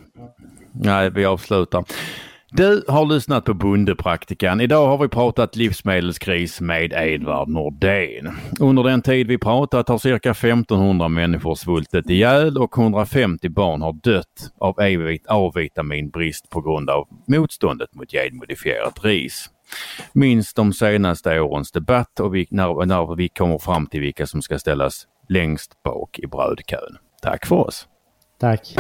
[0.72, 1.84] Nej, vi avslutar.
[2.56, 4.60] Du har lyssnat på Bondepraktikan.
[4.60, 8.30] Idag har vi pratat livsmedelskris med Edvard Nordén.
[8.60, 13.92] Under den tid vi pratat har cirka 1500 människor svultit ihjäl och 150 barn har
[13.92, 14.74] dött av
[15.28, 19.50] A-vitaminbrist på grund av motståndet mot genmodifierat ris.
[20.12, 24.42] Minns de senaste årens debatt och vi, när, när vi kommer fram till vilka som
[24.42, 26.98] ska ställas längst bak i brödkön.
[27.22, 27.88] Tack för oss!
[28.40, 28.74] Tack.